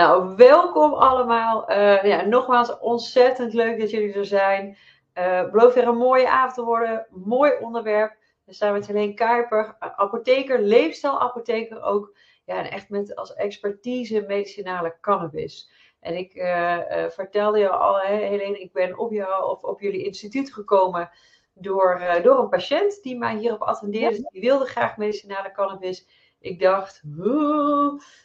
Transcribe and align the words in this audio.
Nou, 0.00 0.36
welkom 0.36 0.92
allemaal. 0.92 1.70
Uh, 1.70 2.02
ja, 2.02 2.24
nogmaals, 2.24 2.78
ontzettend 2.78 3.54
leuk 3.54 3.80
dat 3.80 3.90
jullie 3.90 4.14
er 4.14 4.24
zijn. 4.24 4.76
Uh, 5.14 5.50
beloof 5.50 5.74
weer 5.74 5.88
een 5.88 5.96
mooie 5.96 6.30
avond 6.30 6.54
te 6.54 6.64
worden. 6.64 7.06
Mooi 7.10 7.52
onderwerp. 7.60 8.16
We 8.44 8.52
staan 8.52 8.72
met 8.72 8.86
Helene 8.86 9.14
Kuiper, 9.14 9.76
apotheker, 9.78 10.62
leefstijlapotheker 10.62 11.82
ook. 11.82 12.16
Ja, 12.44 12.56
en 12.56 12.70
echt 12.70 12.88
met 12.88 13.14
als 13.16 13.34
expertise 13.34 14.24
medicinale 14.26 14.96
cannabis. 15.00 15.70
En 16.00 16.16
ik 16.16 16.34
uh, 16.34 16.78
vertelde 17.08 17.58
je 17.58 17.68
al, 17.68 18.00
hè, 18.00 18.14
Helene, 18.14 18.60
ik 18.60 18.72
ben 18.72 18.98
op 18.98 19.12
jou 19.12 19.50
of 19.50 19.62
op 19.62 19.80
jullie 19.80 20.04
instituut 20.04 20.52
gekomen 20.52 21.10
door, 21.54 22.02
door 22.22 22.38
een 22.38 22.48
patiënt 22.48 23.02
die 23.02 23.18
mij 23.18 23.36
hierop 23.36 23.62
attendeerde. 23.62 24.28
Die 24.32 24.40
wilde 24.40 24.64
graag 24.64 24.96
medicinale 24.96 25.52
cannabis. 25.52 26.06
Ik 26.40 26.60
dacht, 26.60 27.02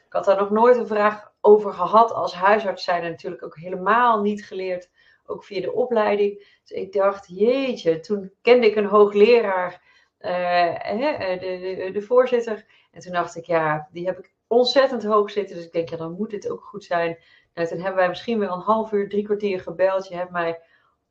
ik 0.05 0.13
had 0.13 0.25
daar 0.25 0.37
nog 0.37 0.49
nooit 0.49 0.77
een 0.77 0.87
vraag 0.87 1.33
over 1.41 1.73
gehad. 1.73 2.13
Als 2.13 2.33
huisarts 2.33 2.83
zijn 2.83 3.03
er 3.03 3.09
natuurlijk 3.09 3.43
ook 3.43 3.57
helemaal 3.57 4.21
niet 4.21 4.45
geleerd, 4.45 4.89
ook 5.25 5.43
via 5.43 5.61
de 5.61 5.73
opleiding. 5.73 6.59
Dus 6.61 6.71
ik 6.71 6.93
dacht, 6.93 7.27
jeetje, 7.27 7.99
toen 7.99 8.31
kende 8.41 8.67
ik 8.67 8.75
een 8.75 8.85
hoogleraar, 8.85 9.81
uh, 10.19 10.99
de, 10.99 11.37
de, 11.39 11.89
de, 11.93 12.01
voorzitter. 12.01 12.65
En 12.91 13.01
toen 13.01 13.11
dacht 13.11 13.35
ik, 13.35 13.45
ja, 13.45 13.87
die 13.91 14.05
heb 14.05 14.19
ik 14.19 14.33
ontzettend 14.47 15.03
hoog 15.03 15.31
zitten. 15.31 15.55
Dus 15.55 15.65
ik 15.65 15.71
denk, 15.71 15.89
ja, 15.89 15.97
dan 15.97 16.15
moet 16.17 16.29
dit 16.29 16.49
ook 16.49 16.63
goed 16.63 16.83
zijn. 16.83 17.17
Nou, 17.53 17.67
toen 17.67 17.79
hebben 17.79 17.95
wij 17.95 18.09
misschien 18.09 18.39
wel 18.39 18.53
een 18.53 18.59
half 18.59 18.91
uur, 18.91 19.09
drie 19.09 19.23
kwartier 19.23 19.59
gebeld. 19.59 20.07
Je 20.07 20.15
hebt 20.15 20.31
mij 20.31 20.59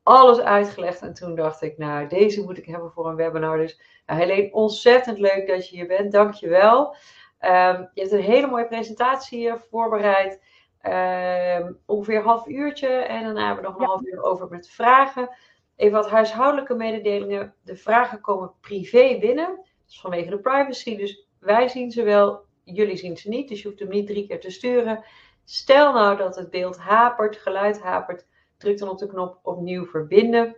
alles 0.05 0.41
uitgelegd. 0.41 1.01
En 1.01 1.15
toen 1.15 1.35
dacht 1.35 1.63
ik, 1.63 1.79
nou, 1.79 2.09
deze 2.09 2.43
moet 2.43 2.59
ik 2.59 2.67
hebben 2.67 2.93
voor 2.93 3.09
een 3.09 3.17
webinar. 3.17 3.57
Dus 3.57 3.81
nou, 4.07 4.21
Helene, 4.21 4.53
ontzettend 4.53 5.19
leuk 5.19 5.47
dat 5.47 5.69
je 5.69 5.77
hier 5.77 5.87
bent. 5.87 6.13
Dank 6.13 6.35
je 6.35 6.49
wel. 6.49 6.97
Um, 7.41 7.91
je 7.95 8.01
hebt 8.01 8.13
een 8.13 8.21
hele 8.21 8.47
mooie 8.47 8.67
presentatie 8.67 9.53
voorbereid. 9.71 10.43
Um, 10.83 11.79
ongeveer 11.87 12.17
een 12.17 12.25
half 12.25 12.47
uurtje. 12.47 12.89
En 12.89 13.23
daarna 13.23 13.47
hebben 13.47 13.65
we 13.65 13.71
nog 13.71 13.79
een 13.79 13.87
half 13.87 14.03
uur 14.03 14.23
over 14.23 14.49
met 14.49 14.71
vragen. 14.71 15.29
Even 15.77 15.99
wat 15.99 16.11
huishoudelijke 16.11 16.75
mededelingen. 16.75 17.55
De 17.63 17.77
vragen 17.77 18.21
komen 18.21 18.53
privé 18.61 19.19
binnen. 19.21 19.57
Dat 19.57 19.89
is 19.89 20.01
vanwege 20.01 20.31
de 20.31 20.39
privacy. 20.39 20.97
Dus 20.97 21.29
wij 21.41 21.69
zien 21.69 21.91
ze 21.91 22.03
wel, 22.03 22.45
jullie 22.65 22.97
zien 22.97 23.17
ze 23.17 23.29
niet. 23.29 23.49
Dus 23.49 23.63
je 23.63 23.69
hoeft 23.69 23.81
hem 23.81 23.89
niet 23.89 24.07
drie 24.07 24.27
keer 24.27 24.41
te 24.41 24.51
sturen. 24.51 25.05
Stel 25.45 25.93
nou 25.93 26.17
dat 26.17 26.37
het 26.37 26.51
beeld 26.51 26.79
hapert, 26.79 27.37
geluid 27.37 27.81
hapert. 27.81 28.27
Druk 28.59 28.79
dan 28.79 28.89
op 28.89 28.99
de 28.99 29.07
knop 29.07 29.39
opnieuw 29.43 29.87
verbinden. 29.87 30.57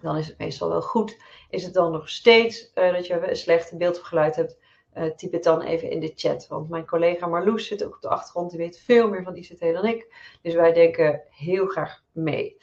Dan 0.00 0.16
is 0.16 0.26
het 0.26 0.38
meestal 0.38 0.68
wel 0.68 0.82
goed. 0.82 1.16
Is 1.50 1.64
het 1.64 1.74
dan 1.74 1.92
nog 1.92 2.08
steeds 2.08 2.70
uh, 2.74 2.92
dat 2.92 3.06
je 3.06 3.28
een 3.28 3.36
slecht 3.36 3.78
beeld 3.78 4.00
of 4.00 4.06
geluid 4.06 4.36
hebt? 4.36 4.58
Uh, 4.94 5.04
typ 5.04 5.32
het 5.32 5.44
dan 5.44 5.62
even 5.62 5.90
in 5.90 6.00
de 6.00 6.12
chat. 6.14 6.46
Want 6.48 6.68
mijn 6.68 6.86
collega 6.86 7.26
Marloes 7.26 7.66
zit 7.66 7.84
ook 7.84 7.94
op 7.94 8.02
de 8.02 8.08
achtergrond. 8.08 8.50
Die 8.50 8.58
weet 8.58 8.78
veel 8.78 9.08
meer 9.08 9.22
van 9.22 9.36
ICT 9.36 9.60
dan 9.60 9.84
ik. 9.84 10.14
Dus 10.42 10.54
wij 10.54 10.72
denken 10.72 11.22
heel 11.30 11.66
graag 11.66 12.02
mee. 12.12 12.56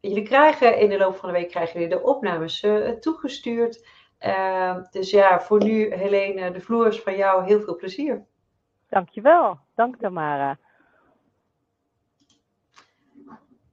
Jullie 0.00 0.22
krijgen 0.22 0.78
in 0.78 0.88
de 0.88 0.98
loop 0.98 1.16
van 1.16 1.28
de 1.28 1.34
week 1.34 1.50
krijgen 1.50 1.80
jullie 1.80 1.96
de 1.96 2.02
opnames 2.02 2.62
uh, 2.62 2.88
toegestuurd. 2.88 3.86
Uh, 4.20 4.76
dus 4.90 5.10
ja, 5.10 5.40
voor 5.40 5.64
nu 5.64 5.94
Helene, 5.94 6.50
de 6.50 6.60
vloer 6.60 6.86
is 6.86 7.00
van 7.00 7.16
jou. 7.16 7.44
Heel 7.44 7.60
veel 7.60 7.76
plezier. 7.76 8.24
Dankjewel. 8.88 9.58
Dank 9.74 9.96
Tamara. 9.96 10.58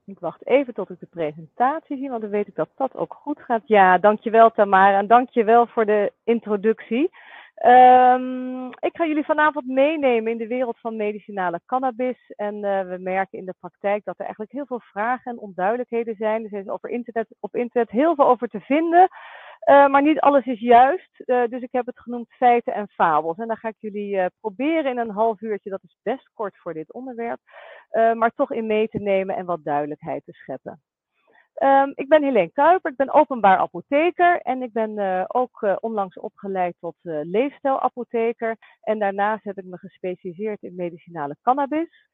Ik 0.06 0.18
wacht 0.18 0.46
even 0.46 0.74
tot 0.74 0.90
ik 0.90 1.00
de 1.00 1.06
presentatie 1.06 1.96
zie, 1.96 2.08
want 2.08 2.20
dan 2.20 2.30
weet 2.30 2.46
ik 2.46 2.54
dat 2.54 2.68
dat 2.76 2.96
ook 2.96 3.14
goed 3.14 3.40
gaat. 3.40 3.62
Ja, 3.64 3.98
dankjewel 3.98 4.50
Tamara 4.50 4.98
en 4.98 5.06
dankjewel 5.06 5.66
voor 5.66 5.84
de 5.86 6.12
introductie. 6.24 7.10
Um, 7.64 8.66
ik 8.66 8.96
ga 8.96 9.06
jullie 9.06 9.24
vanavond 9.24 9.66
meenemen 9.66 10.32
in 10.32 10.38
de 10.38 10.46
wereld 10.46 10.78
van 10.80 10.96
medicinale 10.96 11.60
cannabis. 11.66 12.32
En 12.36 12.54
uh, 12.54 12.80
we 12.80 12.96
merken 12.98 13.38
in 13.38 13.44
de 13.44 13.54
praktijk 13.60 14.04
dat 14.04 14.14
er 14.14 14.24
eigenlijk 14.24 14.52
heel 14.52 14.66
veel 14.66 14.80
vragen 14.80 15.32
en 15.32 15.38
onduidelijkheden 15.38 16.14
zijn. 16.14 16.44
Er 16.44 16.60
is 16.60 16.68
over 16.68 16.90
internet, 16.90 17.28
op 17.40 17.54
internet 17.54 17.90
heel 17.90 18.14
veel 18.14 18.26
over 18.26 18.48
te 18.48 18.60
vinden. 18.60 19.08
Uh, 19.66 19.86
maar 19.86 20.02
niet 20.02 20.20
alles 20.20 20.46
is 20.46 20.60
juist. 20.60 21.22
Uh, 21.26 21.46
dus 21.48 21.62
ik 21.62 21.72
heb 21.72 21.86
het 21.86 22.00
genoemd 22.00 22.28
feiten 22.28 22.74
en 22.74 22.88
fabels. 22.88 23.38
En 23.38 23.46
dan 23.46 23.56
ga 23.56 23.68
ik 23.68 23.76
jullie 23.78 24.30
proberen 24.40 24.90
in 24.90 24.98
een 24.98 25.10
half 25.10 25.40
uurtje, 25.40 25.70
dat 25.70 25.82
is 25.82 25.96
best 26.02 26.30
kort 26.34 26.56
voor 26.56 26.72
dit 26.72 26.92
onderwerp, 26.92 27.40
maar 27.90 28.30
toch 28.34 28.52
in 28.52 28.66
mee 28.66 28.88
te 28.88 28.98
nemen 28.98 29.36
en 29.36 29.46
wat 29.46 29.64
duidelijkheid 29.64 30.24
te 30.24 30.32
scheppen. 30.32 30.82
Um, 31.62 31.92
ik 31.94 32.08
ben 32.08 32.22
Helene 32.22 32.52
Kuiper, 32.52 32.90
ik 32.90 32.96
ben 32.96 33.12
openbaar 33.12 33.58
apotheker 33.58 34.40
en 34.40 34.62
ik 34.62 34.72
ben 34.72 35.24
ook 35.34 35.76
onlangs 35.80 36.18
opgeleid 36.18 36.76
tot 36.80 36.96
leefstijlapotheker. 37.02 38.56
En 38.80 38.98
daarnaast 38.98 39.44
heb 39.44 39.58
ik 39.58 39.64
me 39.64 39.78
gespecialiseerd 39.78 40.62
in 40.62 40.74
medicinale 40.74 41.36
cannabis. 41.42 42.08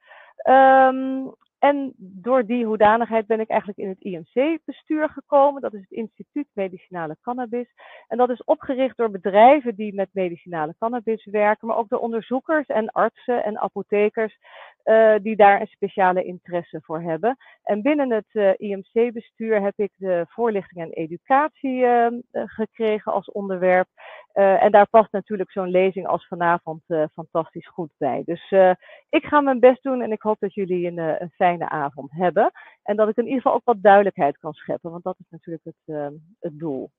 Um, 0.48 1.34
en 1.62 1.92
door 1.96 2.46
die 2.46 2.64
hoedanigheid 2.64 3.26
ben 3.26 3.40
ik 3.40 3.48
eigenlijk 3.48 3.78
in 3.78 3.88
het 3.88 4.00
IMC-bestuur 4.00 5.08
gekomen. 5.08 5.62
Dat 5.62 5.74
is 5.74 5.80
het 5.80 5.90
Instituut 5.90 6.46
Medicinale 6.52 7.16
Cannabis. 7.22 7.66
En 8.08 8.16
dat 8.16 8.30
is 8.30 8.44
opgericht 8.44 8.96
door 8.96 9.10
bedrijven 9.10 9.74
die 9.74 9.94
met 9.94 10.08
medicinale 10.12 10.74
cannabis 10.78 11.24
werken, 11.24 11.66
maar 11.68 11.76
ook 11.76 11.88
door 11.88 11.98
onderzoekers 11.98 12.66
en 12.66 12.90
artsen 12.90 13.44
en 13.44 13.58
apothekers 13.58 14.38
uh, 14.84 15.14
die 15.22 15.36
daar 15.36 15.60
een 15.60 15.66
speciale 15.66 16.24
interesse 16.24 16.80
voor 16.82 17.02
hebben. 17.02 17.36
En 17.62 17.82
binnen 17.82 18.10
het 18.10 18.26
uh, 18.32 18.50
IMC-bestuur 18.56 19.62
heb 19.62 19.72
ik 19.76 19.92
de 19.96 20.24
voorlichting 20.28 20.80
en 20.80 20.90
educatie 20.90 21.80
uh, 21.80 22.06
gekregen 22.32 23.12
als 23.12 23.30
onderwerp. 23.30 23.88
en 24.32 24.70
daar 24.70 24.88
past 24.88 25.12
natuurlijk 25.12 25.50
zo'n 25.50 25.70
lezing 25.70 26.06
als 26.06 26.26
vanavond 26.26 26.82
fantastisch 27.12 27.68
goed 27.68 27.92
bij. 27.98 28.22
Dus 28.24 28.50
ik 29.08 29.24
ga 29.24 29.40
mijn 29.40 29.60
best 29.60 29.82
doen 29.82 30.02
en 30.02 30.12
ik 30.12 30.22
hoop 30.22 30.36
dat 30.38 30.54
jullie 30.54 30.86
een, 30.86 31.30
fijne 31.36 31.68
avond 31.68 32.12
hebben. 32.12 32.50
En 32.82 32.96
dat 32.96 33.08
ik 33.08 33.16
in 33.16 33.24
ieder 33.24 33.40
geval 33.40 33.56
ook 33.56 33.64
wat 33.64 33.82
duidelijkheid 33.82 34.38
kan 34.38 34.52
scheppen, 34.52 34.90
want 34.90 35.04
dat 35.04 35.16
is 35.18 35.26
natuurlijk 35.30 35.64
het, 35.64 36.12
het 36.40 36.58
doel. 36.58 36.90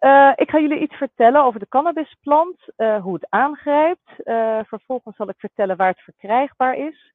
Uh, 0.00 0.32
ik 0.34 0.50
ga 0.50 0.58
jullie 0.58 0.80
iets 0.80 0.94
vertellen 0.96 1.44
over 1.44 1.60
de 1.60 1.68
cannabisplant, 1.68 2.58
uh, 2.76 3.02
hoe 3.02 3.14
het 3.14 3.26
aangrijpt. 3.28 4.10
Uh, 4.24 4.60
vervolgens 4.64 5.16
zal 5.16 5.28
ik 5.28 5.38
vertellen 5.38 5.76
waar 5.76 5.88
het 5.88 6.00
verkrijgbaar 6.00 6.76
is. 6.76 7.14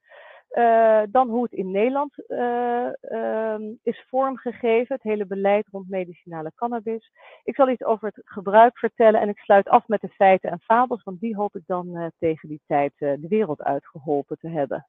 dan 1.12 1.30
hoe 1.30 1.44
het 1.44 1.52
in 1.52 1.72
Nederland 1.72 2.14
ehm, 2.28 3.62
is 3.84 4.06
vormgegeven, 4.08 4.96
het 4.96 5.04
hele 5.04 5.26
beleid 5.26 5.68
rond 5.72 5.90
medicinale 5.90 6.52
cannabis. 6.56 7.12
Ik 7.44 7.56
zal 7.56 7.70
iets 7.70 7.84
over 7.84 8.08
het 8.08 8.22
gebruik 8.26 8.78
vertellen 8.78 9.22
en 9.22 9.30
ik 9.30 9.38
sluit 9.38 9.70
af 9.70 9.88
met 9.88 10.02
de 10.02 10.10
feiten 10.10 10.52
en 10.52 10.60
fabels, 10.60 11.04
want 11.04 11.20
die 11.20 11.36
hoop 11.36 11.56
ik 11.56 11.64
dan 11.66 12.12
tegen 12.20 12.50
die 12.50 12.62
tijd 12.68 12.94
de 12.98 13.28
wereld 13.30 13.62
uitgeholpen 13.62 14.38
te 14.40 14.50
hebben. 14.50 14.86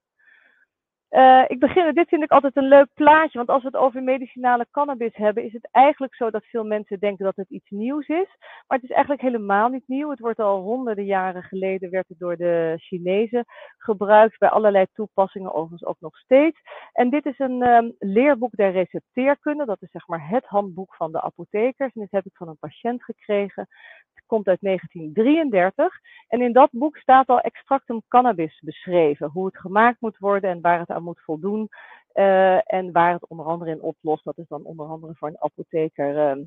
Uh, 1.12 1.45
ik 1.47 1.59
begin, 1.59 1.95
dit 1.95 2.09
vind 2.09 2.23
ik 2.23 2.31
altijd 2.31 2.56
een 2.56 2.69
leuk 2.69 2.89
plaatje, 2.95 3.39
want 3.39 3.49
als 3.49 3.62
we 3.62 3.69
het 3.69 3.77
over 3.77 4.03
medicinale 4.03 4.67
cannabis 4.71 5.17
hebben, 5.17 5.45
is 5.45 5.53
het 5.53 5.69
eigenlijk 5.71 6.15
zo 6.15 6.31
dat 6.31 6.45
veel 6.45 6.65
mensen 6.65 6.99
denken 6.99 7.25
dat 7.25 7.37
het 7.37 7.50
iets 7.50 7.71
nieuws 7.71 8.09
is. 8.09 8.28
Maar 8.67 8.78
het 8.78 8.83
is 8.83 8.91
eigenlijk 8.91 9.22
helemaal 9.22 9.69
niet 9.69 9.89
nieuw. 9.89 10.11
Het 10.11 10.19
wordt 10.19 10.39
al 10.39 10.61
honderden 10.61 11.05
jaren 11.05 11.43
geleden, 11.43 11.91
werd 11.91 12.09
het 12.09 12.19
door 12.19 12.37
de 12.37 12.75
Chinezen 12.77 13.45
gebruikt 13.78 14.39
bij 14.39 14.49
allerlei 14.49 14.87
toepassingen, 14.93 15.55
overigens 15.55 15.84
ook 15.84 16.01
nog 16.01 16.17
steeds. 16.17 16.61
En 16.93 17.11
dit 17.11 17.27
is 17.27 17.39
een 17.39 17.62
um, 17.62 17.95
leerboek 17.99 18.56
der 18.56 18.72
recepteerkunde, 18.72 19.65
dat 19.65 19.83
is 19.83 19.91
zeg 19.91 20.06
maar 20.06 20.28
het 20.28 20.45
handboek 20.45 20.95
van 20.95 21.12
de 21.12 21.21
apothekers. 21.21 21.93
En 21.95 22.01
dit 22.01 22.11
heb 22.11 22.27
ik 22.27 22.37
van 22.37 22.49
een 22.49 22.59
patiënt 22.59 23.05
gekregen. 23.05 23.69
Het 24.15 24.25
komt 24.27 24.47
uit 24.47 24.61
1933. 24.61 25.99
En 26.28 26.41
in 26.41 26.53
dat 26.53 26.69
boek 26.72 26.97
staat 26.97 27.27
al 27.27 27.41
extractum 27.41 28.03
cannabis 28.09 28.61
beschreven, 28.65 29.28
hoe 29.28 29.47
het 29.47 29.59
gemaakt 29.59 30.01
moet 30.01 30.19
worden 30.19 30.51
en 30.51 30.61
waar 30.61 30.78
het 30.78 30.91
aan 30.91 31.02
moet 31.03 31.21
voldoen. 31.21 31.69
Uh, 32.15 32.73
en 32.73 32.93
waar 32.93 33.13
het 33.13 33.27
onder 33.29 33.47
andere 33.47 33.71
in 33.71 33.83
oplost. 33.83 34.25
Dat 34.25 34.39
is 34.39 34.49
dan 34.49 34.65
onder 34.65 34.87
andere 34.87 35.15
voor 35.15 35.29
een 35.29 35.43
apotheker 35.43 36.37
uh, 36.37 36.45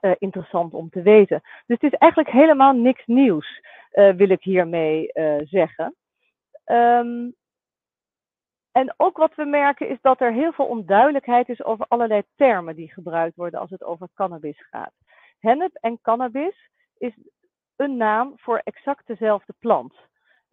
uh, 0.00 0.14
interessant 0.18 0.74
om 0.74 0.90
te 0.90 1.02
weten. 1.02 1.40
Dus 1.66 1.80
het 1.80 1.92
is 1.92 1.98
eigenlijk 1.98 2.32
helemaal 2.32 2.72
niks 2.72 3.06
nieuws, 3.06 3.60
wil 3.90 4.30
ik 4.30 4.42
hiermee 4.42 5.10
zeggen. 5.44 5.96
Um, 6.64 7.34
en 8.72 8.94
ook 8.96 9.16
wat 9.16 9.34
we 9.34 9.44
merken 9.44 9.88
is 9.88 9.98
dat 10.00 10.20
er 10.20 10.32
heel 10.32 10.52
veel 10.52 10.66
onduidelijkheid 10.66 11.48
is 11.48 11.64
over 11.64 11.86
allerlei 11.88 12.22
termen 12.36 12.76
die 12.76 12.92
gebruikt 12.92 13.36
worden 13.36 13.60
als 13.60 13.70
het 13.70 13.84
over 13.84 14.08
cannabis 14.14 14.66
gaat. 14.70 14.92
Hennep 15.38 15.74
en 15.80 16.00
cannabis 16.02 16.70
is 16.96 17.12
een 17.76 17.96
naam 17.96 18.32
voor 18.36 18.60
exact 18.64 19.06
dezelfde 19.06 19.54
plant. 19.58 19.94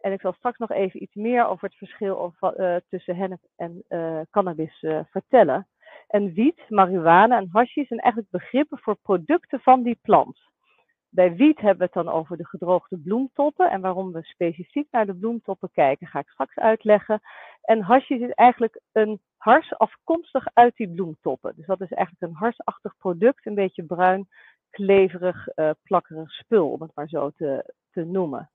En 0.00 0.12
ik 0.12 0.20
zal 0.20 0.32
straks 0.32 0.58
nog 0.58 0.70
even 0.70 1.02
iets 1.02 1.14
meer 1.14 1.46
over 1.46 1.68
het 1.68 1.76
verschil 1.76 2.34
uh, 2.40 2.76
tussen 2.88 3.16
hennep 3.16 3.40
en 3.56 3.82
uh, 3.88 4.20
cannabis 4.30 4.82
uh, 4.82 5.00
vertellen. 5.10 5.68
En 6.06 6.32
wiet, 6.32 6.64
marihuana 6.68 7.36
en 7.36 7.48
hashi 7.52 7.84
zijn 7.84 8.00
eigenlijk 8.00 8.32
begrippen 8.32 8.78
voor 8.78 8.96
producten 9.02 9.60
van 9.60 9.82
die 9.82 9.98
plant. 10.02 10.38
Bij 11.10 11.34
wiet 11.34 11.60
hebben 11.60 11.78
we 11.78 11.84
het 11.84 12.04
dan 12.04 12.14
over 12.14 12.36
de 12.36 12.46
gedroogde 12.46 12.98
bloemtoppen. 12.98 13.70
En 13.70 13.80
waarom 13.80 14.12
we 14.12 14.22
specifiek 14.22 14.86
naar 14.90 15.06
de 15.06 15.14
bloemtoppen 15.14 15.70
kijken, 15.72 16.06
ga 16.06 16.18
ik 16.18 16.28
straks 16.28 16.56
uitleggen. 16.56 17.20
En 17.62 17.80
hashish 17.80 18.20
is 18.20 18.30
eigenlijk 18.30 18.80
een 18.92 19.20
hars 19.36 19.78
afkomstig 19.78 20.46
uit 20.52 20.76
die 20.76 20.92
bloemtoppen. 20.94 21.52
Dus 21.56 21.66
dat 21.66 21.80
is 21.80 21.92
eigenlijk 21.92 22.32
een 22.32 22.38
harsachtig 22.38 22.96
product, 22.96 23.46
een 23.46 23.54
beetje 23.54 23.84
bruin, 23.84 24.28
kleverig, 24.70 25.48
plakkerig 25.82 26.30
spul, 26.30 26.70
om 26.70 26.82
het 26.82 26.90
maar 26.94 27.08
zo 27.08 27.30
te, 27.30 27.74
te 27.90 28.04
noemen. 28.04 28.50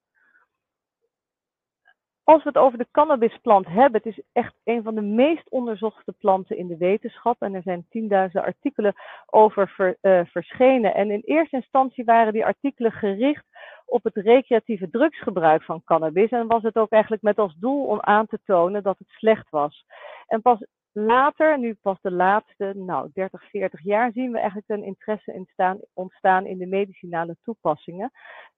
Als 2.23 2.43
we 2.43 2.49
het 2.49 2.57
over 2.57 2.77
de 2.77 2.87
cannabisplant 2.91 3.67
hebben, 3.67 4.01
het 4.03 4.17
is 4.17 4.23
echt 4.33 4.53
een 4.63 4.83
van 4.83 4.95
de 4.95 5.01
meest 5.01 5.49
onderzochte 5.49 6.11
planten 6.11 6.57
in 6.57 6.67
de 6.67 6.77
wetenschap. 6.77 7.41
En 7.41 7.53
er 7.53 7.61
zijn 7.61 7.85
tienduizenden 7.89 8.49
artikelen 8.49 8.93
over 9.25 9.97
uh, 10.01 10.21
verschenen. 10.25 10.93
En 10.93 11.11
in 11.11 11.21
eerste 11.25 11.55
instantie 11.55 12.03
waren 12.03 12.33
die 12.33 12.45
artikelen 12.45 12.91
gericht 12.91 13.45
op 13.85 14.03
het 14.03 14.15
recreatieve 14.15 14.89
drugsgebruik 14.89 15.63
van 15.63 15.83
cannabis. 15.83 16.29
En 16.29 16.47
was 16.47 16.63
het 16.63 16.75
ook 16.75 16.91
eigenlijk 16.91 17.23
met 17.23 17.37
als 17.37 17.55
doel 17.55 17.85
om 17.85 18.01
aan 18.01 18.27
te 18.27 18.39
tonen 18.45 18.83
dat 18.83 18.97
het 18.97 19.09
slecht 19.09 19.49
was. 19.49 19.85
En 20.27 20.41
pas 20.41 20.65
later, 20.93 21.59
nu 21.59 21.73
pas 21.81 21.97
de 22.01 22.11
laatste 22.11 22.73
nou, 22.75 23.09
30, 23.13 23.49
40 23.49 23.83
jaar, 23.83 24.11
zien 24.11 24.31
we 24.31 24.37
eigenlijk 24.37 24.69
een 24.69 24.83
interesse 24.83 25.45
ontstaan 25.93 26.45
in 26.45 26.57
de 26.57 26.67
medicinale 26.67 27.37
toepassingen. 27.43 28.11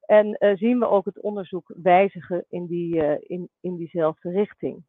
En 0.06 0.38
uh, 0.40 0.56
zien 0.56 0.80
we 0.80 0.88
ook 0.88 1.06
het 1.06 1.22
onderzoek 1.22 1.74
wijzigen 1.84 2.46
in, 2.50 2.66
die, 2.66 2.96
uh, 2.96 3.16
in, 3.20 3.50
in 3.62 3.76
diezelfde 3.76 4.30
richting. 4.30 4.84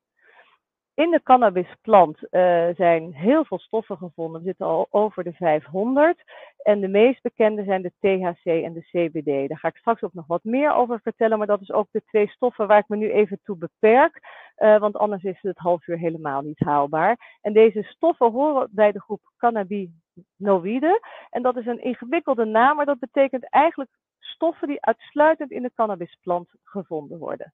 In 0.97 1.11
de 1.11 1.23
cannabisplant 1.23 2.19
uh, 2.23 2.69
zijn 2.75 3.15
heel 3.15 3.45
veel 3.45 3.59
stoffen 3.59 3.97
gevonden. 3.97 4.41
We 4.41 4.47
zitten 4.47 4.67
al 4.67 4.87
over 4.91 5.25
de 5.25 5.33
500. 5.33 6.23
En 6.63 6.81
de 6.81 6.89
meest 6.89 7.23
bekende 7.23 7.65
zijn 7.65 7.83
de 7.83 7.93
THC 7.99 8.45
en 8.45 8.73
de 8.73 8.81
CBD. 8.81 9.49
Daar 9.49 9.59
ga 9.59 9.69
ik 9.69 9.77
straks 9.77 10.03
ook 10.03 10.15
nog 10.15 10.27
wat 10.27 10.45
meer 10.45 10.75
over 10.75 11.01
vertellen. 11.01 11.39
Maar 11.39 11.47
dat 11.47 11.61
is 11.61 11.73
ook 11.73 11.89
de 11.91 12.03
twee 12.07 12.29
stoffen 12.29 12.67
waar 12.67 12.79
ik 12.79 12.89
me 12.89 12.97
nu 12.97 13.11
even 13.11 13.41
toe 13.45 13.57
beperk. 13.57 14.21
Uh, 14.59 14.79
want 14.79 14.97
anders 14.97 15.23
is 15.23 15.39
het 15.41 15.59
half 15.59 15.87
uur 15.87 15.99
helemaal 15.99 16.43
niet 16.43 16.61
haalbaar. 16.61 17.39
En 17.41 17.53
deze 17.53 17.83
stoffen 17.83 18.33
horen 18.33 18.69
bij 18.71 18.93
de 18.93 19.01
groep 19.01 19.21
cannabinoïden. 19.39 21.01
En 21.31 21.43
dat 21.43 21.57
is 21.57 21.67
een 21.67 21.83
ingewikkelde 21.83 22.45
naam, 22.45 22.77
maar 22.77 22.87
dat 22.87 22.99
betekent 22.99 23.51
eigenlijk 23.51 23.91
stoffen 24.19 24.69
die 24.69 24.85
uitsluitend 24.85 25.51
in 25.51 25.63
de 25.63 25.73
cannabisplant 25.75 26.49
gevonden 26.63 27.19
worden. 27.19 27.53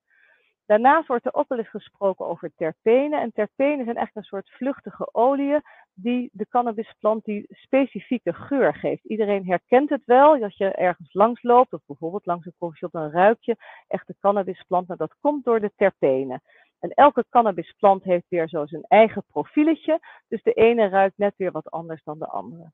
Daarnaast 0.66 1.06
wordt 1.06 1.26
er 1.26 1.34
ook 1.34 1.48
wel 1.48 1.58
eens 1.58 1.68
gesproken 1.68 2.26
over 2.26 2.52
terpenen. 2.56 3.20
En 3.20 3.32
terpenen 3.32 3.84
zijn 3.84 3.96
echt 3.96 4.16
een 4.16 4.22
soort 4.22 4.50
vluchtige 4.50 5.14
oliën 5.14 5.62
die 5.94 6.30
de 6.32 6.46
cannabisplant 6.48 7.24
die 7.24 7.46
specifieke 7.48 8.32
geur 8.32 8.74
geeft. 8.74 9.04
Iedereen 9.04 9.46
herkent 9.46 9.90
het 9.90 10.04
wel, 10.04 10.38
dat 10.38 10.56
je 10.56 10.72
ergens 10.72 11.14
langs 11.14 11.42
loopt, 11.42 11.72
of 11.72 11.80
bijvoorbeeld 11.86 12.26
langs 12.26 12.46
een 12.46 12.54
koffieshop, 12.58 12.92
dan 12.92 13.10
ruik 13.10 13.38
je 13.40 13.56
echt 13.88 14.06
de 14.06 14.16
cannabisplant. 14.20 14.88
Maar 14.88 14.96
dat 14.96 15.14
komt 15.20 15.44
door 15.44 15.60
de 15.60 15.72
terpenen. 15.76 16.42
En 16.80 16.90
elke 16.90 17.24
cannabisplant 17.30 18.04
heeft 18.04 18.28
weer 18.28 18.48
zo 18.48 18.66
zijn 18.66 18.84
eigen 18.88 19.24
profieletje. 19.26 20.00
Dus 20.28 20.42
de 20.42 20.52
ene 20.52 20.88
ruikt 20.88 21.18
net 21.18 21.34
weer 21.36 21.52
wat 21.52 21.70
anders 21.70 22.02
dan 22.04 22.18
de 22.18 22.26
andere. 22.26 22.72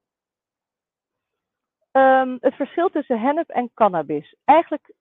Um, 1.92 2.36
het 2.40 2.54
verschil 2.54 2.88
tussen 2.88 3.20
hennep 3.20 3.48
en 3.48 3.70
cannabis. 3.74 4.36
Eigenlijk 4.44 4.92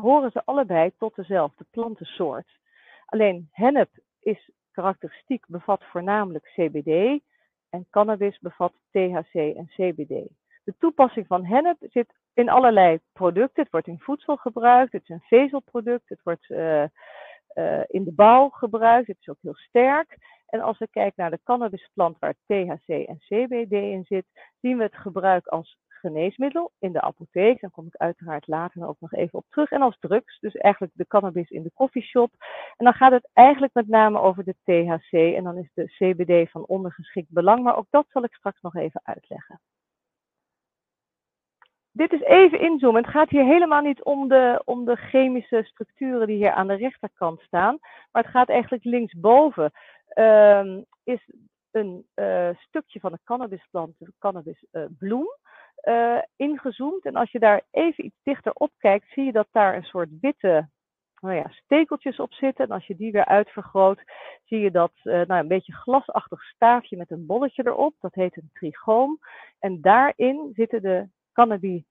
horen 0.00 0.30
ze 0.30 0.42
allebei 0.44 0.92
tot 0.98 1.14
dezelfde 1.14 1.64
plantensoort. 1.70 2.58
Alleen 3.06 3.48
hennep 3.52 3.90
is 4.20 4.50
karakteristiek, 4.70 5.44
bevat 5.46 5.84
voornamelijk 5.84 6.44
CBD 6.44 7.22
en 7.70 7.86
cannabis 7.90 8.38
bevat 8.38 8.72
THC 8.90 9.34
en 9.34 9.66
CBD. 9.66 10.28
De 10.64 10.74
toepassing 10.78 11.26
van 11.26 11.44
hennep 11.44 11.76
zit 11.80 12.14
in 12.34 12.48
allerlei 12.48 12.98
producten. 13.12 13.62
Het 13.62 13.72
wordt 13.72 13.86
in 13.86 14.00
voedsel 14.00 14.36
gebruikt, 14.36 14.92
het 14.92 15.02
is 15.02 15.08
een 15.08 15.20
vezelproduct, 15.20 16.08
het 16.08 16.22
wordt 16.22 16.48
uh, 16.48 16.84
uh, 17.54 17.82
in 17.86 18.04
de 18.04 18.12
bouw 18.12 18.48
gebruikt, 18.48 19.06
het 19.06 19.16
is 19.20 19.28
ook 19.28 19.40
heel 19.40 19.54
sterk. 19.54 20.16
En 20.46 20.60
als 20.60 20.78
we 20.78 20.88
kijken 20.90 21.14
naar 21.16 21.30
de 21.30 21.40
cannabisplant 21.44 22.18
waar 22.18 22.34
THC 22.46 22.88
en 22.88 23.18
CBD 23.18 23.72
in 23.72 24.04
zit, 24.04 24.26
zien 24.60 24.76
we 24.76 24.82
het 24.82 24.96
gebruik 24.96 25.46
als 25.46 25.78
geneesmiddel 25.96 26.72
in 26.78 26.92
de 26.92 27.00
apotheek. 27.00 27.60
Daar 27.60 27.70
kom 27.70 27.86
ik 27.86 27.96
uiteraard 27.96 28.46
later 28.46 28.88
ook 28.88 29.00
nog 29.00 29.12
even 29.12 29.38
op 29.38 29.44
terug. 29.48 29.70
En 29.70 29.82
als 29.82 29.96
drugs, 30.00 30.38
dus 30.40 30.54
eigenlijk 30.54 30.92
de 30.96 31.06
cannabis 31.06 31.50
in 31.50 31.62
de 31.62 31.70
koffieshop. 31.74 32.32
En 32.76 32.84
dan 32.84 32.94
gaat 32.94 33.12
het 33.12 33.28
eigenlijk 33.32 33.74
met 33.74 33.88
name 33.88 34.20
over 34.20 34.44
de 34.44 34.54
THC 34.64 35.12
en 35.12 35.44
dan 35.44 35.58
is 35.58 35.70
de 35.74 35.84
CBD 35.84 36.50
van 36.50 36.66
ondergeschikt 36.66 37.30
belang. 37.30 37.62
Maar 37.62 37.76
ook 37.76 37.86
dat 37.90 38.06
zal 38.08 38.24
ik 38.24 38.34
straks 38.34 38.60
nog 38.60 38.74
even 38.74 39.00
uitleggen. 39.04 39.60
Dit 41.92 42.12
is 42.12 42.22
even 42.22 42.60
inzoomen. 42.60 43.02
Het 43.02 43.10
gaat 43.10 43.30
hier 43.30 43.44
helemaal 43.44 43.82
niet 43.82 44.02
om 44.02 44.28
de, 44.28 44.62
om 44.64 44.84
de 44.84 44.96
chemische 44.96 45.62
structuren 45.64 46.26
die 46.26 46.36
hier 46.36 46.52
aan 46.52 46.66
de 46.66 46.74
rechterkant 46.74 47.40
staan. 47.40 47.78
Maar 48.12 48.22
het 48.22 48.32
gaat 48.32 48.48
eigenlijk 48.48 48.84
linksboven. 48.84 49.72
Uh, 50.14 50.78
is 51.04 51.30
een 51.70 52.06
uh, 52.14 52.48
stukje 52.56 53.00
van 53.00 53.12
de 53.12 53.18
cannabisplant, 53.24 53.94
de 53.98 54.12
cannabisbloem 54.18 55.26
ingezoomd. 56.36 57.04
En 57.04 57.14
als 57.14 57.30
je 57.30 57.38
daar 57.38 57.62
even 57.70 58.04
iets 58.04 58.20
dichter 58.22 58.52
op 58.52 58.70
kijkt, 58.78 59.12
zie 59.12 59.24
je 59.24 59.32
dat 59.32 59.48
daar 59.50 59.76
een 59.76 59.84
soort 59.84 60.08
witte 60.20 60.68
nou 61.20 61.34
ja, 61.34 61.48
stekeltjes 61.48 62.20
op 62.20 62.32
zitten. 62.32 62.64
En 62.64 62.70
als 62.70 62.86
je 62.86 62.96
die 62.96 63.12
weer 63.12 63.24
uitvergroot, 63.24 64.02
zie 64.44 64.58
je 64.58 64.70
dat 64.70 64.92
uh, 65.02 65.14
nou, 65.14 65.40
een 65.40 65.48
beetje 65.48 65.72
glasachtig 65.72 66.42
staafje 66.42 66.96
met 66.96 67.10
een 67.10 67.26
bolletje 67.26 67.66
erop. 67.66 67.94
Dat 68.00 68.14
heet 68.14 68.36
een 68.36 68.50
trigoom. 68.52 69.18
En 69.58 69.80
daarin 69.80 70.50
zitten 70.54 70.82
de 70.82 71.08
cannabis 71.32 71.82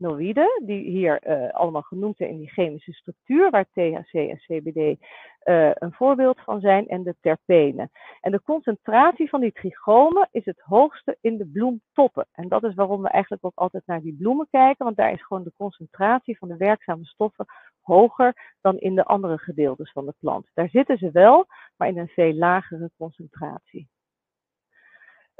noïden, 0.00 0.62
die 0.66 0.90
hier 0.90 1.20
uh, 1.26 1.50
allemaal 1.50 1.82
genoemd 1.82 2.16
zijn 2.16 2.30
in 2.30 2.38
die 2.38 2.50
chemische 2.50 2.92
structuur, 2.92 3.50
waar 3.50 3.64
THC 3.64 4.12
en 4.12 4.36
CBD 4.36 4.98
eh, 5.40 5.70
een 5.74 5.92
voorbeeld 5.92 6.40
van 6.40 6.60
zijn, 6.60 6.88
en 6.88 7.02
de 7.02 7.16
terpenen. 7.20 7.90
En 8.20 8.30
de 8.30 8.42
concentratie 8.42 9.28
van 9.28 9.40
die 9.40 9.52
trigomen 9.52 10.28
is 10.30 10.44
het 10.44 10.60
hoogste 10.60 11.16
in 11.20 11.36
de 11.36 11.46
bloemtoppen. 11.46 12.26
En 12.32 12.48
dat 12.48 12.64
is 12.64 12.74
waarom 12.74 13.02
we 13.02 13.08
eigenlijk 13.08 13.44
ook 13.44 13.52
altijd 13.54 13.86
naar 13.86 14.00
die 14.00 14.16
bloemen 14.18 14.46
kijken, 14.50 14.84
want 14.84 14.96
daar 14.96 15.12
is 15.12 15.26
gewoon 15.26 15.44
de 15.44 15.52
concentratie 15.56 16.38
van 16.38 16.48
de 16.48 16.56
werkzame 16.56 17.04
stoffen 17.04 17.46
hoger 17.80 18.56
dan 18.60 18.78
in 18.78 18.94
de 18.94 19.04
andere 19.04 19.38
gedeeltes 19.38 19.92
van 19.92 20.06
de 20.06 20.14
plant. 20.18 20.46
Daar 20.54 20.68
zitten 20.68 20.98
ze 20.98 21.10
wel, 21.10 21.46
maar 21.76 21.88
in 21.88 21.98
een 21.98 22.08
veel 22.08 22.34
lagere 22.34 22.90
concentratie. 22.96 23.88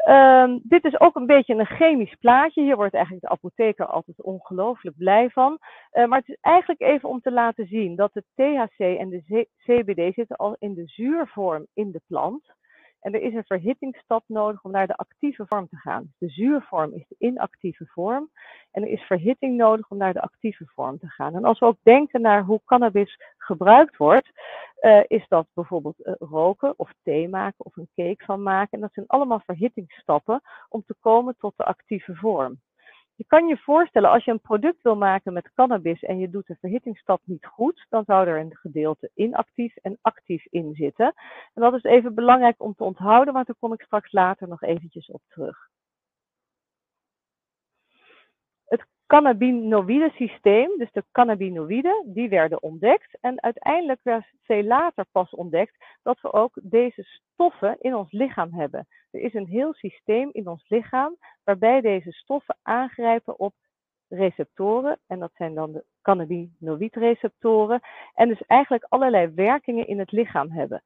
Um, 0.09 0.61
dit 0.63 0.85
is 0.85 1.01
ook 1.01 1.17
een 1.17 1.27
beetje 1.27 1.55
een 1.55 1.67
chemisch 1.67 2.15
plaatje. 2.15 2.63
Hier 2.63 2.77
wordt 2.77 2.95
eigenlijk 2.95 3.25
de 3.25 3.31
apotheker 3.31 3.87
altijd 3.87 4.23
ongelooflijk 4.23 4.97
blij 4.97 5.31
van. 5.31 5.59
Uh, 5.93 6.07
maar 6.07 6.19
het 6.19 6.29
is 6.29 6.39
eigenlijk 6.41 6.81
even 6.81 7.09
om 7.09 7.21
te 7.21 7.33
laten 7.33 7.67
zien 7.67 7.97
dat 7.97 8.13
de 8.13 8.25
THC 8.35 8.79
en 8.79 9.09
de 9.09 9.49
CBD 9.57 10.15
zitten 10.15 10.37
al 10.37 10.57
in 10.59 10.75
de 10.75 10.87
zuurvorm 10.87 11.67
in 11.75 11.91
de 11.91 12.01
plant. 12.07 12.59
En 13.01 13.15
er 13.15 13.23
is 13.23 13.35
een 13.35 13.45
verhittingsstap 13.45 14.25
nodig 14.27 14.65
om 14.65 14.71
naar 14.71 14.87
de 14.87 14.97
actieve 14.97 15.47
vorm 15.47 15.69
te 15.69 15.77
gaan. 15.77 16.13
De 16.19 16.29
zuurvorm 16.29 16.93
is 16.93 17.05
de 17.09 17.15
inactieve 17.19 17.87
vorm. 17.87 18.31
En 18.71 18.83
er 18.83 18.89
is 18.89 19.03
verhitting 19.03 19.57
nodig 19.57 19.91
om 19.91 19.97
naar 19.97 20.13
de 20.13 20.21
actieve 20.21 20.65
vorm 20.67 20.99
te 20.99 21.09
gaan. 21.09 21.35
En 21.35 21.45
als 21.45 21.59
we 21.59 21.67
ook 21.67 21.79
denken 21.83 22.21
naar 22.21 22.45
hoe 22.45 22.61
cannabis 22.65 23.21
gebruikt 23.39 23.97
wordt, 23.97 24.31
uh, 24.81 25.01
is 25.07 25.29
dat 25.29 25.47
bijvoorbeeld 25.55 25.97
uh, 25.99 26.15
roken 26.19 26.75
of 26.77 26.93
thee 27.03 27.29
maken 27.29 27.65
of 27.65 27.77
een 27.77 27.89
cake 27.95 28.25
van 28.25 28.43
maken. 28.43 28.71
En 28.71 28.81
dat 28.81 28.93
zijn 28.93 29.07
allemaal 29.07 29.41
verhittingsstappen 29.45 30.41
om 30.69 30.83
te 30.87 30.95
komen 31.01 31.37
tot 31.39 31.53
de 31.57 31.65
actieve 31.65 32.15
vorm. 32.15 32.61
Je 33.21 33.27
kan 33.27 33.47
je 33.47 33.57
voorstellen, 33.57 34.11
als 34.11 34.25
je 34.25 34.31
een 34.31 34.41
product 34.41 34.83
wil 34.83 34.97
maken 34.97 35.33
met 35.33 35.53
cannabis 35.55 36.03
en 36.03 36.19
je 36.19 36.31
doet 36.31 36.47
de 36.47 36.57
verhittingsstap 36.61 37.21
niet 37.25 37.47
goed, 37.47 37.87
dan 37.89 38.05
zou 38.05 38.27
er 38.27 38.41
een 38.41 38.57
gedeelte 38.57 39.11
inactief 39.15 39.77
en 39.77 39.99
actief 40.01 40.47
in 40.51 40.75
zitten. 40.75 41.15
En 41.55 41.63
dat 41.63 41.75
is 41.75 41.83
even 41.83 42.15
belangrijk 42.15 42.63
om 42.63 42.75
te 42.75 42.85
onthouden, 42.85 43.35
want 43.35 43.47
daar 43.47 43.57
kom 43.59 43.73
ik 43.73 43.83
straks 43.83 44.13
later 44.13 44.49
nog 44.49 44.63
eventjes 44.63 45.11
op 45.11 45.23
terug. 45.29 45.69
Het 48.65 48.87
cannabinoïde 49.11 50.11
systeem, 50.15 50.79
dus 50.79 50.93
de 50.93 51.05
cannabinoïden, 51.13 52.03
die 52.07 52.29
werden 52.29 52.63
ontdekt. 52.63 53.19
En 53.21 53.43
uiteindelijk 53.43 54.01
werd 54.03 54.27
veel 54.43 54.63
later 54.63 55.05
pas 55.13 55.31
ontdekt 55.31 55.85
dat 56.03 56.21
we 56.21 56.33
ook 56.33 56.59
deze 56.63 57.03
stoffen 57.03 57.77
in 57.81 57.95
ons 57.95 58.13
lichaam 58.13 58.53
hebben. 58.53 58.87
Er 59.11 59.21
is 59.21 59.35
een 59.35 59.47
heel 59.47 59.75
systeem 59.75 60.29
in 60.33 60.49
ons 60.49 60.69
lichaam 60.69 61.17
waarbij 61.45 61.81
deze 61.81 62.13
stoffen 62.13 62.57
aangrijpen 62.63 63.39
op 63.39 63.55
receptoren. 64.09 64.99
En 65.07 65.19
dat 65.19 65.33
zijn 65.35 65.55
dan 65.55 65.73
de 65.73 65.85
cannabinoïdreceptoren. 66.03 67.81
En 68.15 68.29
dus 68.29 68.43
eigenlijk 68.47 68.85
allerlei 68.89 69.33
werkingen 69.35 69.87
in 69.87 69.99
het 69.99 70.13
lichaam 70.13 70.51
hebben. 70.51 70.83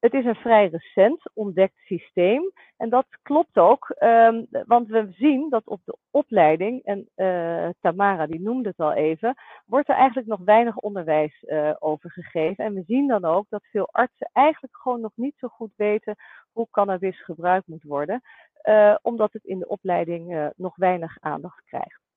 Het 0.00 0.14
is 0.14 0.24
een 0.24 0.34
vrij 0.34 0.68
recent 0.68 1.30
ontdekt 1.34 1.76
systeem. 1.84 2.52
En 2.76 2.88
dat 2.88 3.06
klopt 3.22 3.58
ook, 3.58 3.96
um, 3.98 4.46
want 4.66 4.88
we 4.88 5.08
zien 5.10 5.50
dat 5.50 5.66
op 5.66 5.80
de 5.84 5.96
opleiding, 6.10 6.82
en 6.84 7.08
uh, 7.16 7.68
Tamara 7.80 8.26
die 8.26 8.40
noemde 8.40 8.68
het 8.68 8.78
al 8.78 8.92
even, 8.92 9.34
wordt 9.66 9.88
er 9.88 9.94
eigenlijk 9.94 10.28
nog 10.28 10.40
weinig 10.44 10.76
onderwijs 10.76 11.42
uh, 11.42 11.74
over 11.78 12.10
gegeven. 12.10 12.64
En 12.64 12.74
we 12.74 12.82
zien 12.86 13.06
dan 13.06 13.24
ook 13.24 13.46
dat 13.48 13.64
veel 13.70 13.88
artsen 13.92 14.30
eigenlijk 14.32 14.76
gewoon 14.76 15.00
nog 15.00 15.12
niet 15.14 15.34
zo 15.38 15.48
goed 15.48 15.72
weten 15.76 16.16
hoe 16.52 16.68
cannabis 16.70 17.24
gebruikt 17.24 17.66
moet 17.66 17.82
worden, 17.82 18.22
uh, 18.64 18.96
omdat 19.02 19.32
het 19.32 19.44
in 19.44 19.58
de 19.58 19.68
opleiding 19.68 20.52
nog 20.56 20.76
weinig 20.76 21.16
aandacht 21.20 21.64
krijgt. 21.64 22.07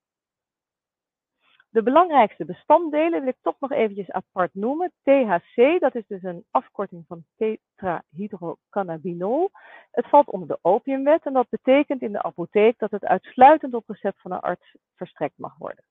De 1.72 1.84
belangrijkste 1.84 2.46
bestanddelen 2.46 3.20
wil 3.20 3.28
ik 3.28 3.38
toch 3.42 3.56
nog 3.60 3.72
eventjes 3.72 4.12
apart 4.12 4.54
noemen. 4.54 4.92
THC, 5.04 5.80
dat 5.80 5.96
is 5.96 6.08
dus 6.08 6.24
een 6.24 6.46
afkorting 6.52 7.04
van 7.08 7.24
tetrahydrocannabinol. 7.38 9.52
Het 9.92 10.08
valt 10.08 10.28
onder 10.28 10.48
de 10.48 10.60
opiumwet 10.62 11.26
en 11.26 11.34
dat 11.34 11.50
betekent 11.50 12.02
in 12.02 12.12
de 12.12 12.24
apotheek 12.24 12.80
dat 12.80 12.92
het 12.92 13.06
uitsluitend 13.06 13.74
op 13.74 13.84
recept 13.88 14.22
van 14.22 14.32
een 14.32 14.40
arts 14.40 14.76
verstrekt 14.96 15.38
mag 15.38 15.58
worden. 15.58 15.84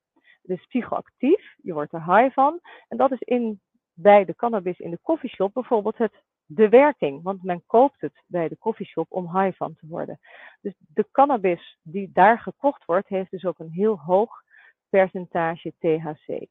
Het 0.42 0.58
is 0.58 0.66
psychoactief, 0.66 1.54
je 1.56 1.72
wordt 1.72 1.92
er 1.92 2.14
high 2.14 2.34
van 2.34 2.60
en 2.88 2.96
dat 2.96 3.12
is 3.12 3.20
in 3.20 3.60
bij 3.94 4.24
de 4.24 4.34
cannabis 4.34 4.78
in 4.78 4.90
de 4.90 5.00
coffeeshop 5.02 5.54
bijvoorbeeld 5.54 5.98
het, 5.98 6.22
de 6.46 6.68
werking. 6.68 7.22
Want 7.22 7.42
men 7.42 7.62
koopt 7.66 8.00
het 8.00 8.22
bij 8.26 8.48
de 8.48 8.58
coffeeshop 8.58 9.06
om 9.08 9.38
high 9.38 9.56
van 9.56 9.74
te 9.74 9.86
worden. 9.86 10.18
Dus 10.60 10.74
de 10.78 11.06
cannabis 11.12 11.78
die 11.82 12.10
daar 12.12 12.38
gekocht 12.38 12.84
wordt, 12.84 13.08
heeft 13.08 13.30
dus 13.30 13.44
ook 13.44 13.58
een 13.58 13.72
heel 13.72 13.98
hoog 13.98 14.48
percentage 14.90 15.72
THC. 15.78 16.46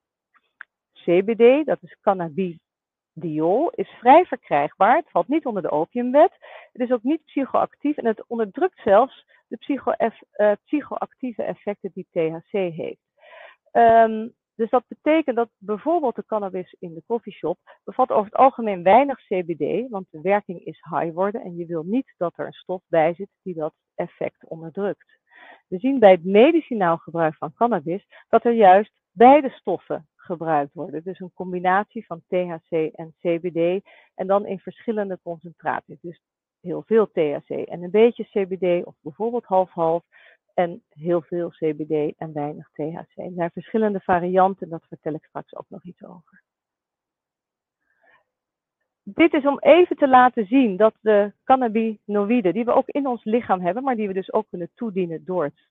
CBD, 0.94 1.66
dat 1.66 1.78
is 1.82 1.98
cannabidiol, 2.02 3.70
is 3.70 3.90
vrij 3.90 4.26
verkrijgbaar. 4.26 4.96
Het 4.96 5.10
valt 5.10 5.28
niet 5.28 5.46
onder 5.46 5.62
de 5.62 5.72
opiumwet. 5.72 6.32
Het 6.72 6.82
is 6.82 6.92
ook 6.92 7.04
niet 7.04 7.26
psychoactief 7.26 7.98
en 7.98 8.06
het 8.06 8.28
onderdrukt 8.28 8.80
zelfs 8.84 9.26
de 9.48 9.58
psycho 9.58 9.94
uh, 9.98 10.52
psychoactieve 10.64 11.44
effecten 11.44 11.92
die 11.94 12.08
THC 12.12 12.52
heeft. 12.52 13.08
Um, 13.72 14.34
dus 14.60 14.70
dat 14.70 14.84
betekent 14.88 15.36
dat 15.36 15.50
bijvoorbeeld 15.58 16.16
de 16.16 16.26
cannabis 16.26 16.76
in 16.80 16.94
de 16.94 17.04
coffeeshop 17.06 17.60
bevat 17.84 18.10
over 18.10 18.26
het 18.26 18.36
algemeen 18.36 18.84
weinig 18.84 19.20
CBD, 19.26 19.90
want 19.90 20.08
de 20.10 20.22
werking 20.22 20.66
is 20.66 20.82
high 20.90 21.14
worden 21.14 21.42
en 21.42 21.56
je 21.56 21.66
wil 21.66 21.84
niet 21.84 22.14
dat 22.18 22.34
er 22.38 22.46
een 22.46 22.52
stof 22.52 22.82
bij 22.88 23.14
zit 23.14 23.30
die 23.42 23.54
dat 23.54 23.74
effect 23.96 24.46
onderdrukt. 24.46 25.19
We 25.68 25.78
zien 25.78 26.00
bij 26.00 26.12
het 26.12 26.24
medicinaal 26.24 26.98
gebruik 26.98 27.36
van 27.36 27.54
cannabis 27.54 28.08
dat 28.30 28.46
er 28.46 28.54
juist 28.54 28.92
beide 29.12 29.50
stoffen 29.50 30.08
gebruikt 30.16 30.74
worden. 30.74 31.04
Dus 31.04 31.20
een 31.20 31.34
combinatie 31.34 32.06
van 32.06 32.22
THC 32.28 32.72
en 32.72 33.14
CBD 33.20 33.86
en 34.16 34.28
dan 34.28 34.46
in 34.46 34.60
verschillende 34.60 35.20
concentraties. 35.24 36.02
Dus 36.02 36.22
heel 36.62 36.84
veel 36.86 37.08
THC 37.08 37.50
en 37.50 37.84
een 37.84 37.92
beetje 37.92 38.24
CBD 38.24 38.86
of 38.86 38.96
bijvoorbeeld 39.02 39.46
half-half 39.46 40.04
en 40.54 40.84
heel 40.90 41.22
veel 41.22 41.50
CBD 41.50 42.18
en 42.18 42.34
weinig 42.34 42.70
THC. 42.74 43.18
Er 43.18 43.32
zijn 43.36 43.52
verschillende 43.52 44.00
varianten, 44.00 44.70
dat 44.70 44.86
vertel 44.88 45.14
ik 45.14 45.24
straks 45.24 45.56
ook 45.56 45.70
nog 45.70 45.84
iets 45.84 46.04
over. 46.04 46.44
Dit 49.04 49.34
is 49.34 49.46
om 49.46 49.60
even 49.60 49.96
te 49.96 50.08
laten 50.08 50.46
zien 50.46 50.78
dat 50.78 50.94
de 51.02 51.34
cannabinoïden, 51.44 52.54
die 52.54 52.66
we 52.66 52.74
ook 52.74 52.88
in 52.88 53.08
ons 53.08 53.24
lichaam 53.24 53.62
hebben, 53.62 53.84
maar 53.84 53.96
die 53.96 54.08
we 54.08 54.14
dus 54.14 54.34
ook 54.34 54.46
kunnen 54.50 54.72
toedienen 54.76 55.26
door 55.26 55.44
het 55.44 55.68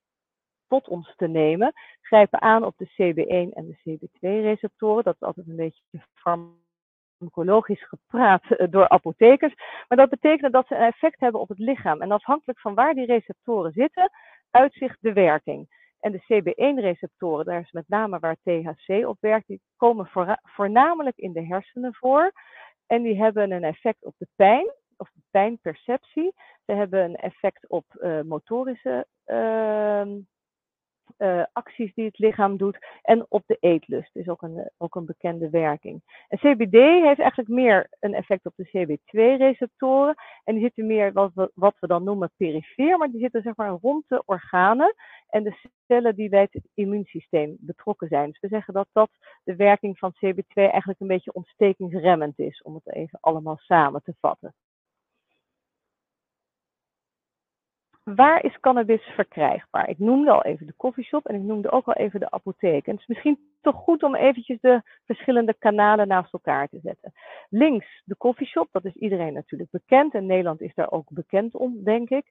tot 0.69 0.89
ons 0.89 1.13
te 1.17 1.29
nemen, 1.29 1.73
grijpen 2.01 2.41
aan 2.41 2.65
op 2.65 2.75
de 2.77 2.87
CB1 2.87 3.55
en 3.55 3.67
de 3.67 3.79
CB2-receptoren. 3.89 5.05
Dat 5.05 5.15
is 5.15 5.27
altijd 5.27 5.49
een 5.49 5.57
beetje 5.57 5.83
farmacologisch 6.15 7.89
gepraat 7.89 8.45
eh, 8.45 8.67
door 8.71 8.89
apothekers. 8.89 9.55
Maar 9.89 9.99
dat 9.99 10.11
betekent 10.11 10.53
dat 10.53 10.67
ze 10.67 10.75
een 10.75 10.87
effect 10.87 11.21
hebben 11.21 11.41
op 11.41 11.49
het 11.49 11.59
lichaam. 11.59 12.03
En 12.03 12.11
afhankelijk 12.11 12.61
van 12.61 12.75
waar 12.75 12.95
die 12.95 13.07
receptoren 13.07 13.73
zitten, 13.73 14.11
uitzicht 14.51 14.97
de 15.01 15.13
werking. 15.13 15.77
En 16.01 16.13
de 16.13 16.23
CB1-receptoren, 16.23 17.45
daar 17.45 17.61
is 17.61 17.73
met 17.73 17.89
name 17.89 18.19
waar 18.19 18.37
THC 18.43 19.07
op 19.07 19.17
werkt, 19.21 19.47
die 19.47 19.61
komen 19.77 20.11
voornamelijk 20.43 21.17
in 21.17 21.33
de 21.33 21.47
hersenen 21.47 21.95
voor. 21.95 22.33
En 22.89 23.03
die 23.03 23.23
hebben 23.23 23.51
een 23.51 23.65
effect 23.65 24.05
op 24.05 24.15
de 24.19 24.29
pijn, 24.37 24.73
of 24.97 25.11
de 25.15 25.21
pijnperceptie. 25.31 26.35
Ze 26.67 26.73
hebben 26.73 27.05
een 27.05 27.17
effect 27.17 27.69
op 27.69 27.85
uh, 28.01 28.21
motorische 28.23 29.07
uh, 31.19 31.45
acties 31.53 31.95
die 31.95 32.05
het 32.05 32.19
lichaam 32.19 32.57
doet. 32.57 32.79
En 33.03 33.27
op 33.29 33.43
de 33.47 33.57
eetlust 33.61 34.17
is 34.17 34.29
ook 34.29 34.43
een, 34.43 34.71
ook 34.79 34.95
een 34.95 35.07
bekende 35.07 35.51
werking. 35.51 36.03
En 36.29 36.39
CBD 36.39 36.73
heeft 37.03 37.21
eigenlijk 37.21 37.49
meer 37.49 37.89
een 38.01 38.15
effect 38.15 38.47
op 38.47 38.53
de 38.57 38.69
CB2-receptoren. 38.69 40.15
En 40.45 40.55
die 40.55 40.63
zitten 40.63 40.87
meer 40.87 41.13
wat 41.13 41.31
we, 41.35 41.51
wat 41.55 41.77
we 41.81 41.87
dan 41.87 42.05
noemen 42.05 42.33
perifeer, 42.37 42.99
maar 42.99 43.11
die 43.11 43.21
zitten 43.21 43.43
zeg 43.43 43.57
maar 43.57 43.71
rond 43.71 44.05
de 44.09 44.23
organen 44.27 44.95
en 45.29 45.43
de 45.43 45.55
cellen 45.87 46.15
die 46.15 46.29
bij 46.29 46.49
het 46.51 46.63
immuunsysteem 46.75 47.57
betrokken 47.61 48.09
zijn. 48.09 48.31
Dus 48.31 48.41
we 48.41 48.49
zeggen 48.49 48.75
dat 48.75 48.89
dat 48.93 49.11
de 49.45 49.57
werking 49.57 49.99
van 49.99 50.15
CB2 50.15 50.53
eigenlijk 50.55 51.01
een 51.01 51.07
beetje 51.07 51.33
ontstekingsremmend 51.33 52.39
is, 52.39 52.63
om 52.63 52.75
het 52.75 52.95
even 52.95 53.19
allemaal 53.21 53.57
samen 53.57 54.03
te 54.03 54.15
vatten. 54.21 54.55
Waar 58.15 58.45
is 58.45 58.61
cannabis 58.61 59.03
verkrijgbaar? 59.03 59.89
Ik 59.89 59.99
noemde 59.99 60.31
al 60.31 60.43
even 60.43 60.67
de 60.67 60.73
koffieshop 60.77 61.27
en 61.27 61.35
ik 61.35 61.43
noemde 61.43 61.71
ook 61.71 61.87
al 61.87 61.95
even 61.95 62.21
de 62.21 62.31
apotheek. 62.31 62.87
En 62.87 62.93
het 62.93 63.01
is 63.01 63.07
misschien 63.07 63.39
toch 63.61 63.77
goed 63.77 64.03
om 64.03 64.15
eventjes 64.15 64.61
de 64.61 64.83
verschillende 65.05 65.55
kanalen 65.59 66.09
naast 66.09 66.33
elkaar 66.33 66.69
te 66.69 66.81
zetten. 66.83 67.13
Links 67.49 68.03
de 68.05 68.15
koffieshop, 68.17 68.69
dat 68.73 68.85
is 68.85 68.95
iedereen 68.95 69.33
natuurlijk 69.33 69.71
bekend 69.71 70.15
en 70.15 70.27
Nederland 70.27 70.61
is 70.61 70.75
daar 70.75 70.91
ook 70.91 71.11
bekend 71.11 71.55
om, 71.55 71.85
denk 71.85 72.11
ik. 72.11 72.27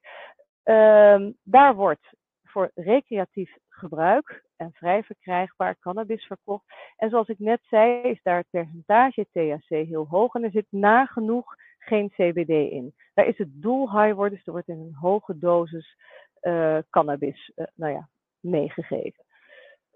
Uh, 0.64 1.26
daar 1.42 1.74
wordt 1.74 2.14
voor 2.44 2.70
recreatief 2.74 3.56
gebruik 3.68 4.44
en 4.56 4.72
vrij 4.72 5.02
verkrijgbaar 5.02 5.78
cannabis 5.80 6.24
verkocht. 6.24 6.64
En 6.96 7.10
zoals 7.10 7.28
ik 7.28 7.38
net 7.38 7.60
zei, 7.62 8.02
is 8.02 8.22
daar 8.22 8.36
het 8.36 8.50
percentage 8.50 9.26
THC 9.32 9.68
heel 9.68 10.06
hoog 10.08 10.34
en 10.34 10.42
er 10.42 10.50
zit 10.50 10.66
nagenoeg 10.70 11.54
geen 11.88 12.08
CBD 12.08 12.72
in. 12.72 12.94
Daar 13.14 13.26
is 13.26 13.38
het 13.38 13.48
doel 13.52 13.90
high 13.90 14.14
worden, 14.14 14.36
dus 14.36 14.46
er 14.46 14.52
wordt 14.52 14.68
in 14.68 14.78
een 14.78 14.94
hoge 14.94 15.38
dosis 15.38 15.96
uh, 16.42 16.78
cannabis 16.90 17.52
uh, 17.56 17.66
nou 17.74 17.92
ja, 17.92 18.08
meegegeven. 18.40 19.24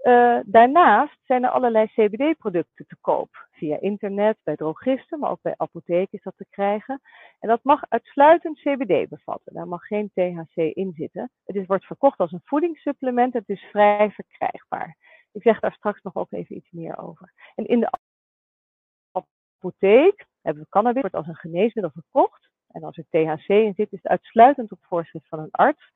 Uh, 0.02 0.38
daarnaast 0.44 1.18
zijn 1.25 1.44
er 1.44 1.50
allerlei 1.50 1.87
CBD-producten 1.87 2.87
te 2.87 2.96
koop. 3.00 3.46
Via 3.50 3.80
internet, 3.80 4.37
bij 4.42 4.56
drogisten, 4.56 5.18
maar 5.18 5.30
ook 5.30 5.42
bij 5.42 5.54
apotheken 5.56 6.18
is 6.18 6.22
dat 6.22 6.37
te 6.37 6.46
krijgen. 6.50 7.00
En 7.38 7.49
dat 7.49 7.61
mag 7.62 7.82
uitsluitend 7.88 8.58
CBD 8.58 9.08
bevatten. 9.08 9.54
Daar 9.54 9.68
mag 9.68 9.87
geen 9.87 10.11
THC 10.14 10.56
in 10.56 10.92
zitten. 10.96 11.30
Het 11.44 11.56
is, 11.56 11.66
wordt 11.66 11.87
verkocht 11.87 12.18
als 12.18 12.32
een 12.32 12.42
voedingssupplement. 12.44 13.32
Het 13.32 13.49
is 13.49 13.61
vrij 13.61 14.11
verkrijgbaar. 14.11 14.96
Ik 15.32 15.42
zeg 15.42 15.61
daar 15.61 15.72
straks 15.72 16.02
nog 16.02 16.16
ook 16.16 16.32
even 16.32 16.56
iets 16.56 16.70
meer 16.70 16.99
over. 16.99 17.32
En 17.54 17.66
in 17.66 17.80
de 17.80 17.90
apotheek 19.12 20.26
hebben 20.42 20.62
we 20.62 20.68
cannabis, 20.68 21.00
wordt 21.00 21.16
als 21.16 21.26
een 21.26 21.34
geneesmiddel 21.34 21.92
verkocht. 21.92 22.50
En 22.70 22.82
als 22.82 22.96
er 22.96 23.04
THC 23.04 23.49
in 23.49 23.75
zit, 23.75 23.92
is 23.92 23.99
het 24.02 24.08
uitsluitend 24.08 24.72
op 24.72 24.78
voorschrift 24.82 25.28
van 25.28 25.38
een 25.38 25.50
arts. 25.50 25.92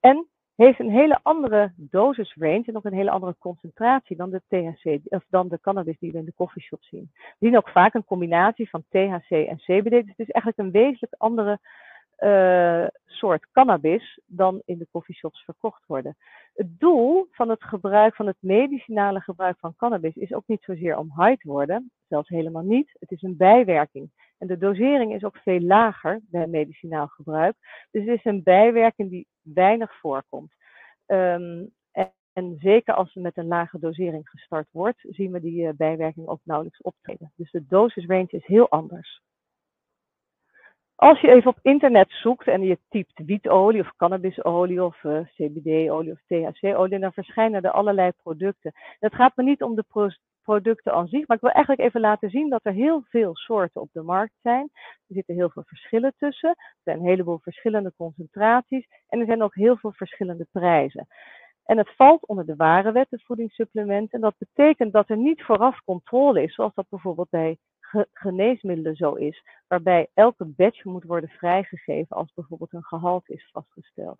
En 0.00 0.26
heeft 0.54 0.78
een 0.78 0.90
hele 0.90 1.20
andere 1.22 1.72
dosisrange 1.76 2.64
en 2.66 2.76
ook 2.76 2.84
een 2.84 2.92
hele 2.92 3.10
andere 3.10 3.36
concentratie 3.38 4.16
dan 4.16 4.30
de 4.30 4.42
THC, 4.48 5.00
of 5.04 5.24
dan 5.28 5.48
de 5.48 5.60
cannabis 5.60 5.98
die 5.98 6.12
we 6.12 6.18
in 6.18 6.24
de 6.24 6.34
coffeeshop 6.34 6.82
zien. 6.82 7.10
We 7.12 7.46
zien 7.46 7.56
ook 7.56 7.68
vaak 7.68 7.94
een 7.94 8.04
combinatie 8.04 8.70
van 8.70 8.84
THC 8.88 9.30
en 9.30 9.56
CBD. 9.56 9.90
Dus 9.90 10.14
het 10.16 10.18
is 10.18 10.30
eigenlijk 10.30 10.58
een 10.58 10.70
wezenlijk 10.70 11.14
andere 11.16 11.58
uh, 12.20 12.86
soort 13.06 13.46
cannabis 13.52 14.20
dan 14.26 14.62
in 14.64 14.78
de 14.78 14.88
coffeeshops 14.90 15.44
verkocht 15.44 15.86
worden. 15.86 16.16
Het 16.54 16.80
doel 16.80 17.28
van 17.30 17.48
het 17.48 17.64
gebruik 17.64 18.14
van 18.14 18.26
het 18.26 18.36
medicinale 18.40 19.20
gebruik 19.20 19.58
van 19.58 19.76
cannabis 19.76 20.14
is 20.14 20.32
ook 20.32 20.46
niet 20.46 20.62
zozeer 20.62 20.96
om 20.96 21.12
high 21.16 21.40
te 21.40 21.48
worden, 21.48 21.90
zelfs 22.08 22.28
helemaal 22.28 22.62
niet. 22.62 22.96
Het 22.98 23.10
is 23.10 23.22
een 23.22 23.36
bijwerking. 23.36 24.10
En 24.38 24.46
de 24.46 24.58
dosering 24.58 25.14
is 25.14 25.24
ook 25.24 25.36
veel 25.36 25.60
lager 25.60 26.20
bij 26.22 26.46
medicinaal 26.46 27.06
gebruik. 27.06 27.56
Dus 27.90 28.04
het 28.04 28.18
is 28.18 28.24
een 28.24 28.42
bijwerking 28.42 29.10
die 29.10 29.26
weinig 29.42 29.98
voorkomt. 29.98 30.52
Um, 31.06 31.72
en, 32.32 32.56
zeker 32.58 32.94
als 32.94 33.14
er 33.14 33.20
met 33.20 33.36
een 33.36 33.46
lage 33.46 33.78
dosering 33.78 34.28
gestart 34.28 34.68
wordt, 34.70 34.98
zien 35.00 35.32
we 35.32 35.40
die 35.40 35.62
uh, 35.62 35.70
bijwerking 35.76 36.26
ook 36.26 36.40
nauwelijks 36.44 36.82
optreden. 36.82 37.32
Dus 37.36 37.50
de 37.50 37.66
dosisrange 37.66 38.28
is 38.30 38.46
heel 38.46 38.68
anders. 38.68 39.22
Als 41.00 41.20
je 41.20 41.28
even 41.28 41.50
op 41.50 41.58
internet 41.62 42.10
zoekt 42.10 42.46
en 42.46 42.62
je 42.62 42.78
typt 42.88 43.22
wietolie 43.24 43.80
of 43.80 43.96
cannabisolie 43.96 44.84
of 44.84 45.02
uh, 45.02 45.20
CBD-olie 45.34 46.12
of 46.12 46.20
THC-olie, 46.26 46.98
dan 46.98 47.12
verschijnen 47.12 47.62
er 47.62 47.70
allerlei 47.70 48.10
producten. 48.22 48.72
Het 48.98 49.14
gaat 49.14 49.36
me 49.36 49.42
niet 49.42 49.62
om 49.62 49.74
de 49.74 50.14
producten 50.42 50.92
aan 50.92 51.08
zich, 51.08 51.26
maar 51.26 51.36
ik 51.36 51.42
wil 51.42 51.52
eigenlijk 51.52 51.86
even 51.86 52.00
laten 52.00 52.30
zien 52.30 52.48
dat 52.48 52.64
er 52.64 52.72
heel 52.72 53.02
veel 53.08 53.36
soorten 53.36 53.80
op 53.80 53.88
de 53.92 54.02
markt 54.02 54.34
zijn. 54.42 54.70
Er 54.72 55.14
zitten 55.14 55.34
heel 55.34 55.50
veel 55.50 55.62
verschillen 55.66 56.14
tussen. 56.18 56.48
Er 56.48 56.80
zijn 56.84 56.98
een 56.98 57.06
heleboel 57.06 57.38
verschillende 57.38 57.92
concentraties 57.96 58.86
en 59.08 59.20
er 59.20 59.26
zijn 59.26 59.42
ook 59.42 59.54
heel 59.54 59.76
veel 59.76 59.92
verschillende 59.92 60.46
prijzen. 60.52 61.06
En 61.64 61.78
het 61.78 61.94
valt 61.96 62.26
onder 62.26 62.46
de 62.46 62.56
ware 62.56 63.06
de 63.08 63.20
voedingssupplementen. 63.24 64.10
En 64.10 64.20
dat 64.20 64.34
betekent 64.38 64.92
dat 64.92 65.08
er 65.08 65.16
niet 65.16 65.42
vooraf 65.42 65.80
controle 65.84 66.42
is, 66.42 66.54
zoals 66.54 66.74
dat 66.74 66.88
bijvoorbeeld 66.88 67.30
bij 67.30 67.58
geneesmiddelen 68.12 68.96
zo 68.96 69.12
is, 69.12 69.44
waarbij 69.68 70.08
elke 70.14 70.44
batch 70.44 70.84
moet 70.84 71.04
worden 71.04 71.28
vrijgegeven 71.28 72.16
als 72.16 72.32
bijvoorbeeld 72.34 72.72
een 72.72 72.84
gehalte 72.84 73.32
is 73.32 73.48
vastgesteld. 73.52 74.18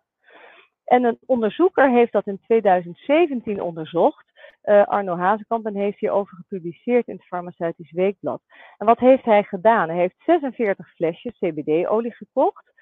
En 0.84 1.04
een 1.04 1.18
onderzoeker 1.26 1.90
heeft 1.90 2.12
dat 2.12 2.26
in 2.26 2.40
2017 2.40 3.62
onderzocht. 3.62 4.26
Uh, 4.64 4.86
Arno 4.86 5.16
Hazekamp 5.16 5.66
en 5.66 5.74
heeft 5.74 5.98
hierover 5.98 6.36
gepubliceerd 6.36 7.08
in 7.08 7.14
het 7.14 7.26
Farmaceutisch 7.26 7.92
Weekblad. 7.92 8.42
En 8.78 8.86
wat 8.86 8.98
heeft 8.98 9.24
hij 9.24 9.42
gedaan? 9.42 9.88
Hij 9.88 9.98
heeft 9.98 10.14
46 10.26 10.94
flesjes 10.94 11.38
CBD-olie 11.38 12.14
gekocht. 12.14 12.72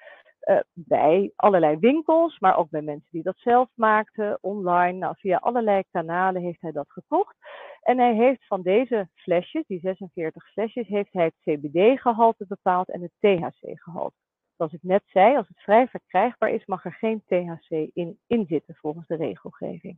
Uh, 0.41 0.59
bij 0.73 1.31
allerlei 1.35 1.77
winkels, 1.77 2.39
maar 2.39 2.57
ook 2.57 2.69
bij 2.69 2.81
mensen 2.81 3.07
die 3.11 3.23
dat 3.23 3.37
zelf 3.37 3.69
maakten, 3.73 4.37
online. 4.41 4.97
Nou, 4.97 5.15
via 5.17 5.37
allerlei 5.37 5.83
kanalen 5.91 6.41
heeft 6.41 6.61
hij 6.61 6.71
dat 6.71 6.91
gekocht. 6.91 7.35
En 7.81 7.97
hij 7.97 8.13
heeft 8.13 8.47
van 8.47 8.61
deze 8.61 9.09
flesjes, 9.13 9.65
die 9.67 9.79
46 9.79 10.51
flesjes, 10.51 10.87
heeft 10.87 11.13
hij 11.13 11.23
het 11.23 11.59
CBD-gehalte 11.59 12.45
bepaald 12.47 12.89
en 12.89 13.01
het 13.01 13.11
THC-gehalte. 13.19 14.15
Zoals 14.57 14.73
ik 14.73 14.83
net 14.83 15.03
zei, 15.05 15.37
als 15.37 15.47
het 15.47 15.61
vrij 15.61 15.87
verkrijgbaar 15.87 16.49
is, 16.49 16.65
mag 16.65 16.85
er 16.85 16.93
geen 16.93 17.23
THC 17.25 17.69
in, 17.93 18.19
in 18.27 18.45
zitten 18.47 18.75
volgens 18.75 19.07
de 19.07 19.15
regelgeving. 19.15 19.97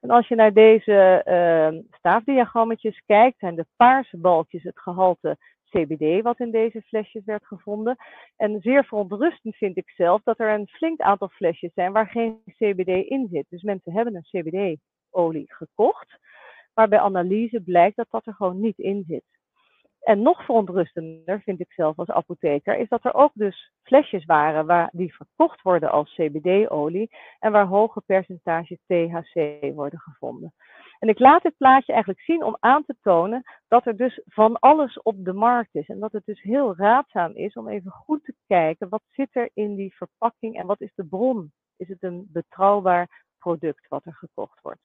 En 0.00 0.10
als 0.10 0.28
je 0.28 0.34
naar 0.34 0.52
deze 0.52 1.22
uh, 1.26 1.80
staafdiagrammetjes 1.90 3.02
kijkt, 3.06 3.38
zijn 3.38 3.54
de 3.54 3.66
paarse 3.76 4.16
balkjes 4.16 4.62
het 4.62 4.78
gehalte 4.78 5.36
CBD 5.68 6.22
wat 6.22 6.40
in 6.40 6.50
deze 6.50 6.82
flesjes 6.82 7.24
werd 7.24 7.46
gevonden. 7.46 7.96
En 8.36 8.60
zeer 8.60 8.84
verontrustend 8.84 9.56
vind 9.56 9.76
ik 9.76 9.90
zelf 9.90 10.22
dat 10.22 10.38
er 10.38 10.52
een 10.52 10.68
flink 10.68 11.00
aantal 11.00 11.28
flesjes 11.28 11.72
zijn 11.74 11.92
waar 11.92 12.08
geen 12.08 12.40
CBD 12.44 13.08
in 13.08 13.28
zit. 13.30 13.46
Dus 13.48 13.62
mensen 13.62 13.92
hebben 13.92 14.14
een 14.14 14.42
CBD-olie 14.42 15.54
gekocht, 15.54 16.18
maar 16.74 16.88
bij 16.88 17.00
analyse 17.00 17.60
blijkt 17.60 17.96
dat 17.96 18.10
dat 18.10 18.26
er 18.26 18.34
gewoon 18.34 18.60
niet 18.60 18.78
in 18.78 19.04
zit. 19.08 19.24
En 20.00 20.22
nog 20.22 20.44
verontrustender 20.44 21.40
vind 21.40 21.60
ik 21.60 21.72
zelf 21.72 21.98
als 21.98 22.10
apotheker, 22.10 22.76
is 22.76 22.88
dat 22.88 23.04
er 23.04 23.14
ook 23.14 23.30
dus 23.34 23.72
flesjes 23.82 24.24
waren 24.24 24.66
waar, 24.66 24.88
die 24.92 25.14
verkocht 25.14 25.62
worden 25.62 25.90
als 25.90 26.14
CBD-olie 26.14 27.10
en 27.38 27.52
waar 27.52 27.66
hoge 27.66 28.02
percentages 28.06 28.78
THC 28.86 29.60
worden 29.74 29.98
gevonden. 29.98 30.54
En 30.98 31.08
ik 31.08 31.18
laat 31.18 31.42
dit 31.42 31.56
plaatje 31.56 31.92
eigenlijk 31.92 32.22
zien 32.22 32.44
om 32.44 32.56
aan 32.60 32.84
te 32.84 32.96
tonen 33.02 33.42
dat 33.68 33.86
er 33.86 33.96
dus 33.96 34.20
van 34.24 34.58
alles 34.58 35.02
op 35.02 35.24
de 35.24 35.32
markt 35.32 35.74
is. 35.74 35.88
En 35.88 35.98
dat 35.98 36.12
het 36.12 36.24
dus 36.24 36.42
heel 36.42 36.76
raadzaam 36.76 37.32
is 37.34 37.54
om 37.54 37.68
even 37.68 37.90
goed 37.90 38.24
te 38.24 38.34
kijken 38.46 38.88
wat 38.88 39.02
zit 39.10 39.28
er 39.36 39.50
in 39.54 39.74
die 39.74 39.96
verpakking 39.96 40.56
en 40.56 40.66
wat 40.66 40.80
is 40.80 40.92
de 40.94 41.04
bron. 41.04 41.52
Is 41.76 41.88
het 41.88 42.02
een 42.02 42.28
betrouwbaar 42.32 43.24
product 43.38 43.88
wat 43.88 44.04
er 44.04 44.14
gekocht 44.14 44.60
wordt? 44.60 44.80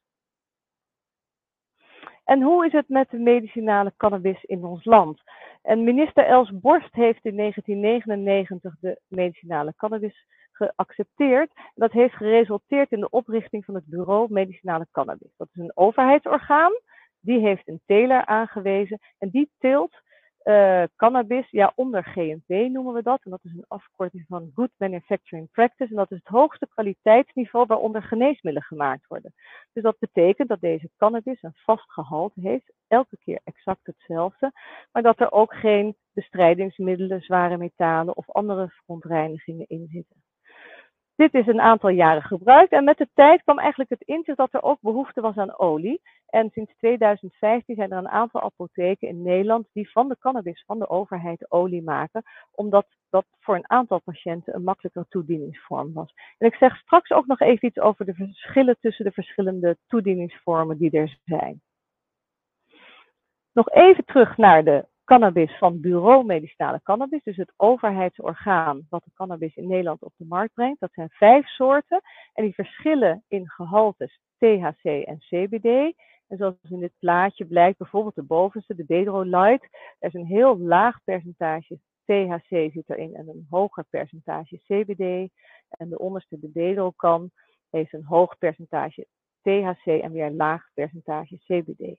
En 2.24 2.42
hoe 2.42 2.66
is 2.66 2.72
het 2.72 2.90
met 2.90 3.10
de 3.10 3.18
medicinale 3.18 3.94
cannabis 3.98 4.44
in 4.44 4.64
ons 4.64 4.86
land? 4.86 5.22
En 5.62 5.84
minister 5.84 6.26
Els 6.26 6.60
Borst 6.60 6.94
heeft 6.94 7.26
in 7.26 7.36
1999 7.36 8.76
de 8.80 9.00
medicinale 9.08 9.74
cannabis 9.78 10.26
geaccepteerd. 10.56 11.52
Dat 11.76 11.92
heeft 11.92 12.16
geresulteerd 12.16 12.92
in 12.92 13.00
de 13.00 13.10
oprichting 13.10 13.66
van 13.66 13.76
het 13.76 13.86
Bureau 13.86 14.28
Medicinale 14.30 14.88
Cannabis. 14.92 15.34
Dat 15.38 15.48
is 15.54 15.62
een 15.62 15.72
overheidsorgaan. 15.76 16.72
Die 17.20 17.40
heeft 17.40 17.68
een 17.68 17.82
teler 17.86 18.26
aangewezen 18.26 19.00
en 19.18 19.30
die 19.30 19.52
teelt 19.60 20.02
uh, 20.44 20.84
cannabis, 20.96 21.50
ja, 21.50 21.72
onder 21.76 22.04
GMP 22.04 22.48
noemen 22.48 22.94
we 22.94 23.04
dat. 23.04 23.20
En 23.24 23.32
dat 23.32 23.44
is 23.44 23.52
een 23.52 23.66
afkorting 23.68 24.26
van 24.28 24.52
Good 24.56 24.70
Manufacturing 24.78 25.52
Practice. 25.52 25.90
En 25.90 25.96
dat 25.96 26.12
is 26.12 26.18
het 26.18 26.28
hoogste 26.28 26.68
kwaliteitsniveau 26.70 27.66
waaronder 27.66 28.04
geneesmiddelen 28.04 28.68
gemaakt 28.68 29.08
worden. 29.08 29.34
Dus 29.74 29.84
dat 29.84 30.00
betekent 30.00 30.50
dat 30.50 30.60
deze 30.60 30.90
cannabis 30.98 31.42
een 31.42 31.56
vast 31.56 31.92
gehalte 31.92 32.40
heeft, 32.42 32.74
elke 32.88 33.18
keer 33.18 33.40
exact 33.44 33.86
hetzelfde, 33.86 34.52
maar 34.92 35.04
dat 35.04 35.20
er 35.20 35.32
ook 35.32 35.54
geen 35.54 35.96
bestrijdingsmiddelen, 36.14 37.22
zware 37.22 37.58
metalen 37.58 38.18
of 38.18 38.30
andere 38.30 38.70
verontreinigingen 38.70 39.66
in 39.68 39.88
zitten. 39.92 40.23
Dit 41.16 41.34
is 41.34 41.48
een 41.48 41.62
aantal 41.62 41.90
jaren 41.90 42.22
gebruikt 42.22 42.72
en 42.72 42.84
met 42.84 42.98
de 42.98 43.10
tijd 43.14 43.42
kwam 43.44 43.60
eigenlijk 43.60 43.90
het 43.90 44.02
inzicht 44.02 44.38
dat 44.38 44.54
er 44.54 44.64
ook 44.64 44.82
behoefte 44.82 45.22
was 45.22 45.36
aan 45.36 45.60
olie. 45.60 46.02
En 46.26 46.50
sinds 46.50 46.74
2015 46.78 47.76
zijn 47.76 47.92
er 47.92 47.98
een 47.98 48.10
aantal 48.10 48.42
apotheken 48.42 49.08
in 49.08 49.22
Nederland 49.22 49.68
die 49.74 49.92
van 49.92 50.08
de 50.08 50.18
cannabis 50.20 50.64
van 50.66 50.80
de 50.80 50.90
overheid 50.90 51.52
olie 51.52 51.84
maken, 51.84 52.24
omdat 52.52 52.88
dat 53.10 53.26
voor 53.40 53.56
een 53.56 53.70
aantal 53.70 54.00
patiënten 54.00 54.56
een 54.56 54.64
makkelijker 54.64 55.06
toedieningsvorm 55.10 55.94
was. 55.94 56.14
En 56.38 56.48
ik 56.48 56.56
zeg 56.56 56.78
straks 56.78 57.12
ook 57.12 57.26
nog 57.26 57.40
even 57.40 57.68
iets 57.68 57.80
over 57.80 58.06
de 58.06 58.14
verschillen 58.14 58.78
tussen 58.80 59.06
de 59.06 59.12
verschillende 59.12 59.78
toedieningsvormen 59.88 60.78
die 60.78 60.92
er 60.92 61.18
zijn. 61.26 61.62
Nog 63.52 63.70
even 63.70 64.06
terug 64.06 64.38
naar 64.38 64.64
de 64.64 64.86
cannabis 65.14 65.58
van 65.58 65.80
Bureau 65.80 66.26
Medicinale 66.26 66.82
Cannabis, 66.84 67.24
dus 67.24 67.36
het 67.36 67.54
overheidsorgaan 67.58 68.86
wat 68.90 69.04
de 69.04 69.12
cannabis 69.14 69.56
in 69.56 69.68
Nederland 69.68 70.02
op 70.02 70.14
de 70.18 70.26
markt 70.26 70.54
brengt. 70.54 70.80
Dat 70.80 70.94
zijn 70.94 71.10
vijf 71.10 71.48
soorten 71.48 72.02
en 72.34 72.44
die 72.44 72.54
verschillen 72.54 73.24
in 73.28 73.50
gehaltes 73.50 74.20
THC 74.38 74.84
en 74.84 75.18
CBD. 75.18 75.96
En 76.28 76.38
zoals 76.38 76.56
in 76.70 76.80
dit 76.80 76.94
plaatje 77.00 77.46
blijkt, 77.46 77.78
bijvoorbeeld 77.78 78.16
de 78.16 78.24
bovenste, 78.24 78.76
de 78.76 78.86
Dedro 78.86 79.24
Light, 79.24 79.68
er 80.00 80.08
is 80.08 80.14
een 80.14 80.26
heel 80.26 80.58
laag 80.58 81.04
percentage 81.04 81.80
THC 82.06 82.72
zit 82.72 82.90
erin 82.90 83.16
en 83.16 83.28
een 83.28 83.48
hoger 83.50 83.86
percentage 83.90 84.58
CBD. 84.58 85.32
En 85.70 85.90
de 85.90 86.00
onderste, 86.00 86.40
de 86.40 86.52
Dedro 86.52 86.92
Can, 86.92 87.32
heeft 87.70 87.94
een 87.94 88.06
hoog 88.06 88.38
percentage 88.38 89.08
THC 89.42 89.86
en 89.86 90.12
weer 90.12 90.26
een 90.26 90.36
laag 90.36 90.70
percentage 90.74 91.38
CBD. 91.38 91.98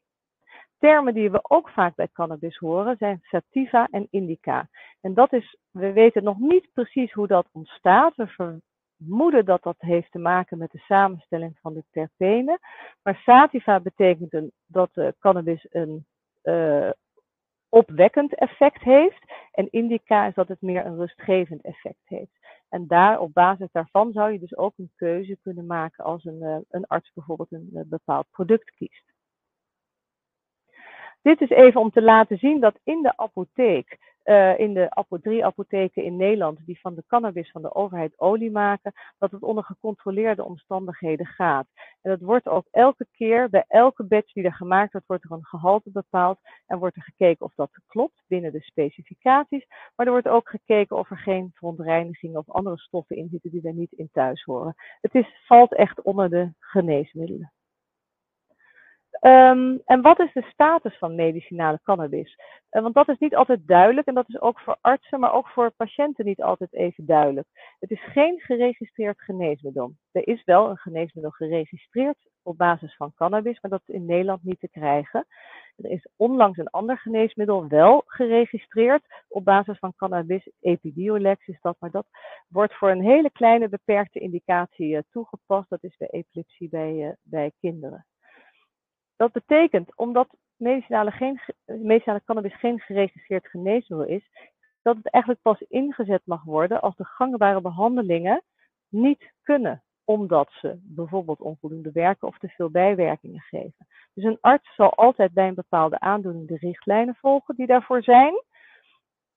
Termen 0.85 1.15
die 1.15 1.31
we 1.31 1.41
ook 1.43 1.69
vaak 1.69 1.95
bij 1.95 2.09
cannabis 2.13 2.57
horen 2.57 2.97
zijn 2.97 3.21
sativa 3.23 3.89
en 3.91 4.07
indica. 4.11 4.69
En 5.01 5.15
dat 5.15 5.33
is, 5.33 5.57
we 5.71 5.93
weten 5.93 6.25
nog 6.25 6.39
niet 6.39 6.69
precies 6.73 7.13
hoe 7.13 7.27
dat 7.27 7.49
ontstaat. 7.53 8.17
We 8.17 8.27
vermoeden 8.27 9.45
dat 9.45 9.63
dat 9.63 9.77
heeft 9.79 10.11
te 10.11 10.19
maken 10.19 10.59
met 10.59 10.71
de 10.71 10.79
samenstelling 10.79 11.59
van 11.61 11.75
de 11.75 11.85
terpenen. 11.91 12.59
Maar 13.03 13.17
sativa 13.17 13.81
betekent 13.81 14.33
een, 14.33 14.53
dat 14.67 14.91
de 14.93 15.15
cannabis 15.19 15.67
een 15.71 16.07
uh, 16.43 16.91
opwekkend 17.69 18.35
effect 18.35 18.83
heeft. 18.83 19.33
En 19.53 19.71
indica 19.71 20.27
is 20.27 20.35
dat 20.35 20.49
het 20.49 20.63
meer 20.63 20.87
een 20.87 20.97
rustgevend 20.97 21.63
effect 21.63 22.03
heeft. 22.05 22.39
En 22.69 22.87
daar, 22.87 23.21
op 23.21 23.35
basis 23.35 23.69
daarvan 23.73 24.13
zou 24.13 24.33
je 24.33 24.39
dus 24.39 24.57
ook 24.57 24.73
een 24.77 24.93
keuze 24.97 25.39
kunnen 25.43 25.67
maken 25.67 26.05
als 26.05 26.25
een, 26.25 26.43
uh, 26.43 26.57
een 26.69 26.87
arts 26.87 27.13
bijvoorbeeld 27.15 27.53
een 27.53 27.87
bepaald 27.89 28.27
product 28.31 28.71
kiest. 28.71 29.14
Dit 31.25 31.41
is 31.41 31.51
even 31.51 31.81
om 31.81 31.91
te 31.91 32.03
laten 32.03 32.39
zien 32.39 32.61
dat 32.61 32.79
in 32.83 33.03
de 33.03 33.17
apotheek, 33.17 33.99
uh, 34.25 34.59
in 34.59 34.75
de 34.75 35.19
drie 35.21 35.45
apotheken 35.45 36.05
in 36.05 36.17
Nederland, 36.17 36.59
die 36.67 36.81
van 36.81 36.95
de 36.95 37.05
cannabis 37.07 37.51
van 37.51 37.63
de 37.63 37.75
overheid 37.75 38.21
olie 38.21 38.51
maken, 38.51 38.93
dat 39.19 39.31
het 39.31 39.43
onder 39.43 39.65
gecontroleerde 39.65 40.45
omstandigheden 40.45 41.27
gaat. 41.27 41.67
En 42.03 42.11
dat 42.11 42.21
wordt 42.21 42.49
ook 42.49 42.67
elke 42.71 43.07
keer, 43.13 43.51
bij 43.51 43.65
elke 43.69 44.05
batch 44.05 44.33
die 44.33 44.45
er 44.45 44.55
gemaakt 44.55 44.93
wordt, 44.93 45.07
wordt 45.07 45.25
er 45.25 45.31
een 45.31 45.45
gehalte 45.45 45.91
bepaald 45.91 46.39
en 46.67 46.79
wordt 46.79 46.97
er 46.97 47.03
gekeken 47.03 47.47
of 47.47 47.55
dat 47.55 47.71
klopt 47.87 48.23
binnen 48.27 48.53
de 48.53 48.63
specificaties. 48.63 49.67
Maar 49.97 50.07
er 50.07 50.13
wordt 50.13 50.29
ook 50.29 50.49
gekeken 50.49 50.97
of 50.97 51.11
er 51.11 51.19
geen 51.19 51.51
verontreinigingen 51.55 52.39
of 52.39 52.51
andere 52.51 52.79
stoffen 52.79 53.17
in 53.17 53.29
zitten 53.31 53.51
die 53.51 53.67
er 53.67 53.75
niet 53.75 53.93
in 53.93 54.09
thuis 54.13 54.43
horen. 54.43 54.75
Het 55.01 55.15
is, 55.15 55.43
valt 55.47 55.75
echt 55.75 56.03
onder 56.03 56.31
de 56.31 56.53
geneesmiddelen. 56.59 57.53
Um, 59.27 59.81
en 59.85 60.03
wat 60.03 60.21
is 60.21 60.33
de 60.33 60.43
status 60.53 60.99
van 60.99 61.15
medicinale 61.15 61.81
cannabis? 61.83 62.39
Uh, 62.71 62.83
want 62.83 62.95
dat 62.95 63.09
is 63.09 63.19
niet 63.19 63.37
altijd 63.37 63.67
duidelijk 63.67 64.07
en 64.07 64.15
dat 64.15 64.29
is 64.29 64.41
ook 64.41 64.61
voor 64.61 64.77
artsen, 64.81 65.21
maar 65.21 65.33
ook 65.33 65.49
voor 65.49 65.71
patiënten 65.71 66.25
niet 66.25 66.43
altijd 66.43 66.73
even 66.73 67.07
duidelijk. 67.07 67.47
Het 67.79 67.91
is 67.91 68.05
geen 68.05 68.41
geregistreerd 68.41 69.21
geneesmiddel. 69.21 69.93
Er 70.13 70.29
is 70.29 70.45
wel 70.45 70.71
een 70.71 70.77
geneesmiddel 70.77 71.31
geregistreerd 71.31 72.17
op 72.43 72.57
basis 72.57 72.97
van 72.97 73.13
cannabis, 73.15 73.61
maar 73.61 73.71
dat 73.71 73.83
is 73.87 73.95
in 73.95 74.05
Nederland 74.05 74.43
niet 74.43 74.61
te 74.61 74.69
krijgen. 74.69 75.27
Er 75.77 75.91
is 75.91 76.09
onlangs 76.17 76.59
een 76.59 76.71
ander 76.71 76.99
geneesmiddel 76.99 77.69
wel 77.69 78.03
geregistreerd 78.07 79.05
op 79.29 79.45
basis 79.45 79.79
van 79.79 79.95
cannabis. 79.97 80.51
Epidiolex 80.61 81.47
is 81.47 81.61
dat, 81.61 81.77
maar 81.79 81.91
dat 81.91 82.07
wordt 82.49 82.75
voor 82.75 82.91
een 82.91 83.05
hele 83.05 83.31
kleine 83.31 83.69
beperkte 83.69 84.19
indicatie 84.19 84.89
uh, 84.89 85.01
toegepast. 85.11 85.71
Dat 85.71 85.85
is 85.85 85.97
bij 85.97 86.09
epilepsie 86.11 86.69
bij, 86.69 86.93
uh, 86.93 87.13
bij 87.23 87.53
kinderen. 87.61 88.07
Dat 89.17 89.33
betekent, 89.33 89.97
omdat 89.97 90.29
medicinale, 90.57 91.11
geen, 91.11 91.41
medicinale 91.65 92.23
cannabis 92.25 92.59
geen 92.59 92.81
geregistreerd 92.81 93.49
geneesmiddel 93.49 94.09
is, 94.09 94.29
dat 94.83 94.97
het 94.97 95.11
eigenlijk 95.11 95.43
pas 95.43 95.61
ingezet 95.61 96.23
mag 96.25 96.45
worden 96.45 96.81
als 96.81 96.97
de 96.97 97.05
gangbare 97.05 97.61
behandelingen 97.61 98.43
niet 98.89 99.33
kunnen, 99.43 99.83
omdat 100.05 100.51
ze 100.53 100.79
bijvoorbeeld 100.83 101.41
onvoldoende 101.41 101.93
werken 101.93 102.29
of 102.29 102.39
te 102.39 102.49
veel 102.49 102.71
bijwerkingen 102.71 103.41
geven. 103.41 103.87
Dus 104.15 104.25
een 104.25 104.39
arts 104.41 104.75
zal 104.75 104.95
altijd 104.95 105.33
bij 105.33 105.49
een 105.49 105.55
bepaalde 105.55 106.01
aandoening 106.01 106.49
de 106.49 106.57
richtlijnen 106.57 107.15
volgen 107.15 107.55
die 107.55 107.67
daarvoor 107.67 108.03
zijn. 108.03 108.43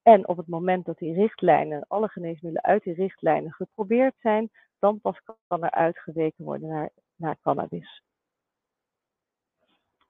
En 0.01 0.27
op 0.27 0.37
het 0.37 0.47
moment 0.47 0.85
dat 0.85 0.97
die 0.97 1.13
richtlijnen, 1.13 1.85
alle 1.87 2.07
geneesmiddelen 2.07 2.63
uit 2.63 2.83
die 2.83 2.93
richtlijnen 2.93 3.51
geprobeerd 3.51 4.15
zijn, 4.21 4.49
dan 4.79 5.01
pas 5.01 5.21
kan 5.47 5.63
er 5.63 5.71
uitgeweken 5.71 6.45
worden 6.45 6.69
naar, 6.69 6.89
naar 7.15 7.37
cannabis. 7.41 8.01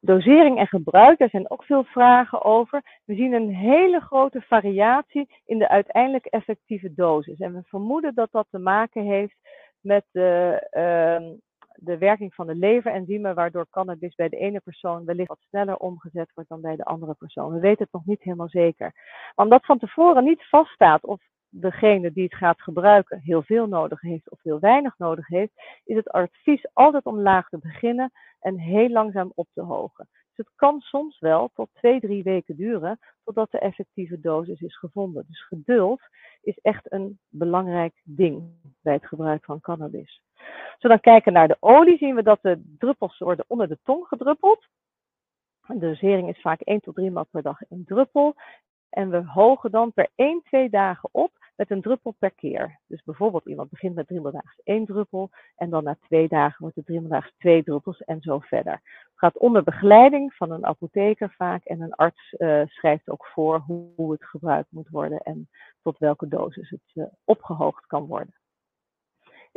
Dosering 0.08 0.58
en 0.58 0.68
gebruik, 0.68 1.20
daar 1.20 1.30
zijn 1.30 1.50
ook 1.50 1.64
veel 1.64 1.84
vragen 1.84 2.44
over. 2.44 3.02
We 3.06 3.16
zien 3.16 3.34
een 3.34 3.50
hele 3.50 4.00
grote 4.00 4.42
variatie 4.42 5.30
in 5.46 5.58
de 5.58 5.70
uiteindelijk 5.70 6.26
effectieve 6.26 6.94
dosis. 6.94 7.40
En 7.40 7.54
we 7.54 7.62
vermoeden 7.66 8.16
dat 8.16 8.32
dat 8.32 8.48
te 8.50 8.58
maken 8.58 9.04
heeft 9.04 9.36
met 9.82 10.06
de, 10.12 10.62
uh, 10.72 11.30
de 11.74 11.98
werking 11.98 12.34
van 12.34 12.48
de 12.48 12.56
leverenzymen, 12.56 13.36
waardoor 13.36 13.68
cannabis 13.70 14.16
bij 14.16 14.30
de 14.30 14.38
ene 14.38 14.60
persoon 14.60 15.06
wellicht 15.06 15.30
wat 15.30 15.46
sneller 15.48 15.78
omgezet 15.78 16.32
wordt 16.34 16.50
dan 16.50 16.62
bij 16.62 16.76
de 16.76 16.86
andere 16.86 17.14
persoon. 17.14 17.54
We 17.54 17.60
weten 17.60 17.84
het 17.84 17.94
nog 17.94 18.06
niet 18.06 18.24
helemaal 18.24 18.50
zeker. 18.50 18.92
Maar 19.36 19.46
omdat 19.46 19.66
van 19.66 19.80
tevoren 19.80 20.24
niet 20.24 20.50
vaststaat 20.50 21.04
of 21.04 21.22
degene 21.50 22.12
die 22.12 22.24
het 22.24 22.36
gaat 22.36 22.62
gebruiken 22.62 23.20
heel 23.24 23.42
veel 23.42 23.68
nodig 23.68 24.02
heeft 24.02 24.32
of 24.32 24.40
heel 24.44 24.60
weinig 24.60 24.98
nodig 24.98 25.28
heeft, 25.28 25.52
is 25.86 25.96
het 25.96 26.10
advies 26.10 26.68
altijd 26.74 27.06
om 27.06 27.20
laag 27.20 27.50
te 27.50 27.58
beginnen 27.58 28.12
en 28.40 28.60
heel 28.60 28.90
langzaam 28.90 29.32
op 29.36 29.48
te 29.54 29.62
hogen. 29.62 30.08
Dus 30.12 30.46
het 30.46 30.56
kan 30.56 30.80
soms 30.80 31.20
wel 31.20 31.50
tot 31.54 31.70
twee, 31.74 32.00
drie 32.00 32.24
weken 32.24 32.56
duren 32.56 33.00
totdat 33.24 33.52
de 33.52 33.60
effectieve 33.60 34.20
dosis 34.20 34.62
is 34.62 34.78
gevonden. 34.78 35.26
Dus 35.28 35.46
geduld 35.48 36.02
is 36.42 36.60
echt 36.62 36.92
een 36.92 37.20
belangrijk 37.30 38.02
ding 38.04 38.44
bij 38.82 38.94
het 38.94 39.08
gebruik 39.08 39.46
van 39.46 39.60
cannabis. 39.60 40.22
Als 40.38 40.82
we 40.82 40.88
dan 40.88 41.00
kijken 41.00 41.34
naar 41.34 41.48
de 41.48 41.58
olie, 41.60 41.98
zien 41.98 42.16
we 42.16 42.24
dat 42.24 42.40
de 42.42 42.76
druppels 42.78 43.18
worden 43.18 43.46
onder 43.48 43.68
de 43.68 43.80
tong 43.84 44.08
gedruppeld. 44.08 44.68
De 45.68 45.80
dosering 45.80 46.30
is 46.30 46.42
vaak 46.42 46.62
1 46.62 46.80
tot 46.80 46.96
3 46.96 47.12
maal 47.12 47.28
per 47.32 47.42
dag 47.42 47.62
in 47.70 47.84
druppel. 47.86 48.36
En 48.90 49.10
we 49.10 49.24
hogen 49.26 49.72
dan 49.72 49.94
per 49.94 50.10
1, 50.16 50.42
2 50.44 50.70
dagen 50.70 51.10
op 51.12 51.32
met 51.58 51.72
een 51.72 51.82
druppel 51.82 52.16
per 52.20 52.32
keer. 52.32 52.80
Dus 52.88 53.04
bijvoorbeeld 53.04 53.46
iemand 53.46 53.70
begint 53.70 53.96
met 53.96 54.08
driemaal 54.08 54.42
één 54.64 54.86
druppel 54.86 55.30
en 55.56 55.70
dan 55.70 55.84
na 55.84 55.98
twee 56.02 56.28
dagen 56.28 56.56
wordt 56.60 56.76
het 56.76 56.86
driemaal 56.86 57.22
twee 57.38 57.64
druppels 57.64 58.02
en 58.02 58.22
zo 58.22 58.40
verder. 58.40 58.74
Het 58.74 59.12
gaat 59.16 59.38
onder 59.38 59.64
begeleiding 59.64 60.34
van 60.34 60.52
een 60.52 60.66
apotheker 60.66 61.34
vaak 61.38 61.64
en 61.64 61.82
een 61.82 61.94
arts 61.94 62.36
uh, 62.38 62.62
schrijft 62.66 63.10
ook 63.10 63.26
voor 63.26 63.60
hoe, 63.60 64.12
het 64.12 64.26
gebruikt 64.26 64.72
moet 64.72 64.90
worden 64.90 65.20
en 65.20 65.50
tot 65.82 65.98
welke 65.98 66.28
dosis 66.28 66.70
het 66.70 66.92
uh, 66.94 67.06
opgehoogd 67.24 67.86
kan 67.86 68.06
worden. 68.06 68.36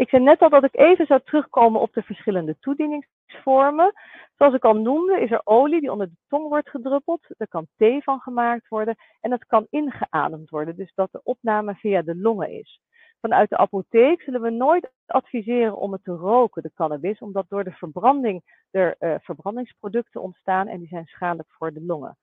Ik 0.01 0.09
zei 0.09 0.23
net 0.23 0.41
al 0.41 0.49
dat 0.49 0.65
ik 0.65 0.77
even 0.77 1.07
zou 1.07 1.21
terugkomen 1.25 1.81
op 1.81 1.93
de 1.93 2.03
verschillende 2.03 2.57
toedieningsvormen. 2.61 3.93
Zoals 4.37 4.55
ik 4.55 4.65
al 4.65 4.75
noemde, 4.75 5.21
is 5.21 5.31
er 5.31 5.41
olie 5.45 5.81
die 5.81 5.93
onder 5.93 6.09
de 6.09 6.17
tong 6.29 6.49
wordt 6.49 6.71
gedruppeld. 6.71 7.27
Er 7.37 7.49
kan 7.49 7.67
thee 7.77 8.03
van 8.03 8.21
gemaakt 8.21 8.69
worden 8.69 8.97
en 9.21 9.31
dat 9.31 9.47
kan 9.47 9.67
ingeademd 9.71 10.51
worden, 10.51 10.77
dus 10.77 10.93
dat 10.95 11.13
de 11.13 11.21
opname 11.23 11.75
via 11.75 12.03
de 12.03 12.17
longen 12.17 12.51
is. 12.51 12.81
Vanuit 13.21 13.49
de 13.49 13.57
apotheek 13.57 14.23
zullen 14.23 14.43
we 14.43 14.51
nooit 14.51 14.93
adviseren 15.07 15.77
om 15.77 15.93
het 15.93 16.05
te 16.05 16.13
roken, 16.13 16.63
de 16.63 16.73
cannabis, 16.75 17.19
omdat 17.19 17.49
door 17.49 17.65
de 17.65 17.73
verbranding 17.73 18.43
er 18.71 18.97
uh, 18.99 19.15
verbrandingsproducten 19.21 20.23
ontstaan 20.23 20.69
en 20.69 20.79
die 20.79 20.89
zijn 20.89 21.07
schadelijk 21.07 21.49
voor 21.51 21.73
de 21.73 21.83
longen. 21.83 22.17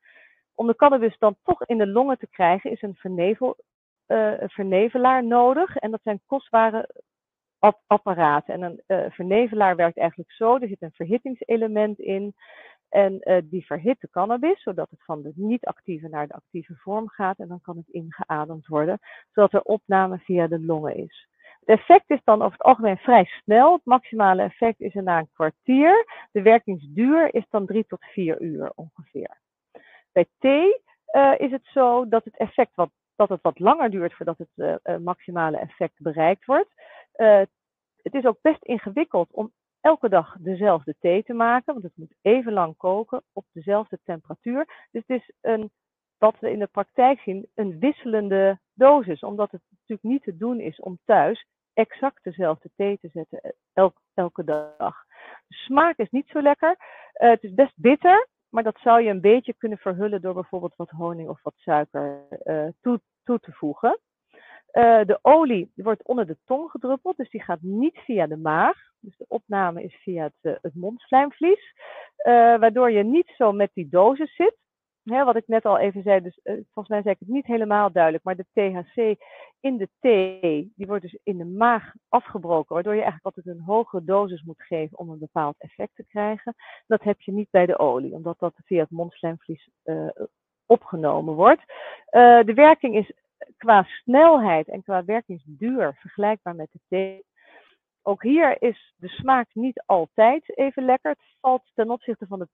Om 0.56 0.68
de 0.68 0.76
cannabis 0.76 1.18
dan 1.18 1.36
toch 1.44 1.66
in 1.66 1.78
de 1.78 1.88
longen 1.88 2.18
te 2.18 2.28
krijgen, 2.28 2.72
is 2.72 2.82
een 2.82 2.96
vernevel, 2.96 3.58
uh, 4.08 4.34
vernevelaar 4.38 5.24
nodig. 5.24 5.76
En 5.76 5.92
dat 5.92 6.02
zijn 6.04 6.22
kostbare 6.26 6.90
apparaat. 7.88 8.48
En 8.48 8.62
een 8.62 8.82
uh, 8.88 9.06
vernevelaar 9.10 9.76
werkt 9.76 9.98
eigenlijk 9.98 10.32
zo, 10.32 10.58
er 10.58 10.68
zit 10.68 10.82
een 10.82 10.92
verhittingselement 10.92 12.00
in. 12.00 12.36
En 12.90 13.20
uh, 13.22 13.38
die 13.44 13.66
verhit 13.66 14.00
de 14.00 14.10
cannabis, 14.10 14.62
zodat 14.62 14.90
het 14.90 15.04
van 15.04 15.22
de 15.22 15.32
niet-actieve 15.36 16.08
naar 16.08 16.28
de 16.28 16.34
actieve 16.34 16.76
vorm 16.76 17.10
gaat. 17.10 17.38
En 17.38 17.48
dan 17.48 17.62
kan 17.62 17.78
het 17.78 17.90
ingeademd 17.90 18.68
worden, 18.68 19.00
zodat 19.32 19.54
er 19.54 19.62
opname 19.62 20.18
via 20.18 20.48
de 20.48 20.60
longen 20.60 20.96
is. 20.96 21.28
Het 21.66 21.80
effect 21.80 22.10
is 22.10 22.22
dan 22.24 22.42
over 22.42 22.58
het 22.58 22.68
algemeen 22.68 22.98
vrij 22.98 23.26
snel. 23.26 23.74
Het 23.74 23.86
maximale 23.86 24.42
effect 24.42 24.80
is 24.80 24.96
er 24.96 25.04
na 25.04 25.18
een 25.18 25.30
kwartier. 25.34 26.06
De 26.32 26.42
werkingsduur 26.42 27.34
is 27.34 27.46
dan 27.50 27.66
drie 27.66 27.86
tot 27.88 28.06
vier 28.06 28.42
uur 28.42 28.72
ongeveer. 28.76 29.38
Bij 30.12 30.26
thee 30.40 30.82
uh, 31.12 31.34
is 31.38 31.52
het 31.52 31.66
zo 31.66 32.08
dat 32.08 32.24
het 32.24 32.38
effect 32.38 32.76
wat, 32.76 32.90
dat 33.16 33.30
het 33.30 33.42
wat 33.42 33.60
langer 33.60 33.90
duurt 33.90 34.14
voordat 34.14 34.38
het 34.38 35.02
maximale 35.02 35.58
effect 35.58 35.94
bereikt 35.98 36.46
wordt. 36.46 36.70
Uh, 37.18 37.42
het 38.02 38.14
is 38.14 38.26
ook 38.26 38.38
best 38.42 38.64
ingewikkeld 38.64 39.32
om 39.32 39.52
elke 39.82 40.10
dag 40.10 40.36
dezelfde 40.40 40.96
thee 41.00 41.24
te 41.24 41.34
maken, 41.34 41.74
want 41.74 41.86
het 41.86 41.98
moet 41.98 42.16
even 42.22 42.54
lang 42.54 42.78
koken 42.78 43.24
op 43.34 43.46
dezelfde 43.52 44.00
temperatuur. 44.04 44.88
Dus 44.92 45.04
het 45.08 45.22
is 45.22 45.32
een, 45.42 45.72
wat 46.18 46.40
we 46.40 46.52
in 46.52 46.60
de 46.60 46.68
praktijk 46.68 47.20
zien, 47.20 47.48
een 47.56 47.80
wisselende 47.80 48.60
dosis, 48.74 49.22
omdat 49.22 49.52
het 49.52 49.62
natuurlijk 49.70 50.10
niet 50.10 50.24
te 50.24 50.38
doen 50.38 50.60
is 50.60 50.80
om 50.80 51.00
thuis 51.06 51.46
exact 51.74 52.24
dezelfde 52.24 52.70
thee 52.76 52.98
te 53.00 53.10
zetten 53.14 53.40
eh, 53.74 53.88
elke 54.14 54.44
dag. 54.44 55.06
De 55.48 55.56
smaak 55.56 55.98
is 55.98 56.10
niet 56.10 56.28
zo 56.28 56.42
lekker. 56.42 56.70
Uh, 56.70 57.30
het 57.30 57.44
is 57.44 57.54
best 57.54 57.74
bitter, 57.76 58.28
maar 58.50 58.64
dat 58.64 58.78
zou 58.80 59.02
je 59.02 59.10
een 59.10 59.22
beetje 59.22 59.54
kunnen 59.58 59.78
verhullen 59.78 60.22
door 60.22 60.34
bijvoorbeeld 60.34 60.76
wat 60.76 60.90
honing 60.90 61.30
of 61.30 61.42
wat 61.44 61.54
suiker 61.56 62.28
toe, 62.82 63.02
toe 63.24 63.40
te 63.40 63.52
voegen. 63.52 64.00
Uh, 64.78 65.06
de 65.06 65.20
olie 65.22 65.72
wordt 65.76 66.04
onder 66.04 66.28
de 66.28 66.38
tong 66.46 66.72
gedruppeld, 66.72 67.18
dus 67.18 67.30
die 67.30 67.42
gaat 67.42 67.62
niet 67.62 67.98
via 67.98 68.28
de 68.28 68.38
maag. 68.38 68.78
Dus 69.00 69.18
de 69.18 69.26
opname 69.28 69.84
is 69.84 69.96
via 69.96 70.24
het, 70.24 70.34
uh, 70.42 70.54
het 70.62 70.76
mondslijmvlies, 70.76 71.74
uh, 72.28 72.34
waardoor 72.34 72.92
je 72.92 73.04
niet 73.04 73.34
zo 73.38 73.52
met 73.52 73.70
die 73.74 73.90
dosis 73.90 74.36
zit. 74.36 74.56
Wat 75.04 75.36
ik 75.36 75.48
net 75.48 75.66
al 75.66 75.78
even 75.78 76.04
zei, 76.04 76.22
dus 76.22 76.40
volgens 76.44 76.88
mij 76.88 77.02
zei 77.02 77.14
ik 77.14 77.20
het 77.20 77.28
niet 77.28 77.46
helemaal 77.46 77.92
duidelijk, 77.92 78.24
maar 78.24 78.36
de 78.36 78.46
THC 78.54 79.24
in 79.60 79.78
de 79.78 79.90
thee, 80.00 80.72
die 80.76 80.88
wordt 80.88 81.02
dus 81.02 81.20
in 81.24 81.38
de 81.38 81.46
maag 81.46 81.94
afgebroken, 82.10 82.74
waardoor 82.74 82.96
je 82.96 83.02
eigenlijk 83.02 83.36
altijd 83.36 83.56
een 83.56 83.64
hogere 83.64 84.04
dosis 84.04 84.44
moet 84.44 84.62
geven 84.62 84.98
om 84.98 85.10
een 85.10 85.20
bepaald 85.20 85.56
effect 85.58 85.96
te 85.96 86.06
krijgen. 86.08 86.56
Dat 86.88 87.04
heb 87.04 87.22
je 87.22 87.32
niet 87.32 87.52
bij 87.52 87.66
de 87.66 87.80
olie, 87.80 88.14
omdat 88.14 88.40
dat 88.40 88.54
via 88.66 88.82
het 88.82 88.92
mondslijmvlies 88.92 89.70
opgenomen 90.66 91.34
wordt. 91.34 91.62
de 92.46 92.54
werking 92.56 92.96
is 92.96 93.12
qua 93.58 93.84
snelheid 93.84 94.68
en 94.68 94.84
qua 94.84 95.06
werkingsduur 95.06 95.96
vergelijkbaar 96.00 96.56
met 96.56 96.70
de 96.72 96.80
thee. 96.88 97.26
Ook 98.02 98.24
hier 98.24 98.62
is 98.62 98.94
de 98.98 99.08
smaak 99.08 99.48
niet 99.54 99.84
altijd 99.86 100.58
even 100.58 100.86
lekker. 100.86 101.12
Het 101.12 101.36
valt 101.40 101.72
ten 101.74 101.90
opzichte 101.90 102.28
van 102.28 102.40
de 102.40 102.48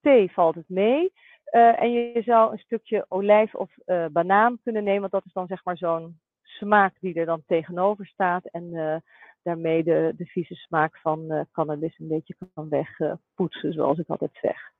thee 0.00 0.32
valt 0.32 0.54
het 0.54 0.68
mee. 0.68 1.12
Uh, 1.52 1.82
en 1.82 1.92
je 1.92 2.22
zou 2.22 2.52
een 2.52 2.58
stukje 2.58 3.06
olijf 3.08 3.54
of 3.54 3.70
uh, 3.86 4.06
banaan 4.06 4.58
kunnen 4.62 4.84
nemen, 4.84 5.00
want 5.00 5.12
dat 5.12 5.24
is 5.24 5.32
dan 5.32 5.46
zeg 5.46 5.64
maar 5.64 5.76
zo'n 5.76 6.20
smaak 6.42 6.94
die 7.00 7.14
er 7.14 7.26
dan 7.26 7.42
tegenover 7.46 8.06
staat. 8.06 8.44
En 8.44 8.64
uh, 8.72 8.96
daarmee 9.42 9.84
de, 9.84 10.12
de 10.16 10.24
vieze 10.24 10.54
smaak 10.54 10.98
van 10.98 11.46
cannabis 11.52 11.98
een 11.98 12.08
beetje 12.08 12.36
kan 12.54 12.68
wegpoetsen, 12.68 13.72
zoals 13.72 13.98
ik 13.98 14.08
altijd 14.08 14.38
zeg. 14.40 14.70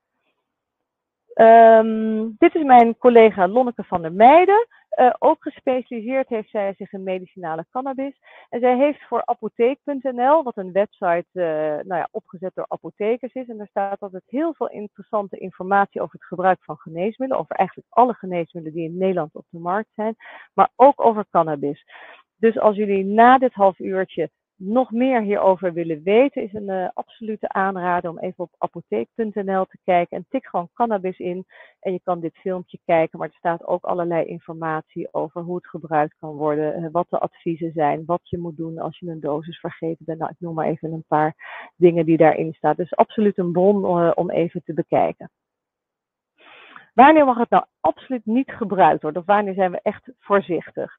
Um, 1.35 2.35
dit 2.37 2.55
is 2.55 2.63
mijn 2.63 2.97
collega 2.97 3.47
Lonneke 3.47 3.83
van 3.83 4.01
der 4.01 4.13
Meijden. 4.13 4.67
Uh, 4.95 5.13
ook 5.19 5.41
gespecialiseerd 5.41 6.29
heeft 6.29 6.49
zij 6.49 6.73
zich 6.77 6.93
in 6.93 7.03
medicinale 7.03 7.65
cannabis. 7.71 8.19
En 8.49 8.59
zij 8.59 8.77
heeft 8.77 9.07
voor 9.07 9.25
apotheek.nl, 9.25 10.43
wat 10.43 10.57
een 10.57 10.71
website 10.71 11.25
uh, 11.33 11.43
nou 11.87 11.95
ja, 11.95 12.07
opgezet 12.11 12.51
door 12.55 12.65
apothekers 12.67 13.33
is. 13.33 13.47
En 13.47 13.57
daar 13.57 13.67
staat 13.67 13.99
altijd 13.99 14.23
heel 14.25 14.53
veel 14.53 14.69
interessante 14.69 15.37
informatie 15.37 16.01
over 16.01 16.13
het 16.19 16.27
gebruik 16.27 16.63
van 16.63 16.77
geneesmiddelen. 16.77 17.41
Over 17.43 17.55
eigenlijk 17.55 17.87
alle 17.89 18.13
geneesmiddelen 18.13 18.77
die 18.77 18.89
in 18.89 18.97
Nederland 18.97 19.35
op 19.35 19.45
de 19.49 19.59
markt 19.59 19.89
zijn. 19.93 20.15
Maar 20.53 20.69
ook 20.75 21.05
over 21.05 21.25
cannabis. 21.31 21.85
Dus 22.37 22.59
als 22.59 22.75
jullie 22.75 23.05
na 23.05 23.37
dit 23.37 23.53
half 23.53 23.79
uurtje 23.79 24.29
nog 24.65 24.91
meer 24.91 25.21
hierover 25.21 25.73
willen 25.73 26.03
weten, 26.03 26.43
is 26.43 26.53
een 26.53 26.69
uh, 26.69 26.89
absolute 26.93 27.49
aanrader 27.49 28.09
om 28.09 28.19
even 28.19 28.43
op 28.43 28.55
apotheek.nl 28.57 29.65
te 29.65 29.77
kijken. 29.83 30.17
En 30.17 30.25
tik 30.29 30.45
gewoon 30.45 30.69
cannabis 30.73 31.19
in 31.19 31.45
en 31.79 31.91
je 31.91 31.99
kan 32.03 32.19
dit 32.19 32.37
filmpje 32.37 32.79
kijken. 32.85 33.19
Maar 33.19 33.27
er 33.27 33.35
staat 33.37 33.65
ook 33.65 33.83
allerlei 33.83 34.25
informatie 34.25 35.13
over 35.13 35.41
hoe 35.41 35.55
het 35.55 35.67
gebruikt 35.67 36.15
kan 36.19 36.35
worden, 36.35 36.83
uh, 36.83 36.89
wat 36.91 37.09
de 37.09 37.19
adviezen 37.19 37.71
zijn, 37.71 38.05
wat 38.05 38.29
je 38.29 38.37
moet 38.37 38.57
doen 38.57 38.77
als 38.77 38.99
je 38.99 39.09
een 39.09 39.19
dosis 39.19 39.59
vergeten 39.59 40.05
bent. 40.05 40.19
Nou, 40.19 40.31
ik 40.31 40.39
noem 40.39 40.53
maar 40.53 40.67
even 40.67 40.91
een 40.91 41.05
paar 41.07 41.35
dingen 41.75 42.05
die 42.05 42.17
daarin 42.17 42.53
staan. 42.53 42.75
Dus 42.75 42.95
absoluut 42.95 43.37
een 43.37 43.51
bron 43.51 43.83
uh, 43.83 44.11
om 44.15 44.29
even 44.29 44.63
te 44.63 44.73
bekijken. 44.73 45.29
Wanneer 46.93 47.25
mag 47.25 47.37
het 47.37 47.49
nou 47.49 47.65
absoluut 47.79 48.25
niet 48.25 48.51
gebruikt 48.51 49.01
worden? 49.01 49.21
Of 49.21 49.27
wanneer 49.27 49.53
zijn 49.53 49.71
we 49.71 49.79
echt 49.81 50.11
voorzichtig? 50.19 50.97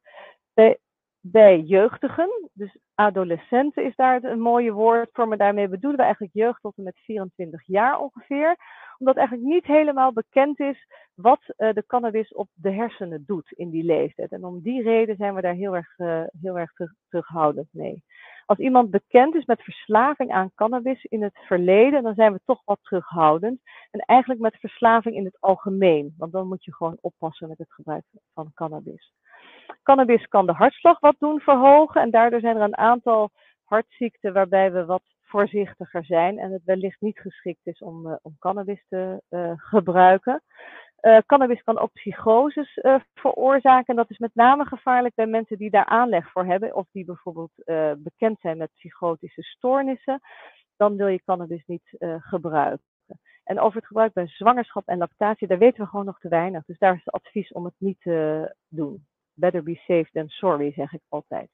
Bij 1.27 1.61
jeugdigen, 1.61 2.51
dus 2.53 2.79
adolescenten 2.95 3.85
is 3.85 3.97
daar 3.97 4.25
een 4.25 4.41
mooie 4.41 4.73
woord 4.73 5.09
voor, 5.13 5.29
maar 5.29 5.39
daarmee 5.39 5.69
bedoelen 5.69 5.99
we 5.99 6.05
eigenlijk 6.05 6.35
jeugd 6.35 6.61
tot 6.61 6.77
en 6.77 6.83
met 6.83 6.99
24 7.05 7.67
jaar 7.67 7.99
ongeveer. 7.99 8.57
Omdat 8.99 9.17
eigenlijk 9.17 9.49
niet 9.49 9.65
helemaal 9.65 10.13
bekend 10.13 10.61
is 10.61 10.87
wat 11.15 11.41
uh, 11.57 11.73
de 11.73 11.85
cannabis 11.87 12.33
op 12.33 12.49
de 12.53 12.71
hersenen 12.71 13.25
doet 13.27 13.53
in 13.53 13.71
die 13.71 13.85
leeftijd. 13.85 14.33
En 14.33 14.45
om 14.45 14.61
die 14.63 14.83
reden 14.83 15.17
zijn 15.17 15.35
we 15.35 15.41
daar 15.41 15.55
heel 15.55 15.77
erg, 15.77 15.99
uh, 15.99 16.23
heel 16.41 16.59
erg 16.59 16.73
terug, 16.73 16.93
terughoudend 17.09 17.69
mee. 17.73 18.03
Als 18.47 18.59
iemand 18.59 18.91
bekend 18.91 19.35
is 19.35 19.45
met 19.45 19.63
verslaving 19.63 20.31
aan 20.31 20.53
cannabis 20.55 21.05
in 21.05 21.23
het 21.23 21.39
verleden, 21.47 22.03
dan 22.03 22.15
zijn 22.15 22.33
we 22.33 22.41
toch 22.45 22.63
wat 22.65 22.79
terughoudend. 22.83 23.61
En 23.91 24.01
eigenlijk 24.01 24.41
met 24.41 24.57
verslaving 24.57 25.17
in 25.17 25.25
het 25.25 25.41
algemeen, 25.41 26.15
want 26.19 26.33
dan 26.33 26.49
moet 26.49 26.65
je 26.65 26.75
gewoon 26.75 26.99
oppassen 27.01 27.49
met 27.49 27.59
het 27.59 27.73
gebruik 27.73 28.05
van 28.35 28.51
cannabis. 28.55 29.13
Cannabis 29.83 30.27
kan 30.27 30.47
de 30.47 30.53
hartslag 30.53 31.01
wat 31.01 31.17
doen 31.19 31.41
verhogen 31.41 32.01
en 32.01 32.11
daardoor 32.11 32.41
zijn 32.41 32.57
er 32.57 32.63
een 32.63 32.77
aantal 32.77 33.31
hartziekten 33.65 34.33
waarbij 34.33 34.73
we 34.73 34.85
wat 34.85 35.03
voorzichtiger 35.35 36.05
zijn 36.05 36.39
en 36.39 36.53
het 36.53 36.65
wellicht 36.65 37.01
niet 37.01 37.19
geschikt 37.19 37.67
is 37.67 37.79
om, 37.79 38.07
uh, 38.07 38.15
om 38.23 38.37
cannabis 38.39 38.85
te 38.89 39.23
uh, 39.31 39.53
gebruiken. 39.57 40.43
Uh, 41.01 41.19
cannabis 41.27 41.63
kan 41.63 41.79
ook 41.79 41.93
psychoses 41.93 42.81
veroorzaken 43.15 43.87
en 43.87 43.97
dat 43.97 44.11
is 44.11 44.19
met 44.19 44.35
name 44.35 44.65
gevaarlijk 44.65 45.15
bij 45.15 45.27
mensen 45.27 45.59
die 45.59 45.71
daar 45.71 45.85
aanleg 45.85 46.31
voor 46.31 46.45
hebben 46.45 46.75
of 46.75 46.87
die 46.93 47.05
bijvoorbeeld 47.05 47.51
bekend 47.99 48.41
zijn 48.41 48.57
met 48.57 48.71
psychotische 48.75 49.43
stoornissen. 49.43 50.21
Dan 50.77 50.97
wil 50.97 51.07
je 51.07 51.23
cannabis 51.25 51.63
niet 51.67 51.97
gebruiken. 52.19 52.87
En 53.45 53.61
over 53.61 53.77
het 53.77 53.87
gebruik 53.87 54.13
bij 54.13 54.27
zwangerschap 54.27 54.87
en 54.87 54.99
lactatie, 54.99 55.47
daar 55.47 55.59
weten 55.59 55.83
we 55.83 55.89
gewoon 55.89 56.05
nog 56.05 56.19
te 56.19 56.29
weinig. 56.29 56.65
Dus 56.65 56.79
daar 56.79 56.95
is 56.95 57.05
het 57.05 57.15
advies 57.15 57.53
om 57.53 57.65
het 57.65 57.75
niet 57.79 58.01
te 58.01 58.55
doen. 58.69 59.07
Better 59.35 59.63
be 59.63 59.75
safe 59.75 60.09
than 60.13 60.29
sorry, 60.29 60.73
zeg 60.73 60.93
ik 60.93 61.01
altijd. 61.09 61.51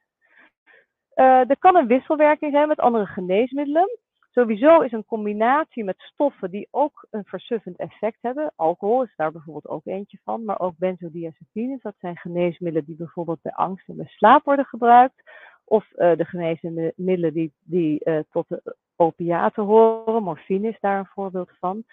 Uh, 1.15 1.51
er 1.51 1.59
kan 1.59 1.77
een 1.77 1.87
wisselwerking 1.87 2.53
zijn 2.53 2.69
met 2.69 2.79
andere 2.79 3.07
geneesmiddelen. 3.07 3.99
Sowieso 4.31 4.81
is 4.81 4.93
een 4.93 5.05
combinatie 5.05 5.85
met 5.85 5.99
stoffen 5.99 6.51
die 6.51 6.69
ook 6.71 7.07
een 7.11 7.25
versuffend 7.25 7.77
effect 7.77 8.19
hebben. 8.21 8.53
Alcohol 8.57 9.03
is 9.03 9.13
daar 9.17 9.33
bijvoorbeeld 9.33 9.69
ook 9.69 9.87
eentje 9.87 10.19
van, 10.25 10.45
maar 10.45 10.61
ook 10.61 10.75
benzodiazepines. 10.77 11.83
Dat 11.83 11.95
zijn 11.99 12.17
geneesmiddelen 12.17 12.87
die 12.87 12.97
bijvoorbeeld 12.97 13.43
bij 13.43 13.53
angst 13.53 13.89
en 13.89 13.97
bij 13.97 14.07
slaap 14.07 14.45
worden 14.45 14.65
gebruikt. 14.65 15.23
of 15.65 15.89
de 15.89 16.25
geneesmiddelen 16.25 17.33
die, 17.33 17.53
die 17.65 18.03
tot 18.31 18.49
de 18.49 18.77
opiaten 18.97 19.63
horen, 19.65 20.23
morfine 20.23 20.69
is 20.69 20.81
daar 20.81 20.99
een 20.99 21.07
voorbeeld 21.07 21.51
van, 21.59 21.85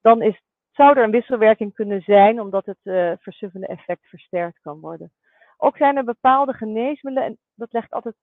dan 0.00 0.22
is, 0.22 0.40
zou 0.72 0.96
er 0.96 1.04
een 1.04 1.10
wisselwerking 1.10 1.74
kunnen 1.74 2.02
zijn 2.02 2.40
omdat 2.40 2.66
het 2.66 2.78
versuffende 3.20 3.66
effect 3.66 4.06
versterkt 4.08 4.60
kan 4.60 4.80
worden. 4.80 5.12
Ook 5.56 5.76
zijn 5.76 5.96
er 5.96 6.04
bepaalde 6.04 6.52
geneesmiddelen, 6.52 7.28
en 7.28 7.38
dat 7.54 7.72
legt 7.72 7.90
altijd 7.90 8.14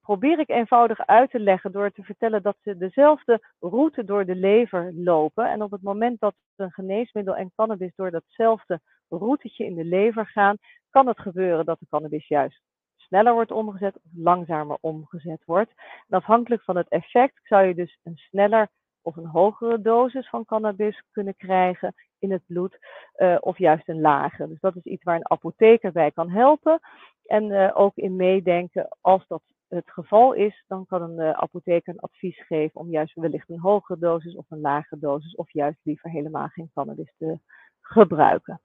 probeer 0.00 0.38
ik 0.38 0.48
eenvoudig 0.48 1.06
uit 1.06 1.30
te 1.30 1.40
leggen 1.40 1.72
door 1.72 1.90
te 1.90 2.02
vertellen 2.02 2.42
dat 2.42 2.56
ze 2.62 2.76
dezelfde 2.76 3.40
route 3.58 4.04
door 4.04 4.24
de 4.24 4.34
lever 4.34 4.92
lopen. 4.94 5.50
En 5.50 5.62
op 5.62 5.70
het 5.70 5.82
moment 5.82 6.20
dat 6.20 6.34
een 6.56 6.70
geneesmiddel 6.72 7.36
en 7.36 7.52
cannabis 7.54 7.94
door 7.94 8.10
datzelfde 8.10 8.80
routetje 9.08 9.64
in 9.64 9.74
de 9.74 9.84
lever 9.84 10.26
gaan, 10.26 10.56
kan 10.90 11.06
het 11.06 11.20
gebeuren 11.20 11.64
dat 11.64 11.78
de 11.78 11.86
cannabis 11.88 12.28
juist 12.28 12.62
sneller 12.96 13.32
wordt 13.32 13.50
omgezet 13.50 13.96
of 13.96 14.10
langzamer 14.14 14.76
omgezet 14.80 15.44
wordt. 15.44 15.72
En 16.08 16.18
afhankelijk 16.18 16.62
van 16.62 16.76
het 16.76 16.88
effect 16.88 17.40
zou 17.42 17.66
je 17.66 17.74
dus 17.74 17.98
een 18.02 18.16
sneller 18.16 18.68
of 19.02 19.16
een 19.16 19.26
hogere 19.26 19.80
dosis 19.80 20.28
van 20.28 20.44
cannabis 20.44 21.02
kunnen 21.10 21.36
krijgen 21.36 21.94
in 22.18 22.32
het 22.32 22.42
bloed, 22.46 22.78
uh, 23.16 23.36
of 23.40 23.58
juist 23.58 23.88
een 23.88 24.00
lage. 24.00 24.48
Dus 24.48 24.60
dat 24.60 24.76
is 24.76 24.82
iets 24.82 25.04
waar 25.04 25.16
een 25.16 25.30
apotheker 25.30 25.92
bij 25.92 26.10
kan 26.10 26.30
helpen. 26.30 26.80
En 27.24 27.50
uh, 27.50 27.70
ook 27.74 27.96
in 27.96 28.16
meedenken 28.16 28.96
als 29.00 29.26
dat 29.26 29.42
het 29.68 29.90
geval 29.90 30.32
is, 30.32 30.64
dan 30.68 30.86
kan 30.86 31.02
een 31.02 31.20
uh, 31.20 31.30
apotheker 31.30 31.92
een 31.92 32.00
advies 32.00 32.46
geven 32.46 32.80
om 32.80 32.90
juist 32.90 33.14
wellicht 33.14 33.48
een 33.48 33.60
hogere 33.60 33.98
dosis 33.98 34.36
of 34.36 34.50
een 34.50 34.60
lage 34.60 34.98
dosis, 34.98 35.34
of 35.34 35.52
juist 35.52 35.78
liever 35.82 36.10
helemaal 36.10 36.48
geen 36.48 36.70
cannabis 36.74 37.14
te 37.18 37.38
gebruiken. 37.80 38.60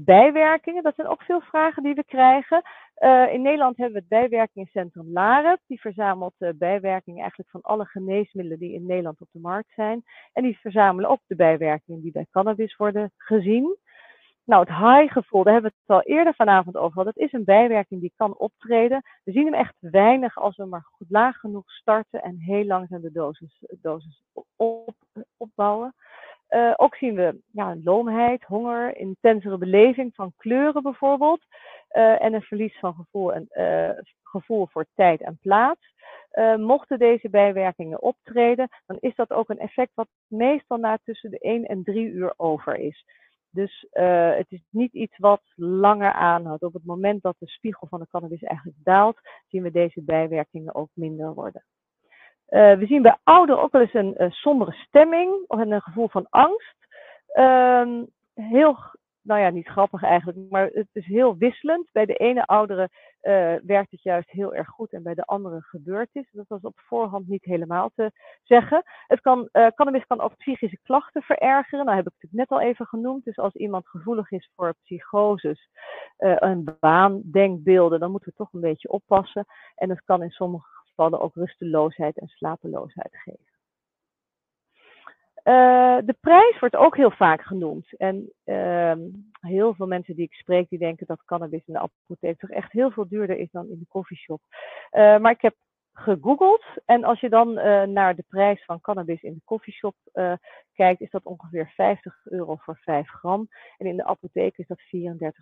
Bijwerkingen, 0.00 0.82
dat 0.82 0.94
zijn 0.94 1.08
ook 1.08 1.22
veel 1.22 1.40
vragen 1.40 1.82
die 1.82 1.94
we 1.94 2.04
krijgen. 2.04 2.62
Uh, 2.98 3.32
in 3.32 3.42
Nederland 3.42 3.76
hebben 3.76 3.94
we 3.94 4.00
het 4.00 4.08
bijwerkingencentrum 4.08 5.12
LAREP. 5.12 5.58
Die 5.66 5.80
verzamelt 5.80 6.34
uh, 6.38 6.48
bijwerkingen 6.54 7.20
eigenlijk 7.20 7.50
van 7.50 7.60
alle 7.60 7.84
geneesmiddelen 7.84 8.58
die 8.58 8.72
in 8.72 8.86
Nederland 8.86 9.20
op 9.20 9.28
de 9.32 9.38
markt 9.38 9.72
zijn. 9.74 10.02
En 10.32 10.42
die 10.42 10.58
verzamelen 10.58 11.10
ook 11.10 11.20
de 11.26 11.36
bijwerkingen 11.36 12.02
die 12.02 12.12
bij 12.12 12.26
cannabis 12.30 12.76
worden 12.76 13.12
gezien. 13.16 13.76
Nou, 14.44 14.64
het 14.68 14.76
high-gevoel, 14.76 15.44
daar 15.44 15.52
hebben 15.52 15.70
we 15.70 15.78
het 15.84 15.96
al 15.96 16.14
eerder 16.14 16.34
vanavond 16.34 16.76
over 16.76 16.92
gehad. 16.92 17.14
Dat 17.14 17.24
is 17.24 17.32
een 17.32 17.44
bijwerking 17.44 18.00
die 18.00 18.12
kan 18.16 18.38
optreden. 18.38 19.02
We 19.24 19.32
zien 19.32 19.44
hem 19.44 19.54
echt 19.54 19.74
weinig 19.78 20.36
als 20.38 20.56
we 20.56 20.64
maar 20.64 20.86
goed 20.96 21.10
laag 21.10 21.36
genoeg 21.36 21.70
starten 21.70 22.22
en 22.22 22.38
heel 22.38 22.64
langzaam 22.64 23.00
de 23.00 23.12
dosis, 23.12 23.64
dosis 23.80 24.22
op, 24.56 24.94
opbouwen. 25.36 25.94
Uh, 26.54 26.72
ook 26.76 26.96
zien 26.96 27.14
we 27.14 27.40
ja, 27.52 27.76
loomheid, 27.84 28.44
honger, 28.44 28.96
intensere 28.96 29.58
beleving 29.58 30.14
van 30.14 30.32
kleuren 30.36 30.82
bijvoorbeeld. 30.82 31.42
Uh, 31.92 32.22
en 32.22 32.34
een 32.34 32.42
verlies 32.42 32.78
van 32.78 32.94
gevoel, 32.94 33.32
en, 33.32 33.48
uh, 33.52 34.02
gevoel 34.22 34.66
voor 34.66 34.86
tijd 34.94 35.20
en 35.20 35.38
plaats. 35.40 35.80
mochten 36.56 36.98
deze 36.98 37.30
bijwerkingen 37.30 38.02
optreden, 38.02 38.68
dan 38.86 38.96
is 39.00 39.14
dat 39.14 39.30
ook 39.30 39.48
een 39.48 39.58
effect 39.58 39.90
wat 39.94 40.08
meestal 40.26 40.78
na 40.78 40.98
tussen 41.04 41.30
de 41.30 41.38
1 41.38 41.64
en 41.64 41.82
3 41.82 42.06
uur 42.06 42.34
over 42.36 42.76
is. 42.76 43.04
Dus 43.50 43.86
het 44.36 44.46
is 44.48 44.62
niet 44.70 44.92
iets 44.92 45.18
wat 45.18 45.42
langer 45.54 46.12
aanhoudt. 46.12 46.62
Op 46.62 46.72
het 46.72 46.84
moment 46.84 47.22
dat 47.22 47.36
de 47.38 47.46
spiegel 47.46 47.86
van 47.86 48.00
de 48.00 48.06
cannabis 48.10 48.42
eigenlijk 48.42 48.78
daalt, 48.82 49.20
zien 49.48 49.62
we 49.62 49.70
deze 49.70 50.02
bijwerkingen 50.02 50.74
ook 50.74 50.90
minder 50.94 51.34
worden. 51.34 51.64
Uh, 52.52 52.78
we 52.78 52.86
zien 52.86 53.02
bij 53.02 53.16
ouderen 53.22 53.62
ook 53.62 53.72
wel 53.72 53.80
eens 53.80 53.94
een 53.94 54.14
uh, 54.18 54.30
sombere 54.30 54.72
stemming 54.72 55.44
of 55.46 55.58
een 55.58 55.82
gevoel 55.82 56.08
van 56.08 56.26
angst. 56.30 56.76
Uh, 57.34 58.02
heel 58.34 58.78
nou 59.22 59.40
ja, 59.40 59.50
niet 59.50 59.68
grappig 59.68 60.02
eigenlijk, 60.02 60.50
maar 60.50 60.66
het 60.72 60.88
is 60.92 61.06
heel 61.06 61.36
wisselend. 61.36 61.88
Bij 61.92 62.06
de 62.06 62.14
ene 62.14 62.44
ouderen 62.44 62.90
uh, 63.22 63.54
werkt 63.62 63.90
het 63.90 64.02
juist 64.02 64.30
heel 64.30 64.54
erg 64.54 64.68
goed 64.68 64.92
en 64.92 65.02
bij 65.02 65.14
de 65.14 65.24
andere 65.24 65.60
gebeurt 65.60 66.08
het. 66.12 66.28
Dat 66.32 66.48
was 66.48 66.60
op 66.60 66.74
voorhand 66.76 67.28
niet 67.28 67.44
helemaal 67.44 67.90
te 67.94 68.10
zeggen. 68.42 68.82
Het 69.06 69.20
kan, 69.20 69.48
uh, 69.52 69.66
cannabis 69.74 70.06
kan 70.06 70.20
ook 70.20 70.36
psychische 70.36 70.78
klachten 70.82 71.22
verergeren. 71.22 71.84
Nou 71.84 71.96
heb 71.96 72.06
ik 72.06 72.12
het 72.18 72.32
net 72.32 72.48
al 72.48 72.60
even 72.60 72.86
genoemd. 72.86 73.24
Dus 73.24 73.38
als 73.38 73.54
iemand 73.54 73.88
gevoelig 73.88 74.30
is 74.30 74.50
voor 74.56 74.74
psychoses, 74.82 75.68
uh, 76.18 76.36
een 76.38 76.76
waandenkbeelden, 76.80 78.00
dan 78.00 78.10
moeten 78.10 78.28
we 78.28 78.36
toch 78.36 78.52
een 78.52 78.60
beetje 78.60 78.88
oppassen. 78.88 79.44
En 79.74 79.90
het 79.90 80.04
kan 80.04 80.22
in 80.22 80.30
sommige 80.30 80.81
gevallen 80.94 81.20
ook 81.20 81.34
rusteloosheid 81.34 82.18
en 82.18 82.28
slapeloosheid 82.28 83.16
geven. 83.16 83.50
Uh, 85.44 85.98
de 86.04 86.16
prijs 86.20 86.58
wordt 86.58 86.76
ook 86.76 86.96
heel 86.96 87.10
vaak 87.10 87.42
genoemd. 87.42 87.96
En 87.96 88.32
uh, 88.44 88.92
heel 89.40 89.74
veel 89.74 89.86
mensen 89.86 90.14
die 90.14 90.24
ik 90.24 90.32
spreek, 90.32 90.68
die 90.68 90.78
denken 90.78 91.06
dat 91.06 91.24
cannabis 91.24 91.62
in 91.66 91.72
de 91.72 91.78
apotheek 91.78 92.38
toch 92.38 92.50
echt 92.50 92.72
heel 92.72 92.90
veel 92.90 93.08
duurder 93.08 93.36
is 93.36 93.50
dan 93.50 93.68
in 93.68 93.78
de 93.78 93.86
koffieshop. 93.88 94.40
Uh, 94.92 95.18
maar 95.18 95.30
ik 95.30 95.40
heb 95.40 95.54
gegoogeld 95.92 96.64
en 96.84 97.04
als 97.04 97.20
je 97.20 97.28
dan 97.28 97.54
naar 97.92 98.14
de 98.14 98.24
prijs 98.28 98.64
van 98.64 98.80
cannabis 98.80 99.22
in 99.22 99.34
de 99.34 99.40
koffieshop 99.44 99.94
kijkt, 100.72 101.00
is 101.00 101.10
dat 101.10 101.24
ongeveer 101.24 101.72
50 101.74 102.20
euro 102.24 102.56
voor 102.56 102.76
5 102.76 103.08
gram. 103.08 103.48
En 103.78 103.86
in 103.86 103.96
de 103.96 104.04
apotheek 104.04 104.58
is 104.58 104.66
dat 104.66 104.80
34,50 104.80 104.88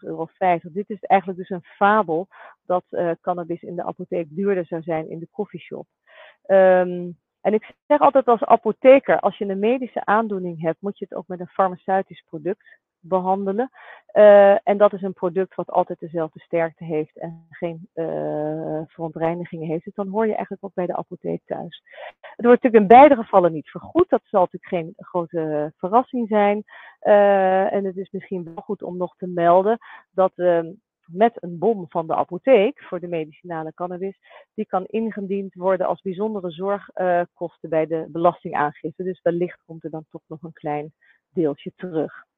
euro. 0.00 0.28
Dit 0.62 0.90
is 0.90 1.00
eigenlijk 1.00 1.38
dus 1.40 1.50
een 1.50 1.64
fabel 1.64 2.28
dat 2.66 2.84
cannabis 3.20 3.62
in 3.62 3.76
de 3.76 3.84
apotheek 3.84 4.26
duurder 4.30 4.66
zou 4.66 4.82
zijn 4.82 5.10
in 5.10 5.18
de 5.18 5.28
koffieshop. 5.30 5.86
Um, 6.46 7.18
en 7.40 7.54
ik 7.54 7.74
zeg 7.86 8.00
altijd 8.00 8.26
als 8.26 8.44
apotheker, 8.44 9.20
als 9.20 9.38
je 9.38 9.44
een 9.44 9.58
medische 9.58 10.04
aandoening 10.04 10.60
hebt, 10.60 10.80
moet 10.80 10.98
je 10.98 11.06
het 11.08 11.18
ook 11.18 11.28
met 11.28 11.40
een 11.40 11.48
farmaceutisch 11.48 12.24
product 12.28 12.78
behandelen. 13.00 13.70
Uh, 14.14 14.68
en 14.68 14.76
dat 14.76 14.92
is 14.92 15.02
een 15.02 15.12
product 15.12 15.54
wat 15.54 15.70
altijd 15.70 15.98
dezelfde 15.98 16.40
sterkte 16.40 16.84
heeft 16.84 17.18
en 17.18 17.46
geen 17.50 17.88
uh, 17.94 18.80
verontreinigingen 18.86 19.68
heeft. 19.68 19.84
Dus 19.84 19.94
dan 19.94 20.08
hoor 20.08 20.26
je 20.26 20.34
eigenlijk 20.34 20.64
ook 20.64 20.74
bij 20.74 20.86
de 20.86 20.96
apotheek 20.96 21.42
thuis. 21.44 21.82
Het 22.20 22.44
wordt 22.46 22.62
natuurlijk 22.62 22.92
in 22.92 22.98
beide 22.98 23.14
gevallen 23.14 23.52
niet 23.52 23.70
vergoed. 23.70 24.08
Dat 24.08 24.22
zal 24.24 24.40
natuurlijk 24.40 24.72
geen 24.72 24.92
grote 24.96 25.72
verrassing 25.76 26.28
zijn. 26.28 26.64
Uh, 27.02 27.72
en 27.72 27.84
het 27.84 27.96
is 27.96 28.10
misschien 28.10 28.44
wel 28.44 28.62
goed 28.64 28.82
om 28.82 28.96
nog 28.96 29.16
te 29.16 29.26
melden 29.26 29.78
dat 30.10 30.32
ehm, 30.36 30.70
met 31.06 31.42
een 31.42 31.58
bon 31.58 31.86
van 31.88 32.06
de 32.06 32.14
apotheek 32.14 32.82
voor 32.82 33.00
de 33.00 33.08
medicinale 33.08 33.74
cannabis, 33.74 34.18
die 34.54 34.66
kan 34.66 34.84
ingediend 34.84 35.54
worden 35.54 35.86
als 35.86 36.00
bijzondere 36.00 36.50
zorgkosten 36.50 37.68
bij 37.68 37.86
de 37.86 38.06
belastingaangifte. 38.08 39.02
Dus 39.02 39.20
wellicht 39.22 39.62
komt 39.66 39.84
er 39.84 39.90
dan 39.90 40.04
toch 40.10 40.22
nog 40.26 40.42
een 40.42 40.52
klein 40.52 40.92
deeltje 41.32 41.72
terug. 41.76 42.28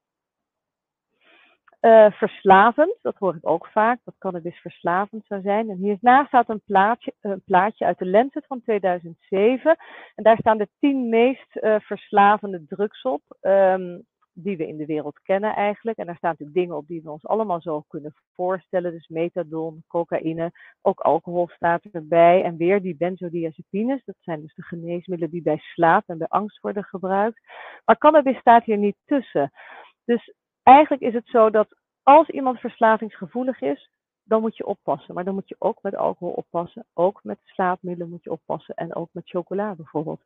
Uh, 1.85 2.11
verslavend, 2.11 2.97
dat 3.01 3.15
hoor 3.17 3.35
ik 3.35 3.49
ook 3.49 3.67
vaak, 3.67 3.99
dat 4.03 4.17
cannabis 4.17 4.59
verslavend 4.59 5.25
zou 5.25 5.41
zijn. 5.41 5.69
En 5.69 5.77
hiernaast 5.77 6.27
staat 6.27 6.49
een, 6.49 6.61
plaatje, 6.65 7.13
een 7.21 7.41
plaatje 7.45 7.85
uit 7.85 7.97
de 7.97 8.09
Lancet 8.09 8.45
van 8.47 8.61
2007. 8.61 9.77
En 10.15 10.23
daar 10.23 10.37
staan 10.37 10.57
de 10.57 10.67
tien 10.79 11.09
meest 11.09 11.55
uh, 11.55 11.75
verslavende 11.79 12.65
drugs 12.67 13.01
op. 13.01 13.21
Um, 13.41 14.05
die 14.33 14.57
we 14.57 14.67
in 14.67 14.77
de 14.77 14.85
wereld 14.85 15.19
kennen 15.21 15.55
eigenlijk. 15.55 15.97
En 15.97 16.05
daar 16.05 16.15
staan 16.15 16.29
natuurlijk 16.29 16.57
dingen 16.57 16.77
op 16.77 16.87
die 16.87 17.01
we 17.01 17.11
ons 17.11 17.25
allemaal 17.25 17.61
zo 17.61 17.81
kunnen 17.87 18.13
voorstellen. 18.33 18.91
Dus 18.91 19.07
methadon, 19.07 19.83
cocaïne, 19.87 20.51
ook 20.81 20.99
alcohol 20.99 21.47
staat 21.47 21.83
erbij. 21.91 22.43
En 22.43 22.57
weer 22.57 22.81
die 22.81 22.95
benzodiazepines, 22.95 24.05
dat 24.05 24.15
zijn 24.19 24.41
dus 24.41 24.53
de 24.53 24.63
geneesmiddelen 24.63 25.31
die 25.31 25.41
bij 25.41 25.57
slaap 25.57 26.03
en 26.07 26.17
bij 26.17 26.27
angst 26.27 26.59
worden 26.59 26.83
gebruikt. 26.83 27.39
Maar 27.85 27.97
cannabis 27.97 28.37
staat 28.37 28.63
hier 28.63 28.77
niet 28.77 28.97
tussen. 29.05 29.51
Dus 30.05 30.33
eigenlijk 30.63 31.01
is 31.01 31.13
het 31.13 31.27
zo 31.27 31.49
dat 31.49 31.75
als 32.03 32.29
iemand 32.29 32.59
verslavingsgevoelig 32.59 33.61
is, 33.61 33.89
dan 34.23 34.41
moet 34.41 34.57
je 34.57 34.65
oppassen. 34.65 35.13
Maar 35.13 35.23
dan 35.23 35.33
moet 35.33 35.49
je 35.49 35.55
ook 35.59 35.81
met 35.81 35.95
alcohol 35.95 36.33
oppassen. 36.33 36.85
Ook 36.93 37.19
met 37.23 37.39
slaapmiddelen 37.43 38.09
moet 38.09 38.23
je 38.23 38.31
oppassen. 38.31 38.75
En 38.75 38.95
ook 38.95 39.09
met 39.11 39.29
chocola 39.29 39.75
bijvoorbeeld. 39.75 40.21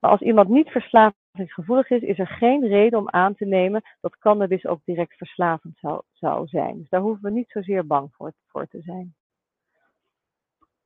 Maar 0.00 0.10
als 0.10 0.20
iemand 0.20 0.48
niet 0.48 0.68
verslavingsgevoelig 0.68 1.90
is, 1.90 2.02
is 2.02 2.18
er 2.18 2.28
geen 2.28 2.66
reden 2.66 2.98
om 2.98 3.10
aan 3.10 3.34
te 3.34 3.44
nemen 3.44 3.82
dat 4.00 4.18
cannabis 4.18 4.66
ook 4.66 4.80
direct 4.84 5.16
verslavend 5.16 5.78
zou, 5.78 6.02
zou 6.12 6.46
zijn. 6.46 6.78
Dus 6.78 6.88
daar 6.88 7.00
hoeven 7.00 7.22
we 7.22 7.30
niet 7.30 7.50
zozeer 7.50 7.86
bang 7.86 8.14
voor, 8.14 8.32
voor 8.46 8.66
te 8.66 8.80
zijn. 8.80 9.14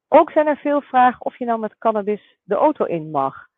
Ook 0.08 0.30
zijn 0.30 0.46
er 0.46 0.56
veel 0.56 0.80
vragen 0.80 1.24
of 1.24 1.38
je 1.38 1.44
nou 1.44 1.60
met 1.60 1.78
cannabis 1.78 2.36
de 2.42 2.54
auto 2.54 2.84
in 2.84 3.10
mag. 3.10 3.48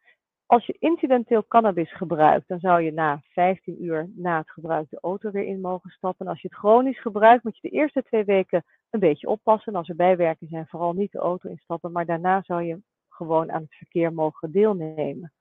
Als 0.52 0.66
je 0.66 0.76
incidenteel 0.78 1.46
cannabis 1.48 1.92
gebruikt, 1.92 2.48
dan 2.48 2.60
zou 2.60 2.82
je 2.82 2.92
na 2.92 3.20
15 3.22 3.84
uur 3.84 4.10
na 4.14 4.38
het 4.38 4.50
gebruik 4.50 4.90
de 4.90 4.98
auto 5.00 5.30
weer 5.30 5.44
in 5.44 5.60
mogen 5.60 5.90
stappen. 5.90 6.26
als 6.26 6.40
je 6.40 6.48
het 6.48 6.56
chronisch 6.56 7.00
gebruikt, 7.00 7.44
moet 7.44 7.58
je 7.58 7.68
de 7.68 7.76
eerste 7.76 8.02
twee 8.02 8.24
weken 8.24 8.64
een 8.90 9.00
beetje 9.00 9.28
oppassen. 9.28 9.74
als 9.74 9.88
er 9.88 9.96
bijwerkingen 9.96 10.52
zijn, 10.52 10.66
vooral 10.66 10.92
niet 10.92 11.12
de 11.12 11.18
auto 11.18 11.48
instappen. 11.48 11.92
Maar 11.92 12.06
daarna 12.06 12.42
zou 12.42 12.62
je 12.62 12.82
gewoon 13.08 13.52
aan 13.52 13.62
het 13.62 13.74
verkeer 13.74 14.12
mogen 14.12 14.52
deelnemen. 14.52 15.32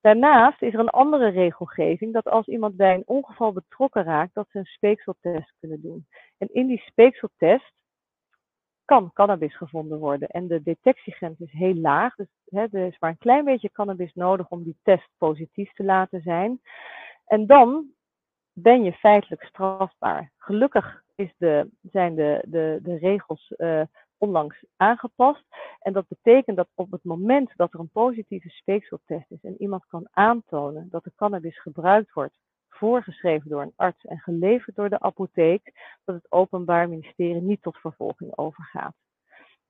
Daarnaast 0.00 0.62
is 0.62 0.72
er 0.72 0.80
een 0.80 0.88
andere 0.88 1.28
regelgeving 1.28 2.12
dat 2.12 2.28
als 2.28 2.46
iemand 2.46 2.76
bij 2.76 2.94
een 2.94 3.06
ongeval 3.06 3.52
betrokken 3.52 4.04
raakt, 4.04 4.34
dat 4.34 4.48
ze 4.50 4.58
een 4.58 4.64
speekseltest 4.64 5.52
kunnen 5.60 5.80
doen. 5.80 6.06
En 6.38 6.48
in 6.52 6.66
die 6.66 6.80
speekseltest 6.80 7.72
kan 8.90 9.10
cannabis 9.12 9.56
gevonden 9.56 9.98
worden. 9.98 10.28
En 10.28 10.46
de 10.46 10.62
detectiegrens 10.62 11.38
is 11.38 11.52
heel 11.52 11.74
laag. 11.74 12.14
Dus 12.14 12.26
hè, 12.44 12.60
er 12.60 12.86
is 12.86 12.98
maar 12.98 13.10
een 13.10 13.18
klein 13.18 13.44
beetje 13.44 13.72
cannabis 13.72 14.14
nodig 14.14 14.48
om 14.48 14.62
die 14.62 14.76
test 14.82 15.08
positief 15.18 15.72
te 15.72 15.84
laten 15.84 16.20
zijn. 16.20 16.60
En 17.26 17.46
dan 17.46 17.84
ben 18.52 18.82
je 18.82 18.92
feitelijk 18.92 19.42
strafbaar. 19.42 20.32
Gelukkig 20.36 21.02
is 21.14 21.34
de, 21.36 21.70
zijn 21.82 22.14
de, 22.14 22.42
de, 22.46 22.78
de 22.82 22.96
regels 22.96 23.52
uh, 23.56 23.82
onlangs 24.18 24.64
aangepast. 24.76 25.44
En 25.80 25.92
dat 25.92 26.08
betekent 26.08 26.56
dat 26.56 26.68
op 26.74 26.90
het 26.90 27.04
moment 27.04 27.52
dat 27.56 27.74
er 27.74 27.80
een 27.80 27.90
positieve 27.92 28.48
speekseltest 28.48 29.30
is 29.30 29.42
en 29.42 29.62
iemand 29.62 29.86
kan 29.86 30.08
aantonen 30.10 30.88
dat 30.90 31.04
de 31.04 31.12
cannabis 31.16 31.60
gebruikt 31.60 32.12
wordt, 32.12 32.34
voorgeschreven 32.80 33.50
door 33.50 33.62
een 33.62 33.72
arts 33.76 34.04
en 34.04 34.18
geleverd 34.18 34.76
door 34.76 34.88
de 34.88 35.00
apotheek, 35.00 35.72
dat 36.04 36.14
het 36.14 36.32
Openbaar 36.32 36.88
Ministerie 36.88 37.42
niet 37.42 37.62
tot 37.62 37.76
vervolging 37.76 38.36
overgaat. 38.36 38.94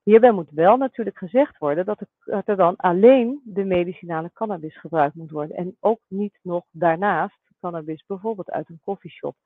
Hierbij 0.03 0.33
moet 0.33 0.51
wel 0.51 0.77
natuurlijk 0.77 1.18
gezegd 1.18 1.59
worden 1.59 1.85
dat 1.85 2.01
er, 2.25 2.57
dan 2.57 2.77
alleen 2.77 3.40
de 3.44 3.64
medicinale 3.64 4.31
cannabis 4.33 4.79
gebruikt 4.79 5.14
moet 5.14 5.31
worden 5.31 5.57
en 5.57 5.77
ook 5.81 6.01
niet 6.09 6.38
nog 6.42 6.64
daarnaast 6.70 7.40
cannabis 7.61 8.05
bijvoorbeeld 8.07 8.51
uit 8.51 8.68
een 8.68 8.81
coffeeshop. 8.85 9.37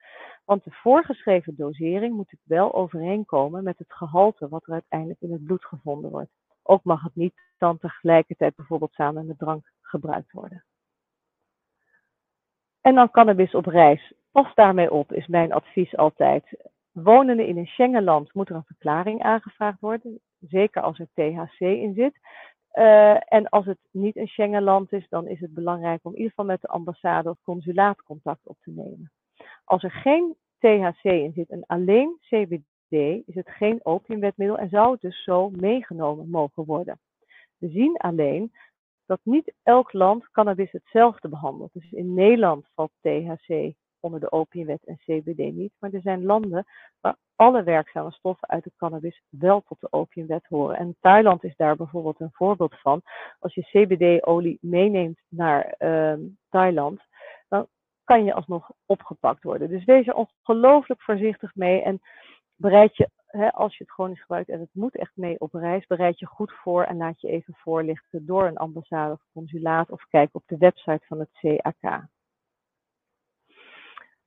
Want 0.45 0.65
de 0.65 0.71
voorgeschreven 0.71 1.57
dosering 1.57 2.15
moet 2.15 2.35
wel 2.43 2.75
overeenkomen 2.75 3.65
met 3.65 3.79
het 3.79 3.93
gehalte 3.93 4.49
wat 4.49 4.67
er 4.67 4.73
uiteindelijk 4.73 5.21
in 5.21 5.33
het 5.33 5.45
bloed 5.45 5.65
gevonden 5.65 6.11
wordt. 6.11 6.31
Ook 6.63 6.85
mag 6.85 7.03
het 7.03 7.15
niet 7.15 7.35
dan 7.59 7.79
tegelijkertijd 7.79 8.55
bijvoorbeeld 8.57 8.93
samen 8.93 9.27
met 9.27 9.39
drank 9.39 9.73
gebruikt 9.81 10.33
worden. 10.33 10.65
En 12.85 12.95
dan 12.95 13.11
cannabis 13.11 13.55
op 13.55 13.67
reis. 13.67 14.13
Pas 14.33 14.55
daarmee 14.55 14.91
op, 14.91 15.13
is 15.13 15.27
mijn 15.27 15.53
advies 15.53 15.97
altijd. 15.97 16.45
Wonende 16.93 17.47
in 17.47 17.57
een 17.57 17.67
Schengenland 17.67 18.35
moet 18.35 18.49
er 18.49 18.55
een 18.55 18.65
verklaring 18.65 19.23
aangevraagd 19.23 19.81
worden, 19.81 20.21
zeker 20.41 20.83
als 20.83 20.99
er 20.99 21.09
THC 21.15 21.61
in 21.61 21.95
zit. 21.95 22.19
Uh, 22.75 23.33
en 23.33 23.49
als 23.49 23.67
het 23.67 23.79
niet 23.91 24.17
een 24.17 24.27
Schengenland 24.27 24.93
is, 24.93 25.09
dan 25.09 25.29
is 25.29 25.41
het 25.41 25.55
belangrijk 25.55 26.01
om 26.03 26.11
in 26.11 26.17
ieder 26.17 26.31
geval 26.31 26.45
met 26.45 26.61
de 26.61 26.69
ambassade 26.69 27.31
of 27.31 27.39
consulaat 27.43 28.03
contact 28.03 28.47
op 28.47 28.57
te 28.61 28.71
nemen. 28.71 29.13
Als 29.65 29.83
er 29.83 29.91
geen 29.91 30.37
THC 30.59 31.05
in 31.05 31.33
zit 31.33 31.51
en 31.51 31.65
alleen 31.67 32.19
CBD, 32.21 33.23
is 33.27 33.35
het 33.35 33.49
geen 33.49 33.81
opiumwetmiddel 33.83 34.59
en 34.59 34.69
zou 34.69 34.93
het 34.93 35.01
dus 35.01 35.23
zo 35.23 35.51
meegenomen 35.51 36.31
mogen 36.31 36.65
worden. 36.65 36.99
We 37.59 37.69
zien 37.69 37.97
alleen 37.97 38.53
dat 39.07 39.21
niet 39.23 39.55
elk 39.63 39.93
land 39.93 40.31
cannabis 40.31 40.73
hetzelfde 40.73 41.29
behandelt. 41.29 41.73
Dus 41.73 41.93
in 41.93 42.15
Nederland 42.15 42.69
valt 42.75 42.93
THC 43.01 43.75
onder 44.01 44.21
de 44.21 44.33
opiumwet 44.33 44.85
en 44.85 44.97
CBD 44.97 45.55
niet, 45.55 45.73
maar 45.79 45.93
er 45.93 46.01
zijn 46.01 46.25
landen 46.25 46.65
waar 47.01 47.17
alle 47.37 47.63
werkzame 47.63 48.13
stoffen 48.13 48.49
uit 48.49 48.65
de 48.65 48.73
cannabis 48.77 49.23
wel 49.29 49.61
tot 49.61 49.81
de 49.81 49.93
opiumwet 49.93 50.47
horen. 50.47 50.77
En 50.77 50.97
Thailand 51.01 51.45
is 51.45 51.57
daar 51.57 51.77
bijvoorbeeld 51.77 52.21
een 52.21 52.33
voorbeeld 52.33 52.81
van. 52.81 53.03
Als 53.39 53.55
je 53.55 53.63
CBD-olie 53.63 54.59
meeneemt 54.61 55.21
naar 55.29 55.75
uh, 55.79 56.15
Thailand, 56.49 57.01
dan 57.49 57.67
kan 58.05 58.25
je 58.25 58.35
alsnog 58.35 58.71
opgepakt 58.87 59.43
worden. 59.43 59.69
Dus 59.69 59.85
wees 59.85 60.07
er 60.07 60.15
ongelooflijk 60.15 61.03
voorzichtig 61.03 61.55
mee 61.55 61.83
en 61.83 62.01
bereid 62.57 62.97
je, 62.97 63.09
hè, 63.37 63.53
als 63.53 63.77
je 63.77 63.85
het 63.85 63.93
chronisch 63.93 64.21
gebruikt 64.21 64.49
en 64.49 64.61
het 64.61 64.71
moet 64.73 64.97
echt 64.97 65.17
mee 65.17 65.41
op 65.41 65.55
reis, 65.55 65.87
bereid 65.87 66.19
je 66.19 66.27
goed 66.27 66.53
voor 66.53 66.85
en 66.85 66.97
laat 66.97 67.21
je 67.21 67.29
even 67.29 67.55
voorlichten 67.55 68.27
door 68.27 68.47
een 68.47 68.57
ambassade 68.57 69.13
of 69.13 69.23
consulaat 69.33 69.91
of 69.91 70.05
kijk 70.09 70.29
op 70.33 70.43
de 70.47 70.57
website 70.57 71.07
van 71.07 71.19
het 71.19 71.31
CAK 71.33 72.09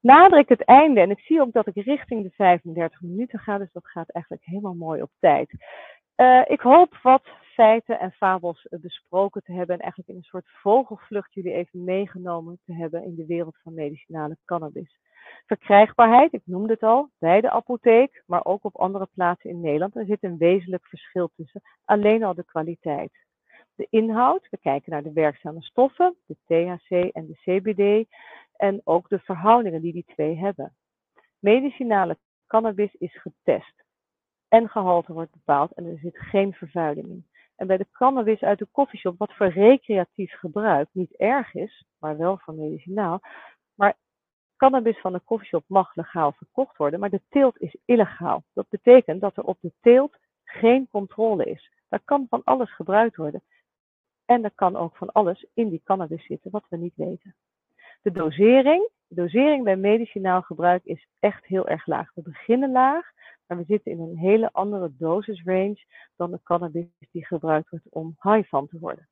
nader 0.07 0.39
ik 0.39 0.49
het 0.49 0.63
einde 0.63 1.01
en 1.01 1.09
ik 1.09 1.19
zie 1.19 1.41
ook 1.41 1.51
dat 1.51 1.67
ik 1.67 1.75
richting 1.75 2.23
de 2.23 2.29
35 2.29 3.01
minuten 3.01 3.39
ga, 3.39 3.57
dus 3.57 3.71
dat 3.71 3.87
gaat 3.87 4.09
eigenlijk 4.09 4.45
helemaal 4.45 4.73
mooi 4.73 5.01
op 5.01 5.11
tijd. 5.19 5.51
Uh, 6.15 6.41
ik 6.47 6.61
hoop 6.61 6.99
wat 7.01 7.27
feiten 7.53 7.99
en 7.99 8.11
fabels 8.11 8.67
besproken 8.69 9.43
te 9.43 9.51
hebben 9.51 9.75
en 9.75 9.81
eigenlijk 9.81 10.09
in 10.09 10.15
een 10.15 10.23
soort 10.23 10.49
vogelvlucht 10.49 11.33
jullie 11.33 11.53
even 11.53 11.83
meegenomen 11.83 12.59
te 12.65 12.73
hebben 12.73 13.03
in 13.03 13.15
de 13.15 13.25
wereld 13.25 13.57
van 13.63 13.73
medicinale 13.73 14.37
cannabis. 14.45 14.99
Verkrijgbaarheid, 15.45 16.33
ik 16.33 16.41
noemde 16.45 16.73
het 16.73 16.83
al, 16.83 17.09
bij 17.19 17.41
de 17.41 17.49
apotheek, 17.49 18.23
maar 18.25 18.45
ook 18.45 18.63
op 18.63 18.75
andere 18.75 19.07
plaatsen 19.13 19.49
in 19.49 19.61
Nederland. 19.61 19.95
Er 19.95 20.05
zit 20.05 20.23
een 20.23 20.37
wezenlijk 20.37 20.85
verschil 20.85 21.29
tussen, 21.35 21.61
alleen 21.85 22.23
al 22.23 22.33
de 22.33 22.45
kwaliteit. 22.45 23.11
De 23.75 23.87
inhoud, 23.89 24.47
we 24.49 24.57
kijken 24.57 24.91
naar 24.91 25.03
de 25.03 25.13
werkzame 25.13 25.61
stoffen, 25.61 26.15
de 26.25 26.35
THC 26.45 26.89
en 26.89 27.27
de 27.27 27.35
CBD 27.35 28.09
en 28.55 28.81
ook 28.83 29.09
de 29.09 29.19
verhoudingen 29.19 29.81
die 29.81 29.93
die 29.93 30.05
twee 30.05 30.37
hebben. 30.37 30.75
Medicinale 31.39 32.17
cannabis 32.47 32.93
is 32.93 33.21
getest 33.21 33.83
en 34.47 34.69
gehalte 34.69 35.13
wordt 35.13 35.31
bepaald 35.31 35.71
en 35.71 35.85
er 35.85 35.97
zit 35.97 36.17
geen 36.17 36.53
vervuiling 36.53 37.07
in. 37.07 37.25
En 37.55 37.67
bij 37.67 37.77
de 37.77 37.87
cannabis 37.91 38.41
uit 38.41 38.59
de 38.59 38.67
koffieshop, 38.71 39.17
wat 39.17 39.33
voor 39.33 39.47
recreatief 39.47 40.33
gebruik 40.33 40.89
niet 40.91 41.15
erg 41.15 41.53
is, 41.53 41.85
maar 41.99 42.17
wel 42.17 42.37
voor 42.37 42.53
medicinaal, 42.53 43.21
cannabis 44.57 44.99
van 44.99 45.13
de 45.13 45.19
koffieshop 45.19 45.63
mag 45.67 45.95
legaal 45.95 46.31
verkocht 46.31 46.77
worden, 46.77 46.99
maar 46.99 47.09
de 47.09 47.21
teelt 47.29 47.59
is 47.59 47.77
illegaal. 47.85 48.43
Dat 48.53 48.69
betekent 48.69 49.21
dat 49.21 49.37
er 49.37 49.43
op 49.43 49.57
de 49.61 49.73
teelt 49.81 50.17
geen 50.43 50.87
controle 50.91 51.45
is. 51.45 51.71
Daar 51.89 52.01
kan 52.05 52.25
van 52.29 52.41
alles 52.43 52.75
gebruikt 52.75 53.15
worden. 53.15 53.43
En 54.25 54.43
er 54.43 54.51
kan 54.55 54.75
ook 54.75 54.97
van 54.97 55.11
alles 55.11 55.45
in 55.53 55.69
die 55.69 55.81
cannabis 55.83 56.25
zitten 56.25 56.51
wat 56.51 56.65
we 56.69 56.77
niet 56.77 56.95
weten. 56.95 57.35
De 58.01 58.11
dosering, 58.11 58.89
de 59.07 59.15
dosering 59.15 59.63
bij 59.63 59.75
medicinaal 59.75 60.41
gebruik 60.41 60.83
is 60.83 61.07
echt 61.19 61.45
heel 61.45 61.67
erg 61.67 61.85
laag. 61.85 62.11
We 62.13 62.21
beginnen 62.21 62.71
laag, 62.71 63.11
maar 63.47 63.57
we 63.57 63.63
zitten 63.63 63.91
in 63.91 63.99
een 63.99 64.17
hele 64.17 64.49
andere 64.51 64.91
dosisrange 64.97 65.85
dan 66.15 66.31
de 66.31 66.39
cannabis 66.43 66.85
die 67.11 67.25
gebruikt 67.25 67.69
wordt 67.69 67.89
om 67.89 68.15
high 68.21 68.49
van 68.49 68.67
te 68.67 68.79
worden. 68.79 69.09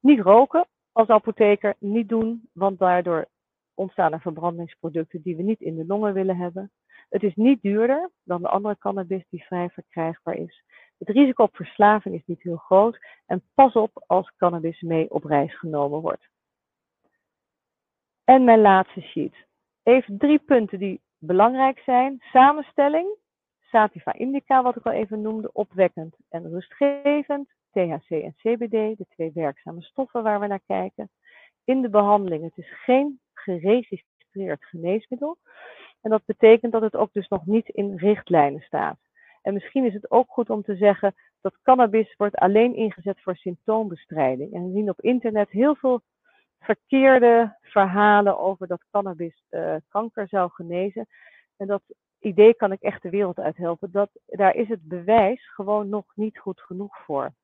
Niet 0.00 0.20
roken 0.20 0.66
als 0.92 1.08
apotheker, 1.08 1.74
niet 1.78 2.08
doen, 2.08 2.48
want 2.52 2.78
daardoor 2.78 3.28
ontstaan 3.74 4.12
er 4.12 4.20
verbrandingsproducten 4.20 5.22
die 5.22 5.36
we 5.36 5.42
niet 5.42 5.60
in 5.60 5.76
de 5.76 5.86
longen 5.86 6.14
willen 6.14 6.36
hebben. 6.36 6.70
Het 7.08 7.22
is 7.22 7.34
niet 7.34 7.62
duurder 7.62 8.10
dan 8.22 8.42
de 8.42 8.48
andere 8.48 8.78
cannabis 8.78 9.24
die 9.28 9.44
vrij 9.44 9.68
verkrijgbaar 9.70 10.34
is. 10.34 10.64
Het 10.98 11.08
risico 11.08 11.42
op 11.42 11.56
verslaving 11.56 12.14
is 12.14 12.24
niet 12.26 12.42
heel 12.42 12.56
groot 12.56 12.98
en 13.26 13.42
pas 13.54 13.72
op 13.72 14.04
als 14.06 14.32
cannabis 14.36 14.80
mee 14.80 15.10
op 15.10 15.24
reis 15.24 15.58
genomen 15.58 16.00
wordt. 16.00 16.28
En 18.24 18.44
mijn 18.44 18.60
laatste 18.60 19.00
sheet. 19.00 19.34
Even 19.82 20.18
drie 20.18 20.38
punten 20.38 20.78
die 20.78 21.00
belangrijk 21.18 21.78
zijn. 21.78 22.16
Samenstelling, 22.20 23.16
Sativa 23.60 24.12
indica, 24.12 24.62
wat 24.62 24.76
ik 24.76 24.86
al 24.86 24.92
even 24.92 25.20
noemde, 25.20 25.52
opwekkend 25.52 26.16
en 26.28 26.50
rustgevend. 26.50 27.48
THC 27.70 28.10
en 28.10 28.34
CBD, 28.34 28.98
de 28.98 29.06
twee 29.08 29.30
werkzame 29.34 29.82
stoffen 29.82 30.22
waar 30.22 30.40
we 30.40 30.46
naar 30.46 30.62
kijken. 30.66 31.10
In 31.64 31.82
de 31.82 31.90
behandeling, 31.90 32.42
het 32.42 32.56
is 32.56 32.82
geen 32.84 33.20
geregistreerd 33.44 34.64
geneesmiddel. 34.64 35.38
En 36.00 36.10
dat 36.10 36.24
betekent 36.24 36.72
dat 36.72 36.82
het 36.82 36.96
ook 36.96 37.12
dus 37.12 37.28
nog 37.28 37.46
niet 37.46 37.68
in 37.68 37.96
richtlijnen 37.96 38.60
staat. 38.60 38.98
En 39.42 39.54
misschien 39.54 39.84
is 39.84 39.92
het 39.92 40.10
ook 40.10 40.30
goed 40.30 40.50
om 40.50 40.62
te 40.62 40.76
zeggen 40.76 41.14
dat 41.40 41.58
cannabis 41.62 42.14
wordt 42.16 42.36
alleen 42.36 42.74
ingezet 42.74 43.20
voor 43.20 43.36
symptoombestrijding. 43.36 44.52
En 44.52 44.64
we 44.64 44.72
zien 44.72 44.88
op 44.88 45.00
internet 45.00 45.50
heel 45.50 45.74
veel 45.74 46.02
verkeerde 46.58 47.56
verhalen 47.60 48.38
over 48.38 48.66
dat 48.66 48.84
cannabis 48.90 49.44
uh, 49.50 49.76
kanker 49.88 50.28
zou 50.28 50.50
genezen. 50.50 51.06
En 51.56 51.66
dat 51.66 51.82
idee 52.18 52.54
kan 52.54 52.72
ik 52.72 52.80
echt 52.80 53.02
de 53.02 53.10
wereld 53.10 53.38
uithelpen. 53.38 53.90
Dat, 53.92 54.10
daar 54.26 54.54
is 54.54 54.68
het 54.68 54.88
bewijs 54.88 55.52
gewoon 55.54 55.88
nog 55.88 56.12
niet 56.14 56.38
goed 56.38 56.60
genoeg 56.60 56.98
voor. 57.04 57.34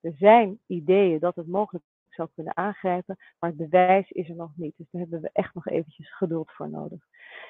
Er 0.00 0.14
zijn 0.18 0.58
ideeën 0.66 1.18
dat 1.18 1.34
het 1.34 1.46
mogelijk 1.46 1.84
zou 2.14 2.28
kunnen 2.34 2.56
aangrijpen, 2.56 3.16
maar 3.38 3.50
het 3.50 3.58
bewijs 3.58 4.10
is 4.10 4.28
er 4.28 4.36
nog 4.36 4.50
niet. 4.56 4.74
Dus 4.76 4.90
daar 4.90 5.00
hebben 5.00 5.20
we 5.20 5.30
echt 5.32 5.54
nog 5.54 5.66
eventjes 5.66 6.14
geduld 6.14 6.50
voor 6.50 6.70
nodig. 6.70 7.06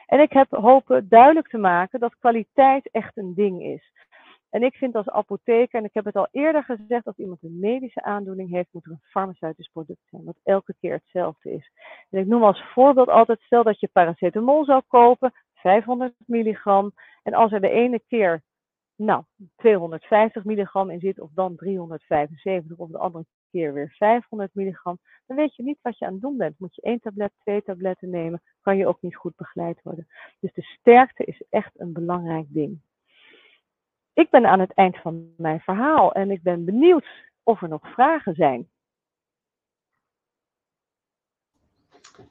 En 0.07 0.21
ik 0.21 0.33
heb 0.33 0.51
hopen 0.51 1.09
duidelijk 1.09 1.49
te 1.49 1.59
maken 1.59 2.01
dat 2.01 2.19
kwaliteit 2.19 2.91
echt 2.91 3.17
een 3.17 3.35
ding 3.35 3.63
is. 3.63 3.93
En 4.51 4.63
ik 4.63 4.75
vind 4.75 4.95
als 4.95 5.09
apotheker, 5.09 5.79
en 5.79 5.85
ik 5.85 5.95
heb 5.95 6.05
het 6.05 6.17
al 6.17 6.29
eerder 6.31 6.65
gezegd, 6.65 7.07
als 7.07 7.17
iemand 7.17 7.43
een 7.43 7.59
medische 7.59 8.03
aandoening 8.03 8.51
heeft, 8.51 8.69
moet 8.73 8.85
er 8.85 8.91
een 8.91 9.01
farmaceutisch 9.03 9.69
product 9.69 10.01
zijn, 10.11 10.25
wat 10.25 10.41
elke 10.43 10.75
keer 10.81 10.93
hetzelfde 10.93 11.53
is. 11.53 11.71
En 12.11 12.21
ik 12.21 12.27
noem 12.27 12.45
als 12.45 12.63
voorbeeld 12.73 13.09
altijd, 13.09 13.41
stel 13.41 13.63
dat 13.63 13.81
je 13.81 13.89
paracetamol 13.93 14.65
zou 14.65 14.83
kopen, 14.87 15.33
500 15.55 16.15
milligram, 16.27 16.93
en 17.23 17.35
als 17.35 17.53
er 17.53 17.61
de 17.61 17.71
ene 17.71 18.01
keer, 18.09 18.43
nou, 18.97 19.25
250 19.57 20.45
milligram 20.45 20.91
in 20.91 21.01
zit, 21.01 21.21
of 21.21 21.31
dan 21.35 21.57
375, 21.57 22.77
of 22.77 22.91
de 22.91 22.99
andere 22.99 23.25
keer 23.51 23.73
weer 23.73 23.95
500 23.99 24.55
milligram, 24.55 24.99
dan 25.27 25.37
weet 25.37 25.57
je 25.57 25.63
niet 25.63 25.79
wat 25.83 25.99
je 25.99 26.07
aan 26.07 26.13
het 26.13 26.23
doen 26.23 26.37
bent. 26.37 26.59
Moet 26.59 26.75
je 26.75 26.83
één 26.83 27.01
tablet, 27.01 27.33
twee 27.39 27.63
tabletten 27.63 28.11
nemen, 28.11 28.43
kan 28.61 28.77
je 28.77 28.87
ook 28.87 29.03
niet 29.03 29.17
goed 29.17 29.37
begeleid 29.37 29.83
worden. 29.83 30.09
Dus 30.41 30.53
de 30.53 30.63
sterkte 30.63 31.25
is 31.25 31.43
echt 31.51 31.81
een 31.81 31.93
belangrijk 31.93 32.47
ding. 32.49 32.81
Ik 34.13 34.31
ben 34.31 34.47
aan 34.47 34.61
het 34.61 34.75
eind 34.75 34.99
van 34.99 35.35
mijn 35.37 35.61
verhaal 35.61 36.13
en 36.13 36.31
ik 36.31 36.43
ben 36.43 36.65
benieuwd 36.65 37.07
of 37.43 37.63
er 37.63 37.69
nog 37.69 37.93
vragen 37.93 38.35
zijn. 38.35 38.69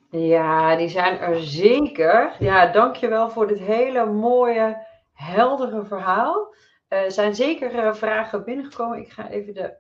Ja, 0.10 0.76
die 0.76 0.88
zijn 0.88 1.20
er 1.20 1.40
zeker. 1.40 2.36
Ja, 2.40 2.72
dankjewel 2.72 3.30
voor 3.30 3.48
dit 3.48 3.60
hele 3.60 4.06
mooie, 4.06 4.86
heldere 5.14 5.86
verhaal. 5.86 6.54
Er 6.88 7.12
zijn 7.12 7.36
zeker 7.36 7.76
eh, 7.76 7.94
vragen 7.94 8.44
binnengekomen. 8.44 9.00
Ik 9.00 9.10
ga 9.10 9.30
even 9.30 9.54
de 9.54 9.78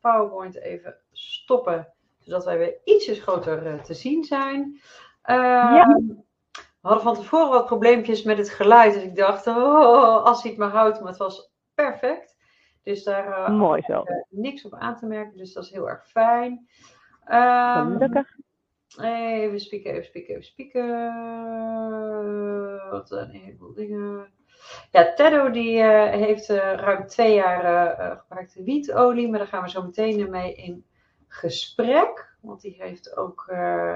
PowerPoint 0.00 0.56
even 0.56 0.96
stoppen, 1.12 1.92
zodat 2.18 2.44
wij 2.44 2.58
weer 2.58 2.76
ietsjes 2.84 3.18
groter 3.20 3.66
eh, 3.66 3.80
te 3.80 3.94
zien 3.94 4.24
zijn. 4.24 4.80
ja. 5.22 5.86
Ehm, 5.86 6.06
we 6.80 6.88
hadden 6.88 7.02
van 7.02 7.14
tevoren 7.14 7.48
wat 7.48 7.66
probleempjes 7.66 8.22
met 8.22 8.38
het 8.38 8.50
geluid. 8.50 8.94
Dus 8.94 9.02
ik 9.02 9.16
dacht, 9.16 9.46
oh, 9.46 10.24
als 10.24 10.42
hij 10.42 10.50
het 10.50 10.60
maar 10.60 10.70
houdt. 10.70 10.98
Maar 11.00 11.08
het 11.08 11.16
was 11.16 11.52
perfect. 11.74 12.36
Dus 12.82 13.04
daar 13.04 13.52
Mooi 13.52 13.82
zo. 13.82 14.04
niks 14.28 14.64
op 14.64 14.74
aan 14.74 14.96
te 14.96 15.06
merken. 15.06 15.36
Dus 15.36 15.52
dat 15.52 15.64
is 15.64 15.70
heel 15.70 15.88
erg 15.88 16.06
fijn. 16.06 16.68
Um, 17.30 17.92
Gelukkig. 17.92 18.36
Even 19.00 19.60
spieken, 19.60 19.90
even 19.90 20.04
spieken, 20.04 20.30
even 20.30 20.44
spieken. 20.44 21.14
Wat 22.90 23.10
een 23.10 23.30
heleboel 23.30 23.74
dingen. 23.74 24.32
Ja, 24.90 25.14
Teddo 25.14 25.50
die 25.50 25.78
uh, 25.78 26.10
heeft 26.10 26.50
uh, 26.50 26.56
ruim 26.56 27.06
twee 27.06 27.34
jaar 27.34 27.64
uh, 27.64 28.18
gebruikt 28.18 28.54
wietolie, 28.64 29.28
maar 29.28 29.38
daar 29.38 29.48
gaan 29.48 29.62
we 29.62 29.70
zo 29.70 29.82
meteen 29.82 30.30
mee 30.30 30.54
in 30.54 30.84
gesprek. 31.28 32.36
Want 32.40 32.60
die 32.60 32.76
heeft 32.78 33.16
ook 33.16 33.44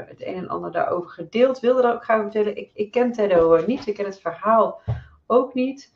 het 0.06 0.26
een 0.26 0.34
en 0.34 0.48
ander 0.48 0.72
daarover 0.72 1.10
gedeeld. 1.10 1.60
Wilde 1.60 1.82
dat 1.82 1.94
ook 1.94 2.04
graag 2.04 2.20
vertellen. 2.20 2.56
Ik, 2.56 2.70
ik 2.74 2.90
ken 2.90 3.12
Teddo 3.12 3.64
niet, 3.66 3.86
ik 3.86 3.94
ken 3.94 4.04
het 4.04 4.20
verhaal 4.20 4.80
ook 5.26 5.54
niet. 5.54 5.94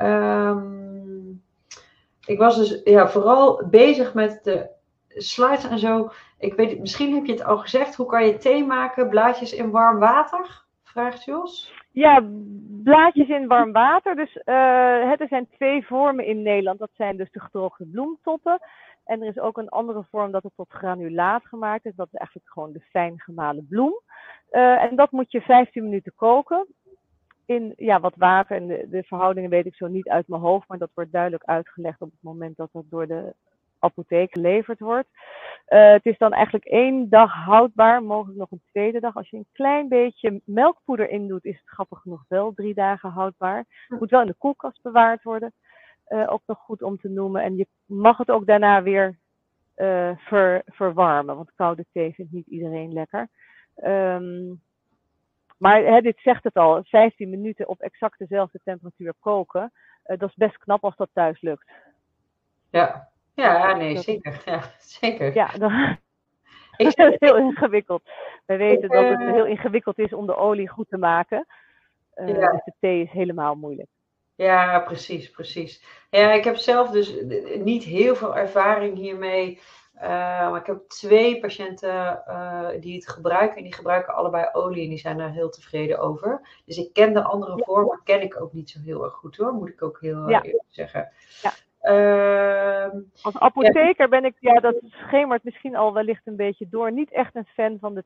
Um, 0.00 1.42
ik 2.26 2.38
was 2.38 2.56
dus 2.56 2.80
ja, 2.84 3.08
vooral 3.08 3.66
bezig 3.70 4.14
met 4.14 4.40
de 4.42 4.70
slides 5.08 5.68
en 5.68 5.78
zo. 5.78 6.10
Ik 6.38 6.54
weet, 6.54 6.80
misschien 6.80 7.14
heb 7.14 7.24
je 7.24 7.32
het 7.32 7.44
al 7.44 7.58
gezegd. 7.58 7.94
Hoe 7.94 8.06
kan 8.06 8.26
je 8.26 8.36
thee 8.36 8.64
maken? 8.64 9.08
Blaadjes 9.08 9.52
in 9.52 9.70
warm 9.70 9.98
water? 9.98 10.64
Vraagt 10.82 11.24
Jos. 11.24 11.72
Ja, 11.94 12.22
blaadjes 12.82 13.28
in 13.28 13.46
warm 13.46 13.72
water. 13.72 14.16
Dus 14.16 14.38
uh, 14.44 15.20
er 15.20 15.28
zijn 15.28 15.48
twee 15.48 15.86
vormen 15.86 16.26
in 16.26 16.42
Nederland. 16.42 16.78
Dat 16.78 16.90
zijn 16.94 17.16
dus 17.16 17.30
de 17.30 17.40
gedroogde 17.40 17.86
bloemtoppen. 17.86 18.58
En 19.04 19.22
er 19.22 19.28
is 19.28 19.38
ook 19.38 19.58
een 19.58 19.68
andere 19.68 20.04
vorm 20.10 20.30
dat 20.30 20.42
het 20.42 20.52
tot 20.56 20.70
granulaat 20.70 21.46
gemaakt 21.46 21.84
is. 21.84 21.94
Dat 21.94 22.08
is 22.12 22.18
eigenlijk 22.18 22.50
gewoon 22.50 22.72
de 22.72 22.80
fijn 22.80 23.20
gemalen 23.20 23.66
bloem. 23.68 24.00
Uh, 24.52 24.82
en 24.82 24.96
dat 24.96 25.10
moet 25.10 25.32
je 25.32 25.40
15 25.40 25.82
minuten 25.82 26.12
koken. 26.16 26.66
In 27.46 27.72
ja, 27.76 28.00
wat 28.00 28.16
water. 28.16 28.56
En 28.56 28.66
de, 28.66 28.86
de 28.90 29.02
verhoudingen 29.02 29.50
weet 29.50 29.66
ik 29.66 29.74
zo 29.74 29.86
niet 29.86 30.08
uit 30.08 30.28
mijn 30.28 30.42
hoofd. 30.42 30.68
Maar 30.68 30.78
dat 30.78 30.90
wordt 30.94 31.12
duidelijk 31.12 31.44
uitgelegd 31.44 32.00
op 32.00 32.10
het 32.10 32.22
moment 32.22 32.56
dat 32.56 32.68
dat 32.72 32.84
door 32.90 33.06
de 33.06 33.34
apotheek 33.84 34.32
geleverd 34.32 34.80
wordt. 34.80 35.08
Uh, 35.68 35.90
het 35.90 36.06
is 36.06 36.18
dan 36.18 36.32
eigenlijk 36.32 36.64
één 36.64 37.08
dag 37.08 37.32
houdbaar, 37.32 38.02
mogelijk 38.02 38.38
nog 38.38 38.50
een 38.50 38.62
tweede 38.70 39.00
dag. 39.00 39.16
Als 39.16 39.30
je 39.30 39.36
een 39.36 39.48
klein 39.52 39.88
beetje 39.88 40.40
melkpoeder 40.44 41.08
in 41.08 41.28
doet, 41.28 41.44
is 41.44 41.56
het 41.56 41.68
grappig 41.68 42.00
genoeg 42.00 42.24
wel 42.28 42.52
drie 42.54 42.74
dagen 42.74 43.10
houdbaar. 43.10 43.64
Het 43.88 44.00
moet 44.00 44.10
wel 44.10 44.20
in 44.20 44.26
de 44.26 44.34
koelkast 44.38 44.82
bewaard 44.82 45.22
worden. 45.22 45.52
Uh, 46.08 46.32
ook 46.32 46.42
nog 46.46 46.58
goed 46.58 46.82
om 46.82 46.98
te 46.98 47.08
noemen. 47.08 47.42
En 47.42 47.56
je 47.56 47.66
mag 47.84 48.16
het 48.16 48.30
ook 48.30 48.46
daarna 48.46 48.82
weer 48.82 49.18
uh, 49.76 50.10
ver, 50.16 50.62
verwarmen, 50.66 51.36
want 51.36 51.54
koude 51.54 51.86
thee 51.92 52.14
vindt 52.14 52.32
niet 52.32 52.46
iedereen 52.46 52.92
lekker. 52.92 53.28
Um, 53.84 54.62
maar 55.58 55.82
hè, 55.82 56.00
dit 56.00 56.18
zegt 56.18 56.44
het 56.44 56.54
al, 56.54 56.84
15 56.84 57.30
minuten 57.30 57.68
op 57.68 57.80
exact 57.80 58.18
dezelfde 58.18 58.60
temperatuur 58.64 59.14
koken. 59.20 59.72
dat 60.02 60.28
is 60.28 60.34
best 60.34 60.58
knap 60.58 60.84
als 60.84 60.96
dat 60.96 61.10
thuis 61.12 61.40
lukt. 61.40 61.70
Ja, 62.70 63.08
ja, 63.34 63.76
nee, 63.76 63.98
zeker. 63.98 64.42
Ja, 64.44 64.60
zeker. 64.78 65.34
Ja, 65.34 65.46
dat, 65.46 65.70
ik 66.76 66.96
dat 66.96 67.12
is 67.12 67.18
heel 67.18 67.36
ingewikkeld. 67.36 68.02
We 68.46 68.56
weten 68.56 68.88
dat 68.88 69.04
het 69.04 69.20
heel 69.20 69.46
ingewikkeld 69.46 69.98
is 69.98 70.12
om 70.12 70.26
de 70.26 70.36
olie 70.36 70.68
goed 70.68 70.88
te 70.88 70.98
maken. 70.98 71.46
Uh, 72.14 72.28
ja. 72.28 72.50
Dus 72.50 72.64
de 72.64 72.72
thee 72.80 73.02
is 73.02 73.10
helemaal 73.10 73.54
moeilijk. 73.54 73.88
Ja, 74.34 74.78
precies, 74.80 75.30
precies. 75.30 75.84
Ja, 76.10 76.32
ik 76.32 76.44
heb 76.44 76.56
zelf 76.56 76.90
dus 76.90 77.14
niet 77.58 77.84
heel 77.84 78.16
veel 78.16 78.36
ervaring 78.36 78.96
hiermee. 78.96 79.60
Uh, 79.96 80.02
maar 80.50 80.60
ik 80.60 80.66
heb 80.66 80.88
twee 80.88 81.40
patiënten 81.40 82.22
uh, 82.28 82.68
die 82.80 82.94
het 82.94 83.08
gebruiken. 83.08 83.56
En 83.56 83.62
die 83.62 83.74
gebruiken 83.74 84.14
allebei 84.14 84.48
olie 84.52 84.82
en 84.82 84.88
die 84.88 84.98
zijn 84.98 85.18
daar 85.18 85.32
heel 85.32 85.48
tevreden 85.50 85.98
over. 85.98 86.60
Dus 86.64 86.76
ik 86.76 86.92
ken 86.92 87.12
de 87.12 87.22
andere 87.22 87.56
ja. 87.56 87.64
vormen, 87.64 88.00
ken 88.04 88.22
ik 88.22 88.40
ook 88.40 88.52
niet 88.52 88.70
zo 88.70 88.78
heel 88.80 89.04
erg 89.04 89.14
goed 89.14 89.36
hoor. 89.36 89.52
Moet 89.52 89.68
ik 89.68 89.82
ook 89.82 90.00
heel 90.00 90.28
ja. 90.28 90.42
eerlijk 90.42 90.64
zeggen. 90.68 91.12
Ja. 91.42 91.52
Uh, 91.84 92.88
Als 93.22 93.38
apotheker 93.38 93.94
ja. 94.04 94.08
ben 94.08 94.24
ik, 94.24 94.34
ja, 94.40 94.54
dat 94.54 94.76
schemert 94.84 95.44
misschien 95.44 95.76
al 95.76 95.92
wellicht 95.92 96.26
een 96.26 96.36
beetje 96.36 96.68
door, 96.68 96.92
niet 96.92 97.12
echt 97.12 97.34
een 97.34 97.46
fan 97.46 97.78
van 97.80 97.94
de 97.94 98.04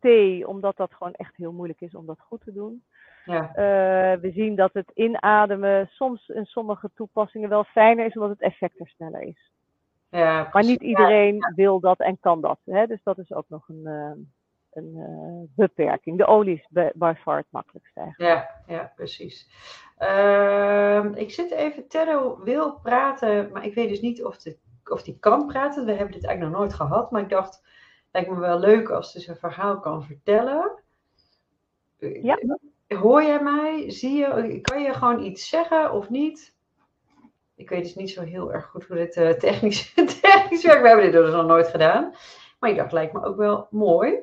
thee, 0.00 0.48
omdat 0.48 0.76
dat 0.76 0.94
gewoon 0.94 1.14
echt 1.14 1.36
heel 1.36 1.52
moeilijk 1.52 1.80
is 1.80 1.94
om 1.94 2.06
dat 2.06 2.20
goed 2.20 2.40
te 2.44 2.52
doen. 2.52 2.82
Ja. 3.24 3.42
Uh, 3.42 4.20
we 4.20 4.30
zien 4.30 4.54
dat 4.54 4.72
het 4.72 4.90
inademen 4.94 5.88
soms 5.90 6.28
in 6.28 6.44
sommige 6.44 6.90
toepassingen 6.94 7.48
wel 7.48 7.64
fijner 7.64 8.06
is, 8.06 8.14
omdat 8.14 8.30
het 8.30 8.40
effect 8.40 8.80
er 8.80 8.88
sneller 8.88 9.22
is. 9.22 9.50
Ja, 10.10 10.48
maar 10.52 10.64
niet 10.64 10.82
iedereen 10.82 11.52
wil 11.54 11.80
dat 11.80 11.98
en 11.98 12.20
kan 12.20 12.40
dat. 12.40 12.58
Hè? 12.64 12.86
Dus 12.86 13.02
dat 13.02 13.18
is 13.18 13.32
ook 13.32 13.48
nog 13.48 13.68
een, 13.68 13.82
uh, 13.84 14.12
een 14.78 14.94
uh, 14.96 15.66
beperking. 15.66 16.18
De 16.18 16.26
olie 16.26 16.54
is 16.54 16.66
by, 16.70 16.88
by 16.94 17.12
far 17.16 17.36
het 17.36 17.46
makkelijkste 17.50 18.00
eigenlijk. 18.00 18.48
Ja, 18.66 18.74
ja 18.74 18.92
precies. 18.96 19.48
Uh, 19.98 21.04
ik 21.14 21.30
zit 21.30 21.50
even, 21.50 21.88
Terro 21.88 22.42
wil 22.42 22.72
praten, 22.72 23.50
maar 23.52 23.64
ik 23.64 23.74
weet 23.74 23.88
dus 23.88 24.00
niet 24.00 24.24
of 24.24 24.42
hij 24.42 24.58
of 24.90 25.02
die 25.02 25.16
kan 25.20 25.46
praten. 25.46 25.84
We 25.84 25.92
hebben 25.92 26.12
dit 26.12 26.24
eigenlijk 26.24 26.52
nog 26.52 26.60
nooit 26.60 26.74
gehad, 26.74 27.10
maar 27.10 27.22
ik 27.22 27.28
dacht, 27.28 27.54
het 27.54 28.08
lijkt 28.12 28.30
me 28.30 28.38
wel 28.38 28.58
leuk 28.58 28.90
als 28.90 29.12
hij 29.12 29.22
zijn 29.22 29.36
verhaal 29.36 29.80
kan 29.80 30.04
vertellen. 30.04 30.82
Ja. 31.98 32.38
Hoor 32.88 33.22
jij 33.22 33.42
mij? 33.42 33.90
Zie 33.90 34.16
je, 34.16 34.60
kan 34.60 34.82
je 34.82 34.94
gewoon 34.94 35.22
iets 35.22 35.48
zeggen 35.48 35.92
of 35.92 36.10
niet? 36.10 36.56
Ik 37.54 37.68
weet 37.68 37.82
dus 37.82 37.94
niet 37.94 38.10
zo 38.10 38.22
heel 38.22 38.52
erg 38.52 38.66
goed 38.66 38.84
hoe 38.84 38.96
dit 38.96 39.16
uh, 39.16 39.30
technisch, 39.30 39.94
technisch 40.22 40.64
werkt. 40.64 40.82
We 40.82 40.88
hebben 40.88 41.04
dit 41.04 41.12
dus 41.12 41.32
nog 41.32 41.46
nooit 41.46 41.68
gedaan. 41.68 42.14
Maar 42.58 42.70
ik 42.70 42.76
dacht, 42.76 42.92
lijkt 42.92 43.12
me 43.12 43.24
ook 43.24 43.36
wel 43.36 43.66
mooi. 43.70 44.18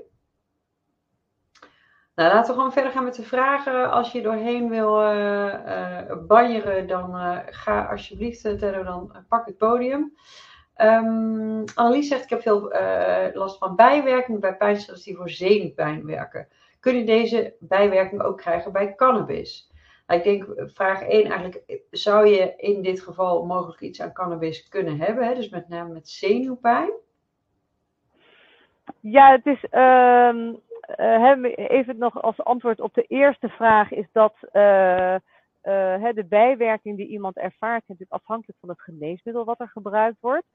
Nou, 2.16 2.34
laten 2.34 2.47
we 2.47 2.53
gewoon 2.53 2.74
verder 2.74 2.91
gaan 2.91 3.03
met 3.03 3.16
de 3.16 3.24
vragen. 3.24 3.91
Als 3.91 4.11
je 4.11 4.22
doorheen 4.22 4.70
wil 4.70 5.01
uh, 5.01 6.11
banjeren, 6.28 6.88
dan 6.88 7.16
uh, 7.16 7.38
ga 7.45 7.86
alsjeblieft, 7.86 8.41
Terro, 8.41 8.84
dan 8.84 9.26
pak 9.30 9.45
het 9.45 9.57
podium. 9.57 10.16
Um, 10.78 11.63
Annelies 11.76 12.07
zegt, 12.07 12.24
ik 12.24 12.30
heb 12.30 12.41
veel 12.41 12.74
last 13.34 13.57
van 13.57 13.76
bijwerkingen 13.76 14.39
bij 14.39 14.55
pijnstillers 14.55 15.03
die 15.03 15.16
voor 15.16 15.30
zenuwpijn 15.30 16.05
werken. 16.05 16.47
Kun 16.80 16.97
je 16.97 17.03
deze 17.03 17.55
bijwerkingen 17.59 18.26
ook 18.26 18.38
krijgen 18.38 18.72
bij 18.72 18.95
cannabis? 18.95 19.72
Nou, 20.07 20.20
ik 20.20 20.26
denk, 20.26 20.70
vraag 20.72 21.01
1 21.01 21.24
eigenlijk, 21.24 21.63
zou 21.91 22.28
je 22.28 22.53
in 22.57 22.82
dit 22.82 23.01
geval 23.01 23.45
mogelijk 23.45 23.82
iets 23.82 24.01
aan 24.01 24.13
cannabis 24.13 24.68
kunnen 24.68 24.99
hebben? 24.99 25.28
Hè? 25.28 25.36
Dus 25.36 25.49
met 25.49 25.70
name 25.70 25.93
met 25.93 26.09
zenuwpijn? 26.09 26.91
Ja, 28.99 29.32
het 29.32 29.45
is... 29.45 29.66
Uh, 29.72 30.53
even 31.56 31.98
nog 31.98 32.22
als 32.22 32.44
antwoord 32.44 32.80
op 32.80 32.94
de 32.94 33.04
eerste 33.04 33.50
vraag 33.50 33.92
is 33.92 34.08
dat 34.12 34.36
uh, 34.54 35.14
uh, 35.14 36.14
de 36.14 36.26
bijwerking 36.30 36.98
die 36.98 37.08
iemand 37.08 37.38
ervaart 37.38 37.84
natuurlijk 37.88 38.22
afhankelijk 38.22 38.60
van 38.60 38.70
het 38.70 38.82
geneesmiddel 38.82 39.46
wat 39.46 39.60
er 39.60 39.70
gebruikt 39.70 40.18
wordt. 40.20 40.46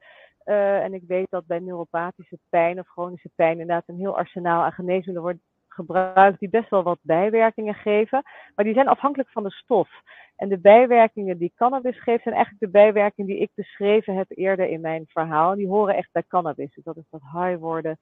en 0.43 0.93
ik 0.93 1.03
weet 1.07 1.29
dat 1.29 1.45
bij 1.45 1.59
neuropathische 1.59 2.39
pijn 2.49 2.79
of 2.79 2.87
chronische 2.87 3.29
pijn 3.35 3.59
inderdaad 3.59 3.83
een 3.87 3.97
heel 3.97 4.17
arsenaal 4.17 4.63
aan 4.63 4.71
geneesmiddelen 4.71 5.21
wordt 5.21 5.39
gebruikt 5.73 6.39
die 6.39 6.49
best 6.49 6.69
wel 6.69 6.83
wat 6.83 6.99
bijwerkingen 7.01 7.73
geven. 7.73 8.23
Maar 8.55 8.65
die 8.65 8.73
zijn 8.73 8.87
afhankelijk 8.87 9.29
van 9.29 9.43
de 9.43 9.51
stof. 9.51 9.89
En 10.35 10.49
de 10.49 10.59
bijwerkingen 10.59 11.37
die 11.37 11.53
cannabis 11.55 12.01
geeft 12.01 12.23
zijn 12.23 12.35
eigenlijk 12.35 12.63
de 12.63 12.79
bijwerkingen 12.79 13.31
die 13.31 13.41
ik 13.41 13.51
beschreven 13.55 14.15
heb 14.15 14.27
eerder 14.29 14.69
in 14.69 14.81
mijn 14.81 15.05
verhaal. 15.07 15.55
Die 15.55 15.67
horen 15.67 15.95
echt 15.95 16.09
bij 16.11 16.23
cannabis. 16.27 16.73
Dus 16.73 16.83
dat 16.83 16.97
is 16.97 17.09
dat 17.09 17.21
high 17.21 17.57
worden, 17.59 17.97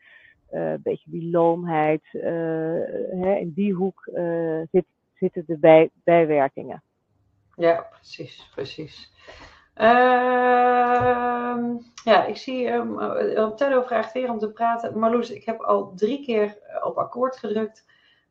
een 0.50 0.80
beetje 0.84 1.12
die 1.12 1.30
loomheid. 1.30 2.04
Uh, 2.14 2.24
hè, 3.22 3.36
in 3.36 3.52
die 3.56 3.74
hoek 3.74 4.10
uh, 4.14 4.62
zit, 4.72 4.86
zitten 5.14 5.44
de 5.48 5.58
bij, 5.58 5.90
bijwerkingen. 6.04 6.84
Ja, 7.56 7.88
precies, 7.92 8.50
precies. 8.56 9.12
Uh, 9.76 9.86
ja, 12.04 12.26
ik 12.26 12.38
zie, 12.38 12.72
um, 12.72 13.56
Tello 13.56 13.82
vraagt 13.82 14.14
weer 14.14 14.30
om 14.30 14.40
te 14.40 14.52
praten. 14.52 15.00
Marloes, 15.00 15.32
ik 15.32 15.44
heb 15.44 15.62
al 15.62 15.94
drie 15.96 16.26
keer 16.26 16.58
op 16.84 16.98
akkoord 16.98 17.38
gedrukt. 17.38 17.86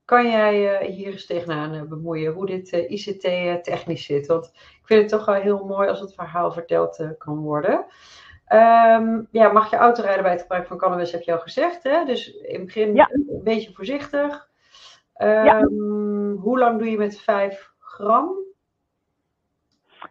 Kan 0.05 0.31
jij 0.31 0.83
uh, 0.83 0.95
hier 0.95 1.13
eens 1.13 1.27
tegenaan 1.27 1.89
bemoeien 1.89 2.33
hoe 2.33 2.47
dit 2.47 2.73
ICT 2.73 3.23
technisch 3.65 4.05
zit? 4.05 4.27
Want 4.27 4.47
ik 4.55 4.81
vind 4.83 5.01
het 5.01 5.11
toch 5.11 5.25
wel 5.25 5.35
heel 5.35 5.65
mooi 5.65 5.89
als 5.89 6.01
het 6.01 6.15
verhaal 6.15 6.53
verteld 6.53 7.15
kan 7.19 7.39
worden. 7.39 7.87
Um, 8.49 9.29
ja, 9.31 9.53
mag 9.53 9.71
je 9.71 9.77
autorijden 9.77 10.23
bij 10.23 10.33
het 10.33 10.41
gebruik 10.41 10.67
van 10.67 10.77
cannabis, 10.77 11.13
heb 11.13 11.23
je 11.23 11.33
al 11.33 11.39
gezegd. 11.39 11.83
Hè? 11.83 12.05
Dus 12.05 12.35
in 12.35 12.55
het 12.55 12.65
begin 12.65 12.95
ja. 12.95 13.09
een 13.13 13.41
beetje 13.45 13.73
voorzichtig. 13.73 14.49
Um, 15.17 15.29
ja. 15.29 15.63
Hoe 16.41 16.59
lang 16.59 16.79
doe 16.79 16.91
je 16.91 16.99
met 16.99 17.21
5 17.21 17.73
gram? 17.79 18.31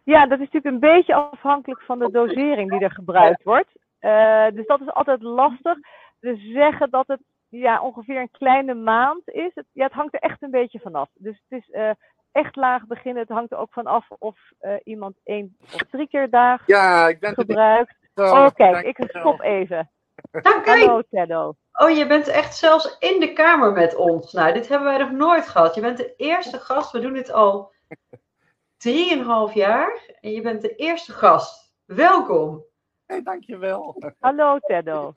Ja, 0.04 0.28
dat 0.28 0.40
is 0.40 0.50
natuurlijk 0.52 0.74
een 0.74 0.90
beetje 0.96 1.14
afhankelijk 1.14 1.82
van 1.82 2.00
de 2.00 2.12
dosering 2.12 2.72
die 2.72 2.80
er 2.80 2.92
gebruikt 2.92 3.44
wordt. 3.44 3.70
Uh, 4.02 4.46
dus 4.54 4.66
dat 4.66 4.82
is 4.82 4.94
altijd 4.94 5.22
lastig. 5.22 5.78
Dus 6.20 6.52
zeggen 6.52 6.90
dat 6.90 7.08
het 7.08 7.22
ja, 7.50 7.82
ongeveer 7.82 8.22
een 8.22 8.32
kleine 8.32 8.74
maand 8.74 9.30
is. 9.30 9.52
Het, 9.54 9.66
ja, 9.72 9.84
het 9.84 9.94
hangt 9.94 10.14
er 10.14 10.20
echt 10.20 10.42
een 10.42 10.52
beetje 10.52 10.80
vanaf. 10.80 11.10
Dus 11.14 11.42
het 11.48 11.60
is 11.60 11.70
uh, 11.76 11.90
echt 12.32 12.56
laag 12.56 12.86
beginnen. 12.86 13.22
Het 13.22 13.32
hangt 13.32 13.52
er 13.52 13.58
ook 13.58 13.74
vanaf 13.74 14.08
of 14.20 14.38
uh, 14.62 14.74
iemand 14.84 15.16
één 15.24 15.58
of 15.74 15.82
drie 15.92 16.08
keer 16.08 16.30
dag 16.30 16.68
ja, 16.68 17.08
ik 17.08 17.20
ben 17.20 17.34
gebruikt. 17.34 18.07
Oh, 18.18 18.50
kijk, 18.54 18.86
ik 18.86 19.10
stop 19.10 19.42
even. 19.42 19.92
Dank 20.32 20.66
Hallo, 20.66 21.02
Teddo. 21.10 21.56
Oh, 21.72 21.90
je 21.90 22.08
bent 22.08 22.28
echt 22.28 22.56
zelfs 22.56 22.98
in 23.00 23.20
de 23.20 23.34
kamer 23.34 23.72
met 23.72 23.96
ons. 23.96 24.34
Nou, 24.34 24.54
dit 24.54 24.68
hebben 24.68 24.88
wij 24.88 24.98
nog 24.98 25.12
nooit 25.12 25.48
gehad. 25.48 25.76
Je 25.76 25.82
bent 25.82 25.98
de 25.98 26.14
eerste 26.16 26.60
gast. 26.60 26.92
We 26.92 27.00
doen 27.00 27.14
dit 27.14 27.32
al 27.32 27.72
drieënhalf 28.78 29.54
jaar. 29.54 30.16
En 30.20 30.32
je 30.32 30.42
bent 30.42 30.62
de 30.62 30.76
eerste 30.76 31.12
gast 31.14 31.74
welkom. 31.86 32.66
Hey, 33.06 33.24
dankjewel. 33.24 34.04
Hallo 34.20 34.60
Teddo. 34.60 35.14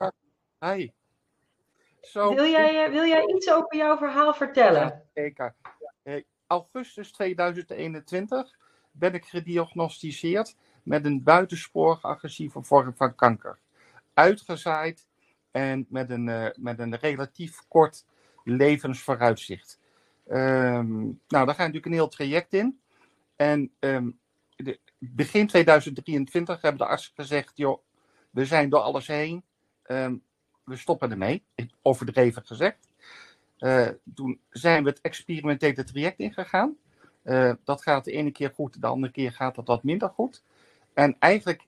Hi. 0.59 0.91
Zo, 2.01 2.33
Wil 2.33 2.45
jij, 2.45 2.85
eh, 2.85 2.91
wil 2.91 3.05
jij 3.05 3.25
iets 3.25 3.51
over 3.51 3.75
jouw 3.77 3.97
verhaal 3.97 4.33
vertellen? 4.33 4.81
Ja, 4.81 5.03
zeker. 5.13 5.55
Augustus 6.47 7.11
2021 7.11 8.57
ben 8.91 9.13
ik 9.13 9.25
gediagnosticeerd 9.25 10.55
met 10.83 11.05
een 11.05 11.23
buitensporig 11.23 12.03
agressieve 12.03 12.63
vorm 12.63 12.95
van 12.95 13.15
kanker. 13.15 13.59
Uitgezaaid 14.13 15.07
en 15.51 15.85
met 15.89 16.09
een, 16.09 16.29
eh, 16.29 16.47
met 16.55 16.79
een 16.79 16.95
relatief 16.95 17.59
kort 17.67 18.05
levensvooruitzicht. 18.43 19.79
Ehm, 20.27 20.99
nou, 21.01 21.15
daar 21.27 21.55
ga 21.55 21.63
je 21.63 21.71
natuurlijk 21.71 21.85
een 21.85 21.91
heel 21.91 22.07
traject 22.07 22.53
in. 22.53 22.79
En 23.35 23.71
ehm, 23.79 24.09
begin 24.97 25.47
2023 25.47 26.61
hebben 26.61 26.81
de 26.81 26.87
artsen 26.87 27.13
gezegd: 27.15 27.51
joh, 27.55 27.81
we 28.29 28.45
zijn 28.45 28.69
door 28.69 28.79
alles 28.79 29.07
heen. 29.07 29.43
Ehm, 29.83 30.15
we 30.63 30.75
stoppen 30.75 31.11
ermee. 31.11 31.43
Overdreven 31.81 32.45
gezegd. 32.45 32.89
Uh, 33.59 33.87
toen 34.15 34.39
zijn 34.49 34.83
we 34.83 34.89
het 34.89 35.01
experimentele 35.01 35.83
traject 35.83 36.19
ingegaan. 36.19 36.77
Uh, 37.23 37.53
dat 37.63 37.81
gaat 37.81 38.05
de 38.05 38.11
ene 38.11 38.31
keer 38.31 38.51
goed, 38.55 38.81
de 38.81 38.87
andere 38.87 39.13
keer 39.13 39.31
gaat 39.31 39.55
dat 39.55 39.67
wat 39.67 39.83
minder 39.83 40.09
goed. 40.09 40.43
En 40.93 41.15
eigenlijk 41.19 41.67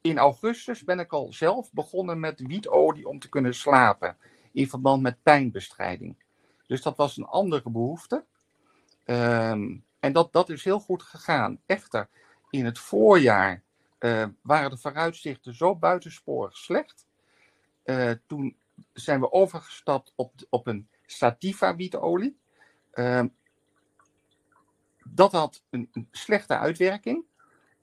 in 0.00 0.18
augustus 0.18 0.84
ben 0.84 0.98
ik 0.98 1.12
al 1.12 1.32
zelf 1.32 1.72
begonnen 1.72 2.20
met 2.20 2.40
wietolie 2.40 3.08
om 3.08 3.18
te 3.18 3.28
kunnen 3.28 3.54
slapen. 3.54 4.16
In 4.52 4.68
verband 4.68 5.02
met 5.02 5.22
pijnbestrijding. 5.22 6.16
Dus 6.66 6.82
dat 6.82 6.96
was 6.96 7.16
een 7.16 7.26
andere 7.26 7.70
behoefte. 7.70 8.24
Um, 9.04 9.84
en 10.00 10.12
dat, 10.12 10.32
dat 10.32 10.48
is 10.48 10.64
heel 10.64 10.80
goed 10.80 11.02
gegaan. 11.02 11.60
Echter, 11.66 12.08
in 12.50 12.64
het 12.64 12.78
voorjaar 12.78 13.62
uh, 14.00 14.26
waren 14.42 14.70
de 14.70 14.76
vooruitzichten 14.76 15.54
zo 15.54 15.76
buitensporig 15.76 16.56
slecht. 16.56 17.06
Uh, 17.84 18.10
toen 18.26 18.56
zijn 18.92 19.20
we 19.20 19.32
overgestapt 19.32 20.12
op, 20.16 20.32
op 20.48 20.66
een 20.66 20.88
sativa 21.06 21.76
wietolie. 21.76 22.38
Uh, 22.94 23.24
dat 25.04 25.32
had 25.32 25.62
een, 25.70 25.88
een, 25.92 26.08
slechte 26.10 26.56
uitwerking. 26.56 27.24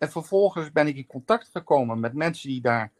En 0.05 0.11
vervolgens 0.11 0.71
ben 0.71 0.87
ik 0.87 0.95
in 0.95 1.05
contact 1.05 1.49
gekomen 1.51 1.99
met 1.99 2.13
mensen 2.13 2.49
die 2.49 2.61
daar 2.61 2.91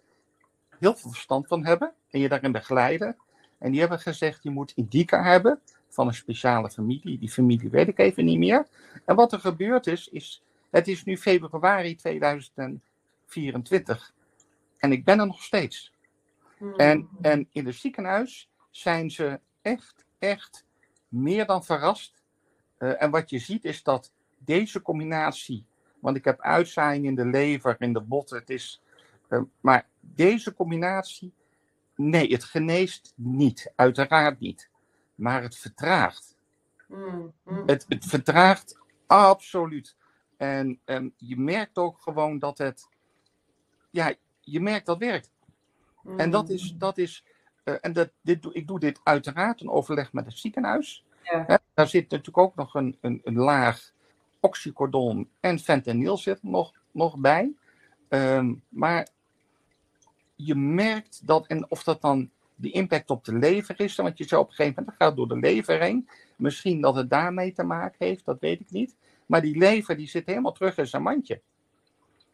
heel 0.80 0.96
veel 0.96 1.12
verstand 1.12 1.48
van 1.48 1.66
hebben. 1.66 1.94
En 2.10 2.20
je 2.20 2.30
daarin 2.30 2.52
begeleiden. 2.52 3.18
En 3.58 3.72
die 3.72 3.80
hebben 3.80 4.00
gezegd, 4.00 4.44
je 4.44 4.50
moet 4.50 4.72
indica 4.76 5.24
hebben 5.24 5.60
van 5.90 6.08
een 6.08 6.14
speciale 6.14 6.70
familie. 6.70 7.20
Die 7.20 7.30
familie 7.30 7.70
weet 7.70 7.88
ik 7.88 8.00
even 8.00 8.26
niet 8.26 8.38
meer. 8.38 8.68
En 9.06 9.16
wat 9.16 9.34
er 9.34 9.40
gebeurd 9.40 9.88
is, 9.88 10.08
is 10.08 10.44
het 10.70 10.88
is 10.88 11.04
nu 11.04 11.18
februari 11.18 11.96
2024 11.96 14.14
en 14.78 14.92
ik 14.92 15.04
ben 15.04 15.20
er 15.20 15.28
nog 15.28 15.44
steeds. 15.44 15.94
Hmm. 16.58 16.76
En, 16.76 17.10
en 17.22 17.48
in 17.52 17.66
het 17.66 17.76
ziekenhuis 17.76 18.50
zijn 18.70 19.12
ze 19.12 19.40
echt, 19.62 20.06
echt 20.20 20.66
meer 21.08 21.46
dan 21.46 21.64
verrast. 21.64 22.24
Uh, 22.80 23.02
en 23.02 23.12
wat 23.12 23.30
je 23.30 23.40
ziet 23.40 23.66
is 23.66 23.84
dat 23.84 24.12
deze 24.38 24.82
combinatie, 24.82 25.66
want 26.06 26.18
ik 26.18 26.26
heb 26.26 26.42
uitzaaiing 26.42 27.06
in 27.06 27.16
de 27.16 27.26
lever, 27.26 27.76
in 27.80 27.94
de 27.94 28.02
botten, 28.02 28.38
het 28.38 28.50
is, 28.50 28.82
uh, 29.30 29.42
maar 29.62 29.88
deze 30.00 30.54
combinatie, 30.54 31.34
nee, 31.96 32.32
het 32.32 32.44
geneest 32.44 33.14
niet, 33.16 33.72
uiteraard 33.76 34.40
niet 34.40 34.70
maar 35.16 35.42
het 35.42 35.58
vertraagt. 35.58 36.36
Mm, 36.88 37.34
mm. 37.44 37.64
Het, 37.66 37.86
het, 37.88 38.06
vertraagt 38.06 38.80
absoluut. 39.08 39.96
En, 40.38 40.80
en 40.86 41.14
je 41.18 41.38
merkt 41.38 41.78
ook 41.78 42.02
gewoon 42.02 42.40
dat 42.40 42.58
het, 42.58 42.90
ja, 43.90 44.14
je 44.42 44.60
merkt 44.60 44.86
dat 44.86 44.98
werkt. 44.98 45.32
Mm. 46.02 46.20
En 46.20 46.32
dat 46.32 46.50
is, 46.50 46.76
dat 46.78 46.98
is 46.98 47.24
uh, 47.64 47.76
en 47.82 47.94
dat, 47.94 48.10
dit, 48.22 48.48
ik 48.52 48.68
doe 48.68 48.80
dit 48.80 49.00
uiteraard 49.04 49.62
in 49.62 49.70
overleg 49.70 50.14
met 50.14 50.26
het 50.26 50.38
ziekenhuis. 50.38 51.06
Ja. 51.24 51.60
daar 51.74 51.88
zit 51.88 52.10
natuurlijk 52.10 52.38
ook 52.38 52.56
nog 52.56 52.74
een, 52.74 52.98
een, 53.02 53.22
een 53.24 53.36
laag 53.36 53.92
oxycodon 54.46 55.30
en 55.40 55.60
fentanyl 55.60 56.18
zit 56.18 56.44
nog, 56.44 56.74
nog 56.92 57.18
bij. 57.18 57.54
Um, 58.10 58.62
maar 58.70 59.08
je 60.36 60.56
merkt 60.56 61.28
dat, 61.28 61.48
en 61.48 61.72
of 61.72 61.84
dat 61.84 62.02
dan 62.02 62.30
de 62.56 62.72
impact 62.72 63.10
op 63.10 63.26
de 63.26 63.34
lever 63.34 63.80
is. 63.80 63.96
Want 63.96 64.18
je 64.18 64.24
zou 64.24 64.42
op 64.42 64.48
een 64.50 64.56
gegeven 64.56 64.76
moment, 64.78 65.00
dat 65.00 65.08
gaat 65.08 65.18
door 65.18 65.28
de 65.28 65.48
lever 65.48 65.82
heen. 65.82 66.10
Misschien 66.36 66.82
dat 66.82 66.96
het 66.96 67.10
daarmee 67.10 67.52
te 67.52 67.64
maken 67.64 68.06
heeft, 68.06 68.26
dat 68.26 68.40
weet 68.40 68.60
ik 68.60 68.72
niet. 68.72 68.96
Maar 69.26 69.42
die 69.42 69.58
lever 69.58 69.98
die 69.98 70.08
zit 70.08 70.26
helemaal 70.26 70.52
terug 70.52 70.78
in 70.78 70.88
zijn 70.88 71.02
mandje. 71.02 71.42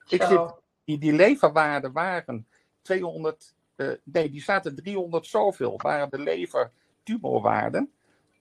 Ik 0.07 0.23
zit, 0.23 0.53
die, 0.83 0.97
die 0.97 1.13
leverwaarden 1.13 1.91
waren 1.91 2.47
200, 2.81 3.53
uh, 3.75 3.91
eh, 3.91 3.97
nee, 4.03 4.29
die 4.29 4.41
zaten 4.41 4.75
300 4.75 5.27
zoveel, 5.27 5.79
waren 5.81 6.09
de 6.09 6.19
levertumorwaarden. 6.19 7.91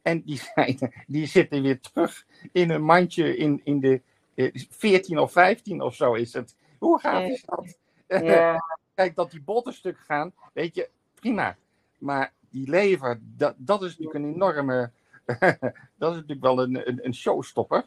En 0.03 0.23
die, 0.23 0.41
zijn, 0.55 1.05
die 1.07 1.27
zitten 1.27 1.63
weer 1.63 1.81
terug 1.81 2.27
in 2.53 2.71
een 2.71 2.83
mandje 2.83 3.37
in, 3.37 3.61
in 3.65 3.81
de 3.81 4.01
uh, 4.35 4.55
eh, 4.55 4.65
14 4.71 5.19
of 5.19 5.33
15 5.33 5.83
of 5.83 5.95
zo 5.95 6.15
is 6.15 6.33
het. 6.33 6.57
Hoe 6.79 7.01
gaat 7.01 7.23
is 7.23 7.43
dat? 7.45 7.77
Ja. 8.23 8.65
Kijk, 8.95 9.15
dat 9.15 9.31
die 9.31 9.43
botten 9.43 9.73
stuk 9.73 9.99
gaan, 9.99 10.33
weet 10.53 10.75
je, 10.75 10.89
prima. 11.15 11.57
Maar 11.99 12.33
die 12.51 12.69
lever, 12.69 13.21
dat, 13.23 13.55
dat 13.57 13.83
is 13.83 13.89
natuurlijk 13.99 14.25
een 14.25 14.35
enorme. 14.35 14.91
dat 15.99 16.11
is 16.11 16.17
natuurlijk 16.17 16.41
wel 16.41 16.63
een, 16.63 16.89
een, 16.89 16.99
een 17.03 17.15
showstopper. 17.15 17.85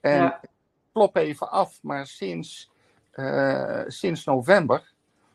En 0.00 0.16
ja. 0.16 0.40
klop 0.92 1.16
even 1.16 1.50
af, 1.50 1.78
maar 1.82 2.06
sinds, 2.06 2.70
uh, 3.14 3.82
sinds 3.86 4.24
november 4.24 4.92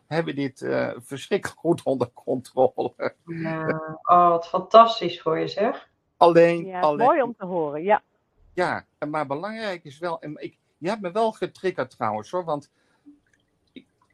hebben 0.08 0.36
we 0.36 0.42
dit 0.42 0.62
uh, 0.62 0.92
verschrikkelijk 0.98 1.60
goed 1.60 1.84
onder 1.84 2.10
controle. 2.14 3.14
Ja. 3.26 3.68
Oh, 4.02 4.30
wat 4.30 4.48
fantastisch 4.48 5.22
voor 5.22 5.40
je 5.40 5.48
zeg. 5.48 5.90
Alleen, 6.20 6.66
ja, 6.66 6.80
alleen. 6.80 7.06
Mooi 7.06 7.22
om 7.22 7.36
te 7.38 7.46
horen, 7.46 7.84
ja. 7.84 8.04
Ja, 8.54 8.86
maar 9.10 9.28
belangrijk 9.28 9.84
is 9.84 10.00
wel. 10.00 10.22
En 10.22 10.36
ik, 10.36 10.58
je 10.78 10.90
hebt 10.90 11.02
me 11.02 11.12
wel 11.12 11.32
getriggerd 11.32 11.90
trouwens 11.90 12.32
hoor, 12.32 12.46
want 12.46 12.72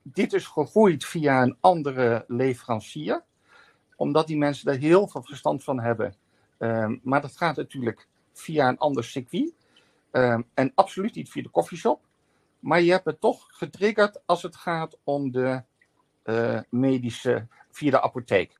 dit 0.01 0.34
is 0.34 0.45
gegroeid 0.45 1.06
via 1.06 1.41
een 1.41 1.58
andere 1.60 2.26
leverancier 2.28 3.24
omdat 3.95 4.28
die 4.28 4.38
mensen 4.38 4.66
daar 4.66 4.76
heel 4.76 5.08
veel 5.08 5.24
verstand 5.24 5.64
van 5.64 5.80
hebben. 5.80 6.16
Um, 6.60 6.99
maar 7.03 7.22
dat 7.22 7.38
gaat 7.38 7.56
natuurlijk 7.56 8.08
via 8.34 8.68
een 8.68 8.78
ander 8.78 9.03
circuit. 9.03 9.53
Um, 10.12 10.45
en 10.53 10.72
absoluut 10.76 11.16
niet 11.16 11.30
via 11.30 11.43
de 11.43 11.49
koffieshop. 11.49 12.06
Maar 12.60 12.82
je 12.82 12.91
hebt 12.91 13.06
het 13.06 13.22
toch 13.22 13.47
getriggerd 13.47 14.22
als 14.26 14.43
het 14.43 14.56
gaat 14.56 14.97
om 15.03 15.32
de 15.32 15.64
uh, 16.24 16.60
medische, 16.70 17.47
via 17.72 17.91
de 17.91 18.01
apotheek. 18.01 18.60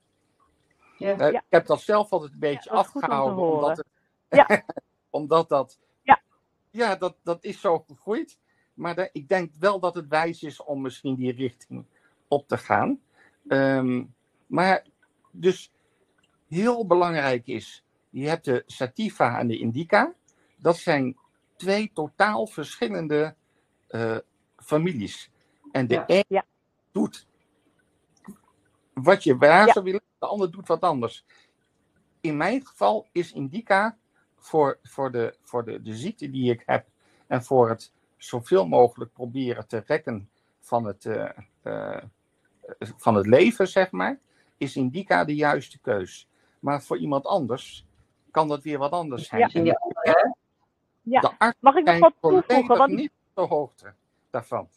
Ja. 0.98 1.12
Uh, 1.12 1.32
ja. 1.32 1.39
Ik 1.39 1.43
heb 1.50 1.66
dat 1.66 1.82
zelf 1.82 2.12
altijd 2.12 2.32
een 2.32 2.39
beetje 2.39 2.70
ja, 2.70 2.78
afgehouden. 2.78 3.54
Omdat, 3.54 3.78
het, 3.78 3.88
ja. 4.30 4.64
omdat 5.10 5.50
dat. 5.50 5.80
Ja, 6.02 6.22
ja 6.72 6.96
dat, 6.96 7.16
dat 7.24 7.43
is 7.43 7.62
zo 7.62 7.80
gegroeid. 7.80 8.39
Maar 8.74 8.96
de, 8.96 9.10
ik 9.12 9.28
denk 9.28 9.52
wel 9.60 9.80
dat 9.80 9.96
het 9.96 10.08
wijs 10.08 10.43
is 10.43 10.64
om 10.64 10.82
misschien 10.82 11.16
die 11.16 11.32
richting 11.32 11.86
op 12.28 12.48
te 12.48 12.58
gaan. 12.58 13.00
Um, 13.48 14.14
maar 14.48 14.86
dus 15.32 15.72
heel 16.48 16.86
belangrijk 16.86 17.48
is, 17.48 17.84
je 18.10 18.28
hebt 18.28 18.46
de 18.46 18.64
sativa 18.66 19.39
en 19.39 19.48
de 19.48 19.58
indica. 19.58 20.14
Dat 20.58 20.78
zijn 20.78 21.18
twee 21.56 21.91
totaal 21.93 22.48
verschillende 22.48 23.36
uh, 23.89 24.18
families. 24.58 25.32
En 25.72 25.88
de 25.88 25.93
ja. 25.93 26.04
een 26.08 26.26
ja. 26.28 26.46
doet 26.91 27.28
wat 29.04 29.24
je 29.24 29.38
waar 29.38 29.72
zou 29.72 29.86
willen, 29.86 30.02
de 30.20 30.26
ander 30.26 30.52
doet 30.52 30.68
wat 30.68 30.82
anders. 30.82 31.26
In 32.22 32.38
mijn 32.38 32.66
geval 32.66 33.08
is 33.12 33.32
indica 33.32 33.98
voor, 34.38 34.80
voor, 34.84 35.12
de, 35.12 35.36
voor 35.43 35.66
de, 35.66 35.82
de 35.82 35.96
ziekte 35.96 36.30
die 36.30 36.52
ik 36.52 36.64
heb 36.66 36.86
en 37.28 37.43
voor 37.43 37.70
het 37.70 37.91
zoveel 38.18 38.68
mogelijk 38.68 39.14
proberen 39.14 39.68
te 39.68 39.84
rekken 39.86 40.30
van 40.60 40.86
het, 40.86 41.06
uh, 41.06 41.30
uh, 41.64 42.02
van 42.98 43.16
het 43.16 43.26
leven, 43.26 43.68
zeg 43.68 43.91
maar 43.91 44.20
is 44.58 44.76
indica 44.76 45.26
de 45.26 45.36
juiste 45.36 45.80
keus. 45.80 46.30
Maar 46.60 46.82
voor 46.82 46.98
iemand 46.98 47.26
anders 47.26 47.86
kan 48.32 48.48
dat 48.48 48.64
weer 48.64 48.78
wat 48.78 48.91
anders 48.91 49.28
zijn. 49.28 49.66
Ja, 49.66 49.80
ja. 50.04 50.36
ja. 51.02 51.20
De 51.20 51.32
arts 51.38 51.58
Mag 51.60 51.76
ik 51.76 51.86
nog 51.86 52.00
wat 52.00 52.14
toevoegen? 52.22 52.78
Want... 52.78 52.91
niet 52.91 53.12
op 53.34 53.50
de 53.50 53.56
hoogte 53.56 53.93
daarvan. 54.30 54.70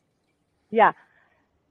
Ja, 0.69 0.97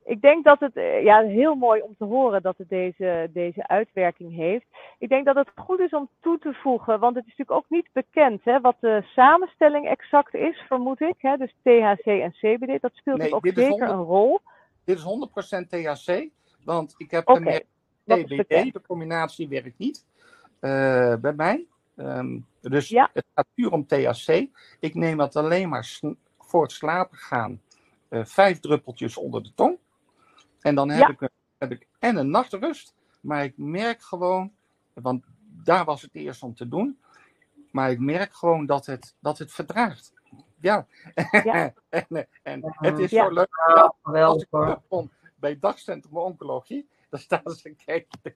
ik 0.08 0.22
denk 0.22 0.44
dat 0.44 0.60
het 0.60 0.76
eh, 0.76 1.04
ja, 1.04 1.22
heel 1.22 1.56
mooi 1.56 1.82
om 1.82 1.96
te 1.98 2.04
horen 2.04 2.42
dat 2.42 2.58
het 2.58 2.70
deze, 2.70 3.30
deze 3.34 3.68
uitwerking 3.68 4.36
heeft. 4.36 4.66
Ik 5.00 5.10
denk 5.10 5.26
dat 5.26 5.36
het 5.36 5.52
goed 5.56 5.80
is 5.80 5.92
om 5.92 6.10
toe 6.22 6.40
te 6.40 6.54
voegen, 6.54 7.00
want 7.00 7.16
het 7.16 7.26
is 7.26 7.36
natuurlijk 7.38 7.66
ook 7.66 7.70
niet 7.70 7.90
bekend 7.92 8.44
hè, 8.44 8.60
wat 8.60 8.76
de 8.80 9.02
samenstelling 9.16 9.88
exact 9.88 10.34
is, 10.34 10.58
vermoed 10.68 11.02
ik. 11.02 11.16
Hè? 11.18 11.38
Dus 11.38 11.54
THC 11.64 12.06
en 12.06 12.32
CBD, 12.32 12.82
dat 12.82 12.92
speelt 12.94 13.18
nee, 13.18 13.34
ook 13.34 13.46
zeker 13.46 13.68
100, 13.68 13.92
een 13.92 13.98
rol. 13.98 14.40
Dit 14.84 14.98
is 14.98 15.04
100% 15.04 15.68
THC, 15.68 16.30
want 16.64 16.96
ik 16.98 17.12
heb 17.12 17.30
okay. 17.30 17.64
CBD, 18.06 18.74
de 18.74 18.82
combinatie 18.88 19.48
werkt 19.48 19.78
niet 19.78 20.06
uh, 20.62 21.16
bij 21.16 21.34
mij. 21.34 21.66
Um, 21.96 22.46
dus 22.62 22.90
ja. 22.90 23.10
het 23.14 23.26
gaat 23.36 23.48
puur 23.54 23.72
om 23.72 23.86
THC. 23.86 24.48
Ik 24.80 24.94
neem 24.94 25.20
het 25.20 25.36
alleen 25.36 25.70
maar 25.70 26.00
voor 26.40 26.62
het 26.62 26.72
slapen 26.72 27.18
gaan 27.18 27.62
vijf 28.10 28.60
druppeltjes 28.60 29.18
onder 29.18 29.44
de 29.44 29.52
tong. 29.56 29.78
En 30.68 30.76
dan 30.76 30.90
heb, 30.90 31.10
ik, 31.10 31.30
heb 31.58 31.72
ik 31.72 31.88
en 32.00 32.16
een 32.16 32.30
nachtrust, 32.30 32.94
maar 33.22 33.44
ik 33.44 33.54
merk 33.58 34.02
gewoon, 34.02 34.52
want 34.94 35.26
daar 35.64 35.86
was 35.86 36.02
het 36.02 36.16
eerst 36.16 36.44
om 36.44 36.56
te 36.56 36.68
doen, 36.68 37.00
maar 37.72 37.92
ik 37.92 38.00
merk 38.00 38.34
gewoon 38.34 38.66
dat 38.66 38.86
het, 38.86 39.16
dat 39.20 39.38
het 39.38 39.52
verdraagt. 39.52 40.14
Ja, 40.60 40.88
ja. 41.44 41.74
en, 41.90 42.28
en 42.44 42.62
het 42.64 43.00
is 43.00 43.10
zo 43.10 43.30
leuk. 43.30 43.50
Ja, 44.04 44.24
als 44.24 44.42
ik 44.42 44.50
terugkom 44.50 45.12
bij 45.36 45.60
dagcentrum 45.60 46.18
oncologie, 46.18 46.90
dan 47.10 47.20
staan 47.20 47.52
ze 47.52 47.76
kijken. 47.86 48.36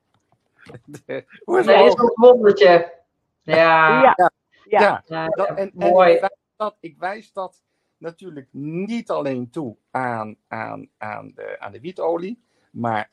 Hoe 1.44 1.60
is 1.60 1.66
dat 1.66 1.86
is 1.86 1.94
een 1.94 2.12
wondertje. 2.16 2.94
Ja. 3.42 4.02
Ja. 4.02 4.32
ja. 4.64 5.04
ja. 5.06 5.28
Dat, 5.28 5.48
en, 5.48 5.72
mooi. 5.74 6.10
En 6.10 6.16
ik, 6.16 6.20
wijs 6.22 6.40
dat, 6.56 6.76
ik 6.80 6.98
wijs 6.98 7.34
dat 7.34 7.62
natuurlijk 8.02 8.48
niet 8.52 9.10
alleen 9.10 9.50
toe 9.50 9.78
aan, 9.92 10.36
aan, 10.48 10.90
aan, 10.98 11.32
de, 11.36 11.60
aan 11.60 11.72
de 11.72 11.80
wietolie, 11.80 12.44
maar 12.72 13.12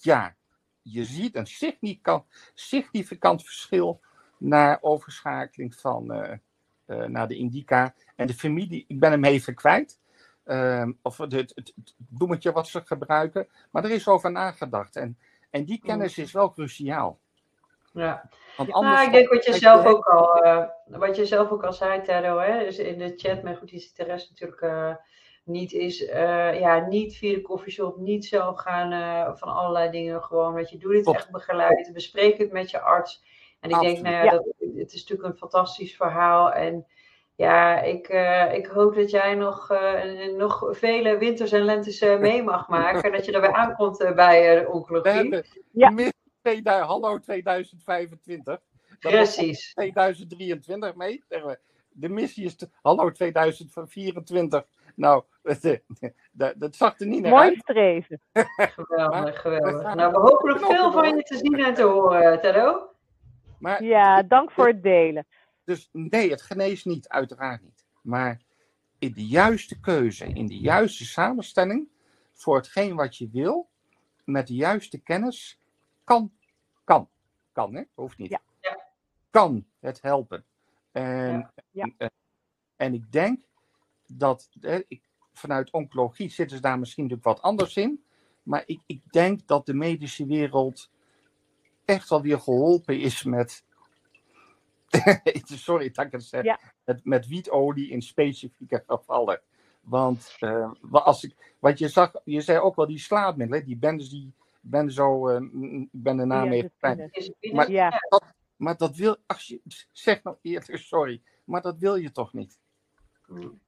ja, 0.00 0.36
je 0.82 1.04
ziet 1.04 1.36
een 1.36 1.46
significant, 1.46 2.24
significant 2.54 3.44
verschil 3.44 4.00
naar 4.38 4.78
overschakeling 4.80 5.74
van, 5.74 6.16
uh, 6.16 6.32
uh, 6.86 7.04
naar 7.04 7.28
de 7.28 7.36
indica. 7.36 7.94
En 8.16 8.26
de 8.26 8.34
familie, 8.34 8.84
ik 8.88 9.00
ben 9.00 9.10
hem 9.10 9.24
even 9.24 9.54
kwijt. 9.54 9.98
Uh, 10.44 10.88
of 11.02 11.18
het, 11.18 11.32
het, 11.32 11.52
het, 11.54 11.94
bloemetje 11.96 12.52
wat 12.52 12.68
ze 12.68 12.80
gebruiken. 12.84 13.48
Maar 13.70 13.84
er 13.84 13.90
is 13.90 14.08
over 14.08 14.32
nagedacht. 14.32 14.96
En, 14.96 15.18
en 15.50 15.64
die 15.64 15.80
kennis 15.80 16.18
is 16.18 16.32
wel 16.32 16.52
cruciaal. 16.52 17.20
Ja, 17.92 18.30
Want 18.56 18.72
anders 18.72 18.94
nou, 18.94 19.06
ik 19.06 19.12
denk 19.12 19.28
wat 19.28 19.44
je, 19.44 19.52
zelf 19.52 19.86
ook 19.86 20.04
al, 20.04 20.46
uh, 20.46 20.64
wat 20.84 21.16
je 21.16 21.26
zelf 21.26 21.50
ook 21.50 21.64
al 21.64 21.72
zei, 21.72 22.02
Tero, 22.02 22.38
hè, 22.38 22.64
dus 22.64 22.78
in 22.78 22.98
de 22.98 23.12
chat, 23.16 23.42
maar 23.42 23.56
goed, 23.56 23.68
die 23.68 23.80
zit 23.80 23.96
de 23.96 24.04
rest 24.04 24.30
natuurlijk 24.30 24.60
uh, 24.60 24.94
niet, 25.44 25.72
is 25.72 26.00
uh, 26.00 26.60
ja, 26.60 26.86
niet 26.86 27.16
via 27.16 27.34
de 27.34 27.42
koffieshop, 27.42 27.96
niet 27.96 28.24
zo 28.24 28.52
gaan 28.54 29.36
van 29.36 29.48
allerlei 29.48 29.90
dingen 29.90 30.22
gewoon, 30.22 30.56
dat 30.56 30.70
je 30.70 30.78
doet 30.78 30.92
dit 30.92 31.14
echt 31.14 31.30
begeleid, 31.30 31.90
bespreek 31.92 32.38
het 32.38 32.52
met 32.52 32.70
je 32.70 32.80
arts. 32.80 33.22
En 33.60 33.70
ik 33.70 33.80
denk, 33.80 34.00
nou 34.00 34.24
ja, 34.24 34.30
dat, 34.30 34.44
het 34.76 34.92
is 34.92 35.00
natuurlijk 35.00 35.28
een 35.28 35.38
fantastisch 35.38 35.96
verhaal 35.96 36.52
en 36.52 36.86
ja, 37.40 37.80
ik, 37.80 38.08
uh, 38.08 38.54
ik 38.54 38.66
hoop 38.66 38.94
dat 38.94 39.10
jij 39.10 39.34
nog, 39.34 39.70
uh, 39.72 40.36
nog 40.36 40.66
vele 40.70 41.18
winters 41.18 41.52
en 41.52 41.62
lentes 41.62 42.02
uh, 42.02 42.18
mee 42.18 42.42
mag 42.42 42.68
maken. 42.68 43.02
en 43.02 43.12
dat 43.12 43.24
je 43.24 43.32
erbij 43.32 43.52
aankomt 43.52 44.12
bij 44.14 44.60
de 44.60 44.68
oncologie. 44.68 45.44
Ja. 45.72 45.92
Hallo 46.42 47.18
2025. 47.18 48.60
Precies. 48.98 49.72
2023 49.72 50.94
mee. 50.94 51.24
De 51.92 52.08
missie 52.08 52.44
is 52.44 52.56
hallo 52.82 53.10
2024. 53.10 54.64
Nou, 54.94 55.24
dat, 56.32 56.54
dat 56.56 56.76
zag 56.76 57.00
er 57.00 57.06
niet 57.06 57.22
naar 57.22 57.30
Mooi 57.30 57.56
streven. 57.56 58.20
geweldig, 58.56 59.40
geweldig. 59.40 59.94
Nou, 59.94 60.12
we 60.12 60.18
hopen 60.18 60.60
nog 60.60 60.66
veel 60.66 60.92
van 60.92 61.16
je 61.16 61.22
te 61.22 61.36
zien 61.36 61.58
en 61.58 61.74
te 61.74 61.82
horen, 61.82 62.40
Tado. 62.40 62.88
Maar, 63.58 63.84
ja, 63.84 64.22
dank 64.22 64.50
voor 64.50 64.66
het 64.66 64.82
delen. 64.82 65.26
Dus 65.64 65.88
nee, 65.92 66.30
het 66.30 66.42
geneest 66.42 66.84
niet, 66.84 67.08
uiteraard 67.08 67.62
niet. 67.62 67.84
Maar 68.02 68.40
in 68.98 69.12
de 69.12 69.26
juiste 69.26 69.80
keuze, 69.80 70.26
in 70.26 70.46
de 70.46 70.58
juiste 70.58 71.04
samenstelling, 71.04 71.88
voor 72.32 72.56
hetgeen 72.56 72.96
wat 72.96 73.16
je 73.16 73.28
wil, 73.32 73.68
met 74.24 74.46
de 74.46 74.54
juiste 74.54 74.98
kennis, 74.98 75.59
kan, 76.10 76.32
kan, 76.84 77.08
kan, 77.52 77.74
hè? 77.74 77.82
Hoeft 77.94 78.18
niet. 78.18 78.30
Ja. 78.30 78.40
Kan 79.30 79.66
het 79.78 80.02
helpen. 80.02 80.44
En, 80.92 81.52
ja. 81.70 81.90
en, 81.96 82.10
en 82.76 82.94
ik 82.94 83.12
denk 83.12 83.40
dat, 84.06 84.48
hè, 84.60 84.82
ik, 84.88 85.02
vanuit 85.32 85.70
oncologie 85.70 86.28
zitten 86.28 86.56
ze 86.56 86.62
daar 86.62 86.78
misschien 86.78 87.02
natuurlijk 87.02 87.28
wat 87.28 87.42
anders 87.42 87.76
in. 87.76 88.04
Maar 88.42 88.62
ik, 88.66 88.80
ik 88.86 89.02
denk 89.10 89.46
dat 89.46 89.66
de 89.66 89.74
medische 89.74 90.26
wereld 90.26 90.90
echt 91.84 92.08
wel 92.08 92.22
weer 92.22 92.40
geholpen 92.40 93.00
is 93.00 93.22
met 93.22 93.64
sorry 95.44 95.90
dat 95.90 96.06
ik 96.06 96.12
het 96.12 96.24
zeg, 96.24 96.58
met, 96.84 97.04
met 97.04 97.26
wietolie 97.26 97.90
in 97.90 98.02
specifieke 98.02 98.82
gevallen. 98.86 99.40
Want 99.80 100.36
uh, 100.40 100.70
als 100.90 101.24
ik, 101.24 101.54
wat 101.58 101.78
je 101.78 101.88
zag, 101.88 102.12
je 102.24 102.40
zei 102.40 102.58
ook 102.58 102.76
wel 102.76 102.86
die 102.86 102.98
slaapmiddelen, 102.98 103.64
die 103.64 103.76
bendes 103.76 104.08
die 104.08 104.32
ben 104.60 104.90
zo, 104.90 105.28
uh, 105.28 105.40
ik 105.80 105.88
ben 105.90 106.16
de 106.16 106.24
naam 106.24 106.52
even 106.52 107.10
Maar, 107.52 107.70
ja. 107.70 107.90
dat, 108.08 108.24
maar 108.56 108.76
dat 108.76 108.96
wil, 108.96 109.16
als 109.26 109.46
je, 109.46 109.60
zeg 109.92 110.22
nou 110.22 110.36
eerder 110.42 110.78
sorry, 110.78 111.22
maar 111.44 111.60
dat 111.60 111.78
wil 111.78 111.96
je 111.96 112.12
toch 112.12 112.32
niet? 112.32 112.58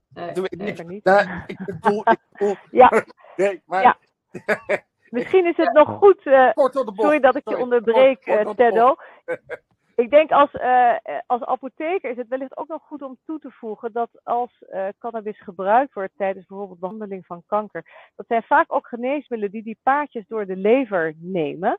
Nee, 0.08 0.32
Doe, 0.32 0.48
ik, 0.48 0.78
ik, 0.78 0.86
niet. 0.86 1.04
Nou, 1.04 1.42
ik 1.46 1.64
bedoel, 1.64 2.02
ik 2.10 2.20
bedoel, 2.30 2.56
ja. 2.82 3.04
nee, 3.36 3.62
maar, 3.66 3.82
ja. 3.82 3.98
Misschien 5.10 5.46
is 5.46 5.56
het 5.56 5.72
nog 5.72 5.88
goed, 5.88 6.26
uh, 6.26 6.50
sorry 6.54 7.20
dat 7.20 7.36
ik 7.36 7.48
je 7.48 7.56
onderbreek, 7.56 8.26
uh, 8.26 8.50
Teddo. 8.50 8.94
Ik 9.94 10.10
denk 10.10 10.30
als, 10.30 10.54
uh, 10.54 10.94
als 11.26 11.44
apotheker 11.44 12.10
is 12.10 12.16
het 12.16 12.28
wellicht 12.28 12.56
ook 12.56 12.68
nog 12.68 12.82
goed 12.82 13.02
om 13.02 13.18
toe 13.24 13.38
te 13.38 13.50
voegen 13.50 13.92
dat 13.92 14.10
als 14.22 14.62
uh, 14.72 14.86
cannabis 14.98 15.40
gebruikt 15.40 15.92
wordt 15.92 16.12
tijdens 16.16 16.46
bijvoorbeeld 16.46 16.80
behandeling 16.80 17.26
van 17.26 17.42
kanker, 17.46 17.84
dat 18.16 18.26
zijn 18.26 18.42
vaak 18.42 18.72
ook 18.74 18.86
geneesmiddelen 18.86 19.52
die 19.52 19.62
die 19.62 19.78
paadjes 19.82 20.26
door 20.26 20.46
de 20.46 20.56
lever 20.56 21.14
nemen. 21.18 21.78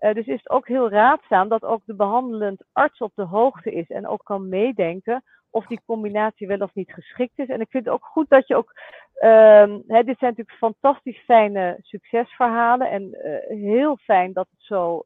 Uh, 0.00 0.14
dus 0.14 0.26
is 0.26 0.38
het 0.38 0.50
ook 0.50 0.68
heel 0.68 0.90
raadzaam 0.90 1.48
dat 1.48 1.64
ook 1.64 1.82
de 1.84 1.94
behandelend 1.94 2.64
arts 2.72 2.98
op 2.98 3.12
de 3.14 3.24
hoogte 3.24 3.72
is 3.72 3.90
en 3.90 4.06
ook 4.06 4.24
kan 4.24 4.48
meedenken 4.48 5.24
of 5.50 5.66
die 5.66 5.80
combinatie 5.86 6.46
wel 6.46 6.58
of 6.58 6.74
niet 6.74 6.92
geschikt 6.92 7.38
is. 7.38 7.48
En 7.48 7.60
ik 7.60 7.70
vind 7.70 7.84
het 7.84 7.94
ook 7.94 8.04
goed 8.04 8.28
dat 8.28 8.48
je 8.48 8.56
ook, 8.56 8.72
uh, 9.20 9.76
hè, 9.86 10.02
dit 10.02 10.18
zijn 10.18 10.34
natuurlijk 10.36 10.56
fantastisch 10.58 11.22
fijne 11.24 11.78
succesverhalen 11.82 12.90
en 12.90 13.16
heel 13.48 13.96
fijn 13.96 14.32
dat 14.32 14.46
het 14.50 14.62
zo 14.62 15.04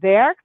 werkt. 0.00 0.41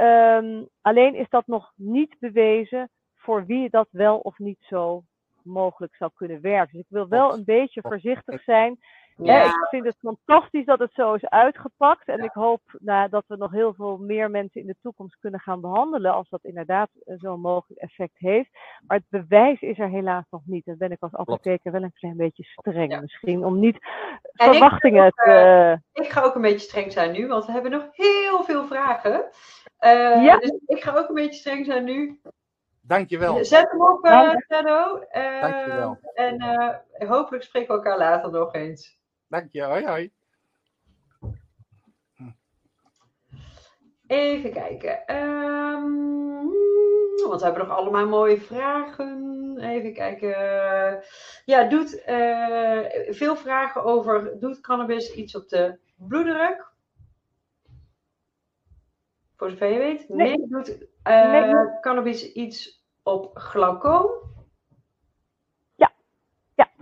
Um, 0.00 0.68
alleen 0.80 1.14
is 1.14 1.28
dat 1.28 1.46
nog 1.46 1.72
niet 1.76 2.16
bewezen 2.18 2.90
voor 3.14 3.46
wie 3.46 3.70
dat 3.70 3.88
wel 3.90 4.18
of 4.18 4.38
niet 4.38 4.60
zo 4.60 5.02
mogelijk 5.42 5.96
zou 5.96 6.10
kunnen 6.14 6.40
werken. 6.40 6.72
Dus 6.72 6.80
ik 6.80 6.86
wil 6.88 7.08
wel 7.08 7.34
een 7.34 7.44
beetje 7.44 7.80
voorzichtig 7.80 8.42
zijn. 8.42 8.78
Ja. 9.16 9.44
ik 9.44 9.66
vind 9.70 9.84
het 9.84 9.96
fantastisch 10.00 10.64
dat 10.64 10.78
het 10.78 10.92
zo 10.92 11.14
is 11.14 11.28
uitgepakt. 11.28 12.08
En 12.08 12.24
ik 12.24 12.32
hoop 12.32 12.60
nou, 12.78 13.08
dat 13.08 13.24
we 13.26 13.36
nog 13.36 13.50
heel 13.50 13.74
veel 13.74 13.96
meer 13.96 14.30
mensen 14.30 14.60
in 14.60 14.66
de 14.66 14.76
toekomst 14.82 15.16
kunnen 15.20 15.40
gaan 15.40 15.60
behandelen. 15.60 16.14
Als 16.14 16.28
dat 16.28 16.44
inderdaad 16.44 16.88
zo'n 17.04 17.40
mogelijk 17.40 17.80
effect 17.80 18.18
heeft. 18.18 18.50
Maar 18.86 18.96
het 18.96 19.22
bewijs 19.22 19.60
is 19.60 19.78
er 19.78 19.88
helaas 19.88 20.24
nog 20.30 20.42
niet. 20.44 20.64
Dan 20.64 20.76
ben 20.76 20.92
ik 20.92 21.02
als 21.02 21.14
apotheker 21.14 21.72
wel 21.72 21.82
een 21.82 21.92
klein 21.92 22.16
beetje 22.16 22.44
streng 22.44 23.00
misschien. 23.00 23.44
Om 23.44 23.58
niet 23.58 23.78
verwachtingen 24.32 25.12
te. 25.14 25.78
Uh, 25.94 26.04
ik 26.04 26.10
ga 26.10 26.22
ook 26.22 26.34
een 26.34 26.42
beetje 26.42 26.58
streng 26.58 26.92
zijn 26.92 27.12
nu, 27.12 27.26
want 27.26 27.46
we 27.46 27.52
hebben 27.52 27.70
nog 27.70 27.88
heel 27.90 28.44
veel 28.44 28.64
vragen. 28.66 29.24
Uh, 29.80 30.24
ja. 30.24 30.36
Dus 30.36 30.60
ik 30.66 30.82
ga 30.82 30.94
ook 30.96 31.08
een 31.08 31.14
beetje 31.14 31.40
streng 31.40 31.66
zijn 31.66 31.84
nu. 31.84 32.20
Dankjewel. 32.80 33.44
Zet 33.44 33.70
hem 33.70 33.82
op, 33.82 34.04
uh, 34.06 34.30
Shadow. 34.50 35.02
Uh, 35.12 35.40
Dankjewel. 35.40 35.98
En 36.14 36.42
uh, 36.42 37.08
hopelijk 37.08 37.44
spreken 37.44 37.68
we 37.68 37.74
elkaar 37.74 37.98
later 37.98 38.30
nog 38.30 38.54
eens. 38.54 39.02
Dank 39.34 39.52
je. 39.52 39.62
Hoi, 39.62 39.86
hoi. 39.86 40.10
Even 44.06 44.52
kijken. 44.52 45.16
Um, 45.16 46.52
want 47.26 47.40
we 47.40 47.46
hebben 47.46 47.66
nog 47.66 47.76
allemaal 47.76 48.06
mooie 48.06 48.40
vragen. 48.40 49.58
Even 49.60 49.92
kijken. 49.92 50.34
Ja, 51.44 51.64
doet 51.64 52.02
veel 53.16 53.36
vragen 53.36 53.84
over: 53.84 54.38
doet 54.40 54.60
cannabis 54.60 55.14
iets 55.14 55.36
op 55.36 55.48
de 55.48 55.78
bloeddruk? 55.96 56.72
Voor 59.36 59.50
zover 59.50 59.72
je 59.72 59.78
weet. 59.78 60.08
Nee, 60.08 60.36
nee 60.36 60.48
doet 60.48 60.86
uh, 61.04 61.30
nee. 61.30 61.80
cannabis 61.80 62.32
iets 62.32 62.84
op 63.02 63.38
glaucoom? 63.38 64.33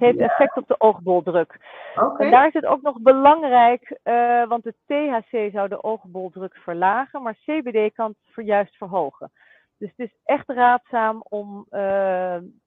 Ja 0.02 0.12
heeft 0.12 0.30
effect 0.30 0.56
op 0.56 0.66
de 0.66 0.80
oogboldruk. 0.80 1.56
Okay. 1.94 2.26
En 2.26 2.30
daar 2.30 2.46
is 2.46 2.52
het 2.52 2.66
ook 2.66 2.82
nog 2.82 3.00
belangrijk, 3.00 3.98
uh, 4.04 4.46
want 4.48 4.64
de 4.64 4.74
THC 4.86 5.52
zou 5.52 5.68
de 5.68 5.82
oogboldruk 5.82 6.56
verlagen, 6.56 7.22
maar 7.22 7.38
CBD 7.44 7.94
kan 7.94 8.14
het 8.24 8.46
juist 8.46 8.76
verhogen. 8.76 9.32
Dus 9.78 9.92
het 9.96 10.08
is 10.08 10.16
echt 10.24 10.48
raadzaam 10.48 11.22
om, 11.28 11.66
uh, 11.70 11.80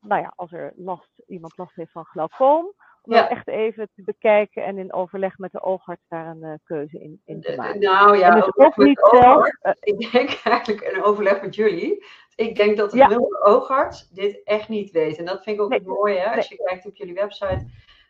nou 0.02 0.22
ja, 0.22 0.34
als 0.36 0.52
er 0.52 0.74
last, 0.76 1.22
iemand 1.28 1.58
last 1.58 1.76
heeft 1.76 1.92
van 1.92 2.06
glaucoom, 2.06 2.74
om 3.02 3.14
ja. 3.14 3.30
echt 3.30 3.48
even 3.48 3.90
te 3.96 4.02
bekijken 4.04 4.64
en 4.64 4.78
in 4.78 4.94
overleg 4.94 5.38
met 5.38 5.52
de 5.52 5.62
oogarts 5.62 6.04
daar 6.08 6.28
een 6.28 6.44
uh, 6.44 6.54
keuze 6.64 7.00
in, 7.00 7.22
in, 7.26 7.42
te 7.42 7.56
maken. 7.56 7.80
Nou 7.80 8.18
ja, 8.18 8.36
dus 8.36 8.56
ook 8.56 8.78
niet 8.78 9.00
zelf, 9.12 9.48
uh, 9.48 9.72
ik 9.80 10.12
denk 10.12 10.40
eigenlijk 10.44 10.92
een 10.94 11.04
overleg 11.04 11.42
met 11.42 11.56
jullie. 11.56 12.06
Ik 12.36 12.56
denk 12.56 12.78
dat 12.78 12.92
de 12.92 12.98
ja. 12.98 13.20
oogarts 13.40 14.10
dit 14.10 14.42
echt 14.44 14.70
niet 14.70 14.92
weet. 14.92 15.18
En 15.18 15.26
dat 15.26 15.44
vind 15.44 15.56
ik 15.56 15.62
ook 15.62 15.70
nee. 15.70 15.80
het 15.80 15.88
mooie, 15.88 16.20
hè? 16.20 16.36
als 16.36 16.48
je 16.48 16.64
kijkt 16.64 16.86
op 16.86 16.96
jullie 16.96 17.14
website. 17.14 17.66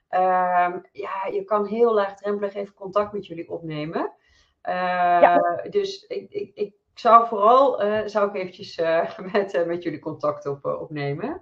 Uh, 0.09 0.73
ja, 0.91 1.25
je 1.31 1.43
kan 1.45 1.65
heel 1.65 1.93
laagdrempelig 1.93 2.53
even 2.53 2.73
contact 2.73 3.13
met 3.13 3.25
jullie 3.25 3.49
opnemen. 3.49 4.11
Ja. 4.61 5.61
Dus 5.69 6.05
ik, 6.07 6.31
ik, 6.31 6.51
ik 6.55 6.73
zou 6.93 7.27
vooral 7.27 7.81
zou 8.09 8.29
ik 8.29 8.35
eventjes 8.35 8.75
met, 9.31 9.65
met 9.65 9.83
jullie 9.83 9.99
contact 9.99 10.45
op, 10.45 10.65
opnemen. 10.65 11.41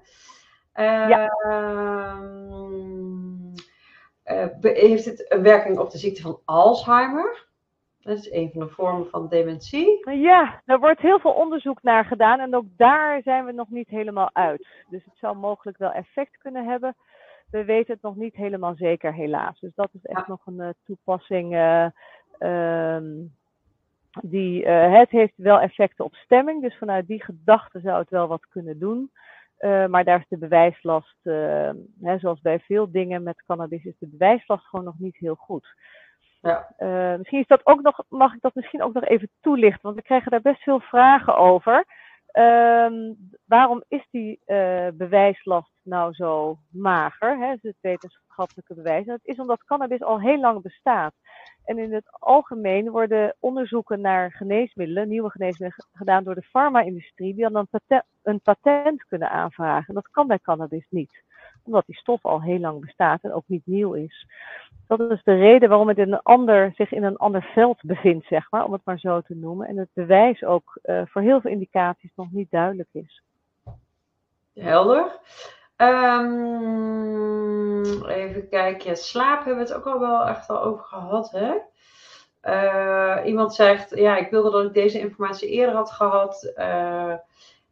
ja. 0.74 1.28
Ehm, 4.24 4.62
heeft 4.62 5.06
het 5.06 5.32
een 5.32 5.42
werking 5.42 5.80
op 5.80 5.92
de 5.92 5.98
ziekte 5.98 6.22
van 6.22 6.42
Alzheimer? 6.46 7.48
Dat 8.04 8.18
is 8.18 8.32
een 8.32 8.50
van 8.52 8.60
de 8.60 8.74
vormen 8.74 9.10
van 9.10 9.28
dementie. 9.28 10.10
Ja, 10.12 10.62
er 10.66 10.80
wordt 10.80 11.00
heel 11.00 11.20
veel 11.20 11.32
onderzoek 11.32 11.82
naar 11.82 12.06
gedaan 12.06 12.40
en 12.40 12.56
ook 12.56 12.66
daar 12.78 13.22
zijn 13.22 13.46
we 13.46 13.52
nog 13.52 13.70
niet 13.70 13.90
helemaal 13.90 14.30
uit. 14.34 14.68
Dus 14.90 15.06
het 15.06 15.18
zou 15.18 15.38
mogelijk 15.38 15.78
wel 15.78 15.92
effect 15.92 16.38
kunnen 16.38 16.66
hebben. 16.66 16.96
We 17.50 17.64
weten 17.64 17.94
het 17.94 18.04
nog 18.04 18.16
niet 18.16 18.36
helemaal 18.36 18.76
zeker, 18.76 19.14
helaas. 19.14 19.60
Dus 19.60 19.76
dat 19.76 19.90
is 19.94 20.06
echt 20.06 20.28
nog 20.28 20.46
een 20.46 20.60
uh, 20.60 20.70
toepassing. 20.86 21.54
Uh, 21.54 21.88
um, 22.40 23.36
die, 24.22 24.66
uh, 24.66 24.94
het 25.00 25.10
heeft 25.10 25.34
wel 25.36 25.60
effecten 25.60 26.06
op 26.06 26.14
stemming, 26.16 26.62
dus 26.62 26.78
vanuit 26.78 27.08
die 27.08 27.24
gedachte 27.24 27.80
zou 27.80 28.00
het 28.00 28.10
wel 28.10 28.28
wat 28.28 28.48
kunnen 28.48 28.80
doen. 28.80 29.12
maar 29.90 30.04
daar 30.04 30.20
is 30.20 30.28
de 30.28 30.38
bewijslast, 30.38 31.18
hè, 32.02 32.18
zoals 32.18 32.42
bij 32.42 32.60
veel 32.60 32.92
dingen 32.92 33.24
met 33.24 33.44
cannabis, 33.46 33.84
is 33.84 33.98
de 34.00 34.08
bewijslast 34.08 34.66
gewoon 34.66 34.86
nog 34.86 35.00
niet 35.00 35.18
heel 35.18 35.36
goed. 35.36 35.68
Ja. 36.44 36.74
Uh, 36.80 37.18
misschien 37.18 37.40
is 37.40 37.48
dat 37.48 37.66
ook 37.66 37.82
nog, 37.82 38.04
mag 38.10 38.34
ik 38.34 38.42
dat 38.42 38.56
misschien 38.56 38.84
ook 38.84 38.94
nog 38.94 39.04
even 39.04 39.30
toelichten, 39.42 39.82
want 39.82 39.96
we 39.96 40.02
krijgen 40.02 40.32
daar 40.32 40.42
best 40.42 40.64
veel 40.64 40.80
vragen 40.80 41.38
over. 41.38 41.86
Uh, 42.34 43.12
waarom 43.46 43.84
is 43.88 44.08
die 44.12 44.40
uh, 44.46 44.88
bewijslast 44.94 45.72
nou 45.84 46.14
zo 46.14 46.58
mager? 46.70 47.38
Hè? 47.38 47.56
het 47.62 47.78
wetenschappelijke 47.82 48.74
bewijs. 48.74 49.06
Dat 49.06 49.20
is 49.24 49.40
omdat 49.40 49.64
cannabis 49.64 50.04
al 50.04 50.22
heel 50.22 50.40
lang 50.40 50.62
bestaat. 50.62 51.14
En 51.66 51.78
in 51.78 51.94
het 51.94 52.06
algemeen 52.20 52.90
worden 52.90 53.36
onderzoeken 53.40 54.02
naar 54.02 54.32
geneesmiddelen, 54.32 55.08
nieuwe 55.08 55.30
geneesmiddelen, 55.30 55.88
gedaan 55.94 56.24
door 56.24 56.36
de 56.36 56.42
farma-industrie, 56.42 57.34
die 57.34 57.44
dan 57.44 57.56
een 57.56 57.68
patent, 57.68 58.06
een 58.24 58.42
patent 58.42 59.04
kunnen 59.06 59.30
aanvragen. 59.30 59.88
En 59.88 59.94
dat 59.94 60.10
kan 60.12 60.28
bij 60.28 60.40
cannabis 60.40 60.88
niet 60.90 61.24
omdat 61.66 61.86
die 61.86 61.96
stof 61.96 62.26
al 62.26 62.42
heel 62.42 62.60
lang 62.60 62.82
bestaat 62.82 63.24
en 63.24 63.34
ook 63.34 63.44
niet 63.48 63.66
nieuw 63.66 63.94
is. 63.94 64.28
Dat 64.88 65.12
is 65.12 65.24
de 65.24 65.36
reden 65.36 65.70
waarom 65.70 65.88
het 65.88 65.98
in 65.98 66.14
een 66.14 66.22
ander, 66.22 66.72
zich 66.76 66.92
in 66.92 67.04
een 67.04 67.18
ander 67.18 67.44
veld 67.54 67.82
bevindt, 67.82 68.26
zeg 68.28 68.52
maar, 68.52 68.66
om 68.66 68.72
het 68.74 68.82
maar 68.84 69.00
zo 69.00 69.22
te 69.22 69.36
noemen. 69.36 69.68
En 69.68 69.78
het 69.78 69.90
bewijs 69.94 70.44
ook 70.44 70.80
uh, 70.84 71.02
voor 71.06 71.22
heel 71.22 71.42
veel 71.42 71.52
indicaties 71.52 72.12
nog 72.16 72.32
niet 72.32 72.52
duidelijk 72.52 72.90
is. 72.92 73.24
Helder. 74.54 75.20
Um, 75.78 77.04
even 78.06 78.50
kijken. 78.50 78.98
slaap 78.98 79.46
hebben 79.46 79.64
we 79.66 79.70
het 79.70 79.74
ook 79.74 79.86
al 79.86 80.00
wel 80.00 80.26
echt 80.26 80.50
al 80.50 80.62
over 80.62 80.84
gehad, 80.84 81.32
hè? 81.32 81.54
Uh, 82.44 83.26
iemand 83.26 83.54
zegt, 83.54 83.96
ja, 83.96 84.18
ik 84.18 84.30
wilde 84.30 84.52
dat 84.52 84.66
ik 84.66 84.74
deze 84.74 85.00
informatie 85.00 85.50
eerder 85.50 85.76
had 85.76 85.92
gehad. 85.92 86.54
Uh, 86.58 87.14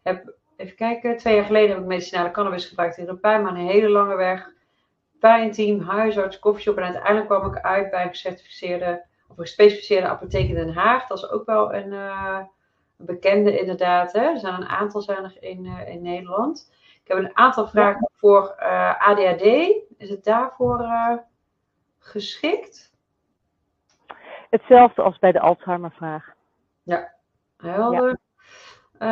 heb 0.01 0.33
even 0.61 0.75
kijken, 0.75 1.17
twee 1.17 1.35
jaar 1.35 1.45
geleden 1.45 1.69
heb 1.69 1.79
ik 1.79 1.85
medicinale 1.85 2.31
cannabis 2.31 2.65
gebruikt 2.65 2.97
in 2.97 3.19
pijn, 3.19 3.43
maar 3.43 3.51
een 3.51 3.67
hele 3.67 3.89
lange 3.89 4.15
weg. 4.15 4.49
Pijnteam, 5.19 5.79
huisarts, 5.79 6.39
koffieshop 6.39 6.77
en 6.77 6.83
uiteindelijk 6.83 7.25
kwam 7.25 7.45
ik 7.45 7.61
uit 7.61 7.89
bij 7.89 8.03
een 8.03 8.09
gecertificeerde 8.09 9.05
of 9.27 9.37
een 9.37 9.43
gespecificeerde 9.43 10.07
apotheek 10.07 10.49
in 10.49 10.55
Den 10.55 10.73
Haag. 10.73 11.07
Dat 11.07 11.17
is 11.17 11.29
ook 11.29 11.45
wel 11.45 11.73
een, 11.73 11.91
uh, 11.91 12.39
bekende 12.97 13.59
inderdaad. 13.59 14.11
Hè? 14.11 14.21
Er 14.21 14.39
zijn 14.39 14.53
een 14.53 14.67
aantal 14.67 15.07
er 15.07 15.37
in, 15.39 15.65
uh, 15.65 15.87
in 15.87 16.01
Nederland. 16.01 16.71
Ik 17.03 17.07
heb 17.07 17.17
een 17.17 17.37
aantal 17.37 17.67
vragen 17.67 18.09
voor 18.15 18.55
uh, 18.59 18.89
eh, 18.89 19.07
ADHD. 19.07 19.43
Is 19.97 20.09
het 20.09 20.23
daarvoor 20.23 20.89
geschikt? 21.99 22.93
Hetzelfde 24.49 25.01
als 25.01 25.19
bij 25.19 25.31
de 25.31 25.39
Alzheimer-vraag. 25.39 26.33
Ja, 26.83 27.13
helder. 27.57 28.07
Ja. 28.07 28.17
Uh, 29.01 29.07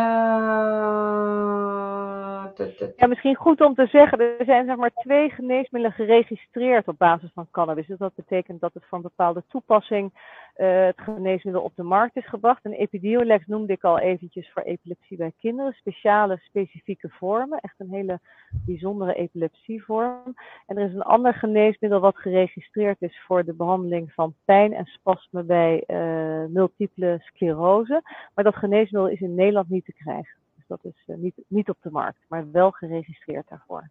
ja, 2.97 3.07
misschien 3.07 3.35
goed 3.35 3.61
om 3.61 3.75
te 3.75 3.87
zeggen, 3.87 4.19
er 4.19 4.45
zijn 4.45 4.65
zeg 4.65 4.75
maar 4.75 4.91
twee 4.93 5.29
geneesmiddelen 5.29 5.95
geregistreerd 5.95 6.87
op 6.87 6.97
basis 6.97 7.31
van 7.33 7.47
cannabis. 7.51 7.87
Dus 7.87 7.97
dat 7.97 8.15
betekent 8.15 8.61
dat 8.61 8.73
het 8.73 8.85
van 8.89 9.01
bepaalde 9.01 9.43
toepassing 9.47 10.11
uh, 10.59 10.85
het 10.85 11.01
geneesmiddel 11.01 11.63
op 11.63 11.75
de 11.75 11.83
markt 11.83 12.15
is 12.15 12.27
gebracht. 12.27 12.65
En 12.65 12.71
Epidiolex 12.71 13.45
noemde 13.45 13.73
ik 13.73 13.83
al 13.83 13.99
eventjes 13.99 14.51
voor 14.51 14.61
epilepsie 14.61 15.17
bij 15.17 15.33
kinderen. 15.37 15.73
Speciale, 15.73 16.37
specifieke 16.37 17.09
vormen. 17.09 17.59
Echt 17.59 17.75
een 17.77 17.91
hele 17.91 18.19
bijzondere 18.65 19.13
epilepsievorm. 19.13 20.35
En 20.65 20.77
er 20.77 20.87
is 20.87 20.93
een 20.93 21.01
ander 21.01 21.33
geneesmiddel 21.33 21.99
wat 21.99 22.17
geregistreerd 22.17 23.01
is 23.01 23.21
voor 23.25 23.43
de 23.43 23.53
behandeling 23.53 24.13
van 24.13 24.33
pijn 24.45 24.73
en 24.73 24.85
spasme 24.85 25.43
bij 25.43 25.83
uh, 25.87 26.45
multiple 26.45 27.17
sclerose. 27.19 28.01
Maar 28.35 28.43
dat 28.43 28.55
geneesmiddel 28.55 29.09
is 29.09 29.21
in 29.21 29.35
Nederland 29.35 29.69
niet 29.69 29.85
te 29.85 29.93
krijgen. 29.93 30.37
Dus 30.55 30.67
dat 30.67 30.79
is 30.83 31.03
uh, 31.07 31.15
niet, 31.15 31.35
niet 31.47 31.69
op 31.69 31.77
de 31.81 31.91
markt, 31.91 32.19
maar 32.27 32.51
wel 32.51 32.71
geregistreerd 32.71 33.47
daarvoor. 33.49 33.89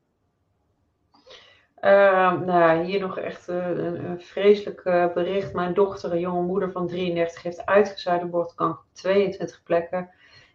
Uh, 1.81 2.41
nou, 2.41 2.85
hier 2.85 3.01
nog 3.01 3.19
echt 3.19 3.49
uh, 3.49 3.69
een, 3.69 4.21
vreselijk 4.21 4.85
uh, 4.85 5.13
bericht. 5.13 5.55
Mijn 5.55 5.75
dochter, 5.75 6.13
een 6.13 6.21
jonge 6.21 6.47
moeder 6.47 6.73
van 6.73 6.87
33, 6.87 7.43
heeft 7.43 7.67
uitgezaaide 7.67 8.27
bordkanker 8.27 8.81
op 8.81 8.95
22 8.95 9.63
plekken 9.63 10.11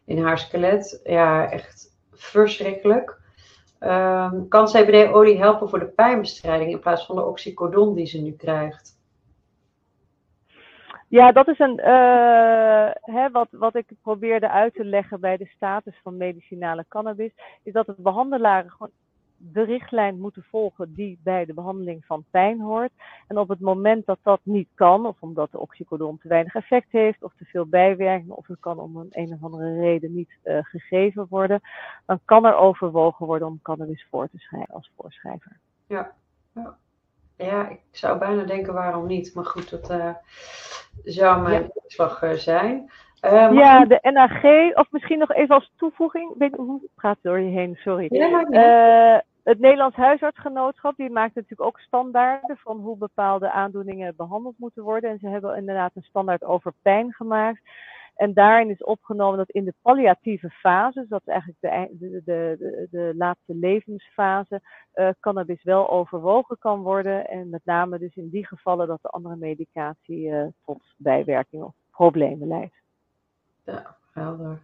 in 0.06 0.24
haar 0.24 0.38
skelet. 0.38 1.02
Ja, 1.04 1.52
echt 1.52 1.98
verschrikkelijk. 2.12 3.22
Um, 3.80 4.48
kan 4.48 4.66
CBD-olie 4.66 5.38
helpen 5.38 5.70
voor 5.70 5.80
de 5.80 5.88
pijnbestrijding 5.88 6.72
in 6.72 6.80
plaats 6.80 7.06
van 7.06 7.16
de 7.16 7.26
oxycodon 7.26 7.96
die 7.96 8.06
ze 8.06 8.22
nu 8.22 8.32
krijgt? 8.32 9.02
Ja, 11.08 11.32
dat 11.32 11.48
is 11.48 11.60
een, 11.60 11.80
uh, 11.80 12.90
hè, 13.02 13.32
wat, 13.32 13.48
wat 13.52 13.76
ik 13.76 13.92
probeerde 14.02 14.50
uit 14.50 14.74
te 14.74 14.86
leggen 14.86 15.20
bij 15.20 15.38
de 15.38 15.46
status 15.46 16.00
van 16.04 16.18
medicinale 16.18 16.86
cannabis, 16.88 17.32
is 17.64 17.74
dat 17.74 17.88
het 17.88 17.98
behandelaren 17.98 18.72
gewoon 18.72 18.92
de 19.52 19.64
richtlijn 19.64 20.20
moeten 20.20 20.44
volgen 20.44 20.94
die 20.94 21.20
bij 21.24 21.46
de 21.46 21.54
behandeling 21.54 22.06
van 22.06 22.26
pijn 22.32 22.62
hoort. 22.62 22.92
En 23.28 23.38
op 23.38 23.50
het 23.50 23.60
moment 23.60 24.06
dat 24.06 24.20
dat 24.22 24.40
niet 24.44 24.70
kan, 24.76 25.06
of 25.06 25.16
omdat 25.20 25.52
de 25.52 25.60
oxycodon 25.60 26.18
te 26.18 26.28
weinig 26.28 26.56
effect 26.56 26.92
heeft, 26.92 27.24
of 27.24 27.34
te 27.38 27.46
veel 27.46 27.66
bijwerkingen, 27.66 28.38
of 28.38 28.48
het 28.48 28.60
kan 28.60 28.80
om 28.80 28.98
een 28.98 29.08
een 29.12 29.34
of 29.34 29.44
andere 29.44 29.80
reden 29.80 30.14
niet 30.14 30.38
uh, 30.44 30.58
gegeven 30.62 31.26
worden, 31.30 31.62
dan 32.06 32.20
kan 32.26 32.46
er 32.46 32.56
overwogen 32.56 33.26
worden 33.26 33.48
om 33.48 33.60
cannabis 33.62 34.08
voor 34.10 34.30
te 34.30 34.38
schrijven 34.38 34.74
als 34.74 34.92
voorschrijver. 34.98 35.58
Ja, 35.88 36.12
ja. 36.54 36.76
ja 37.36 37.70
ik 37.70 37.82
zou 37.92 38.20
bijna 38.20 38.44
denken 38.44 38.74
waarom 38.74 39.08
niet, 39.08 39.34
maar 39.34 39.46
goed, 39.46 39.70
dat 39.70 39.92
uh, 39.92 40.14
zou 41.04 41.42
mijn 41.42 41.72
slag 41.88 42.22
ja. 42.22 42.32
uh, 42.32 42.34
zijn. 42.38 42.92
Uh, 43.26 43.52
ja, 43.52 43.86
de 43.86 44.00
NAG, 44.02 44.44
of 44.76 44.92
misschien 44.92 45.20
nog 45.20 45.32
even 45.34 45.56
als 45.56 45.72
toevoeging. 45.76 46.34
Weet, 46.38 46.56
hoe 46.56 46.82
praat 46.96 47.18
door 47.22 47.40
je 47.40 47.50
heen, 47.50 47.76
sorry. 47.76 48.08
Ja, 48.10 48.46
uh, 48.50 49.22
het 49.44 49.60
Nederlands 49.60 49.96
Huisartsgenootschap 49.96 50.96
die 50.96 51.10
maakt 51.10 51.36
natuurlijk 51.36 51.70
ook 51.70 51.80
standaarden 51.80 52.58
van 52.58 52.80
hoe 52.80 52.98
bepaalde 52.98 53.52
aandoeningen 53.52 54.16
behandeld 54.16 54.58
moeten 54.58 54.84
worden. 54.84 55.10
En 55.10 55.20
ze 55.20 55.28
hebben 55.28 55.58
inderdaad 55.58 55.92
een 55.96 56.02
standaard 56.02 56.44
over 56.44 56.74
pijn 56.82 57.14
gemaakt. 57.14 57.62
En 58.16 58.34
daarin 58.34 58.70
is 58.70 58.84
opgenomen 58.84 59.38
dat 59.38 59.50
in 59.50 59.64
de 59.64 59.74
palliatieve 59.82 60.50
fase, 60.50 61.00
dus 61.00 61.10
dat 61.10 61.22
is 61.26 61.34
eigenlijk 61.34 61.60
de, 61.62 61.98
de, 62.00 62.22
de, 62.24 62.88
de, 62.92 63.14
laatste 63.18 63.56
levensfase, 63.56 64.62
uh, 64.96 65.10
cannabis 65.20 65.64
wel 65.64 65.90
overwogen 65.90 66.58
kan 66.58 66.82
worden. 66.82 67.28
En 67.28 67.50
met 67.50 67.66
name 67.66 68.00
dus 68.00 68.16
in 68.16 68.30
die 68.30 68.48
gevallen 68.48 68.88
dat 68.88 69.02
de 69.02 69.08
andere 69.08 69.36
medicatie 69.36 70.30
uh, 70.30 70.46
tot 70.66 70.84
bijwerkingen 70.98 71.66
of 71.66 71.76
problemen 71.92 72.48
leidt. 72.48 72.76
Ja, 73.64 73.98
helder. 74.12 74.60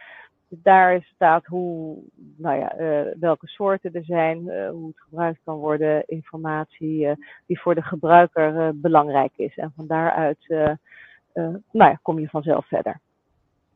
Dus 0.49 0.59
daar 0.63 1.03
staat 1.15 1.47
hoe, 1.47 1.99
nou 2.37 2.59
ja, 2.59 2.79
uh, 2.79 3.15
welke 3.21 3.47
soorten 3.47 3.93
er 3.93 4.05
zijn, 4.05 4.47
uh, 4.47 4.71
hoe 4.71 4.87
het 4.87 5.01
gebruikt 5.01 5.41
kan 5.45 5.57
worden, 5.57 6.03
informatie 6.07 7.17
die 7.47 7.61
voor 7.61 7.75
de 7.75 7.83
gebruiker 7.83 8.81
belangrijk 8.81 9.33
is. 9.37 9.57
En 9.57 9.73
van 9.77 9.87
daaruit 9.87 10.49
nou 11.71 11.91
ja, 11.91 11.99
kom 12.03 12.19
je 12.19 12.29
vanzelf 12.29 12.67
verder. 12.69 13.01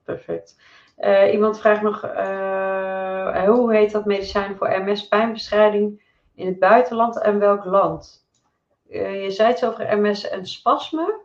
Perfect. 0.05 0.61
iemand 1.33 1.61
vraagt 1.61 1.83
nog, 1.83 2.01
hoe 3.47 3.75
heet 3.75 3.93
dat 3.93 4.05
medicijn 4.05 4.57
voor 4.57 4.85
MS-pijnbestrijding 4.85 6.03
in 6.35 6.47
het 6.47 6.59
buitenland 6.59 7.23
en 7.23 7.39
welk 7.39 7.65
land? 7.65 8.28
Je 8.89 9.31
zei 9.31 9.49
het 9.49 9.65
over 9.65 9.99
MS 9.99 10.29
en 10.29 10.47
spasme. 10.47 11.21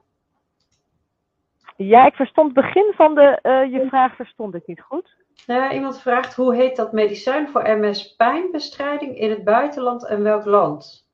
Ja, 1.76 2.05
ik 2.05 2.16
verstond 2.16 2.55
het 2.55 2.66
begin 2.66 2.93
van 2.95 3.16
de, 3.16 3.39
je 3.72 3.86
vraag 3.88 4.16
verstond 4.16 4.55
ik 4.55 4.68
niet 4.68 4.82
goed. 4.82 5.16
Nou, 5.47 5.74
iemand 5.74 6.01
vraagt 6.01 6.36
hoe 6.36 6.55
heet 6.55 6.76
dat 6.76 6.91
medicijn 6.91 7.49
voor 7.49 7.80
MS-pijnbestrijding 7.80 9.18
in 9.18 9.30
het 9.30 9.43
buitenland 9.43 10.05
en 10.05 10.24
welk 10.24 10.45
land? 10.45 11.07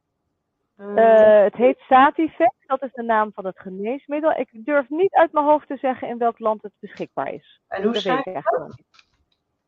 Uh, 0.78 1.44
het 1.44 1.56
heet 1.56 1.80
Sativex, 1.80 2.56
dat 2.66 2.84
is 2.84 2.94
de 2.94 3.04
naam 3.04 3.32
van 3.34 3.46
het 3.46 3.60
geneesmiddel. 3.60 4.32
Ik 4.32 4.50
durf 4.52 4.90
niet 4.90 5.14
uit 5.14 5.32
mijn 5.32 5.46
hoofd 5.46 5.68
te 5.68 5.78
zeggen 5.78 6.08
in 6.08 6.18
welk 6.18 6.40
land 6.40 6.62
het 6.62 6.72
beschikbaar 6.80 7.34
is. 7.34 7.62
En 7.68 7.84
hoe 7.84 7.96
schrijf 7.96 8.26
je 8.26 8.32
dat? 8.32 8.84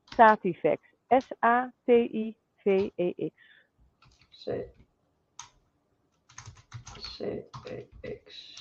Sativex. 0.04 0.82
S-A-T-I-V-E-X. 1.08 2.14
C-E-X. 7.22 8.60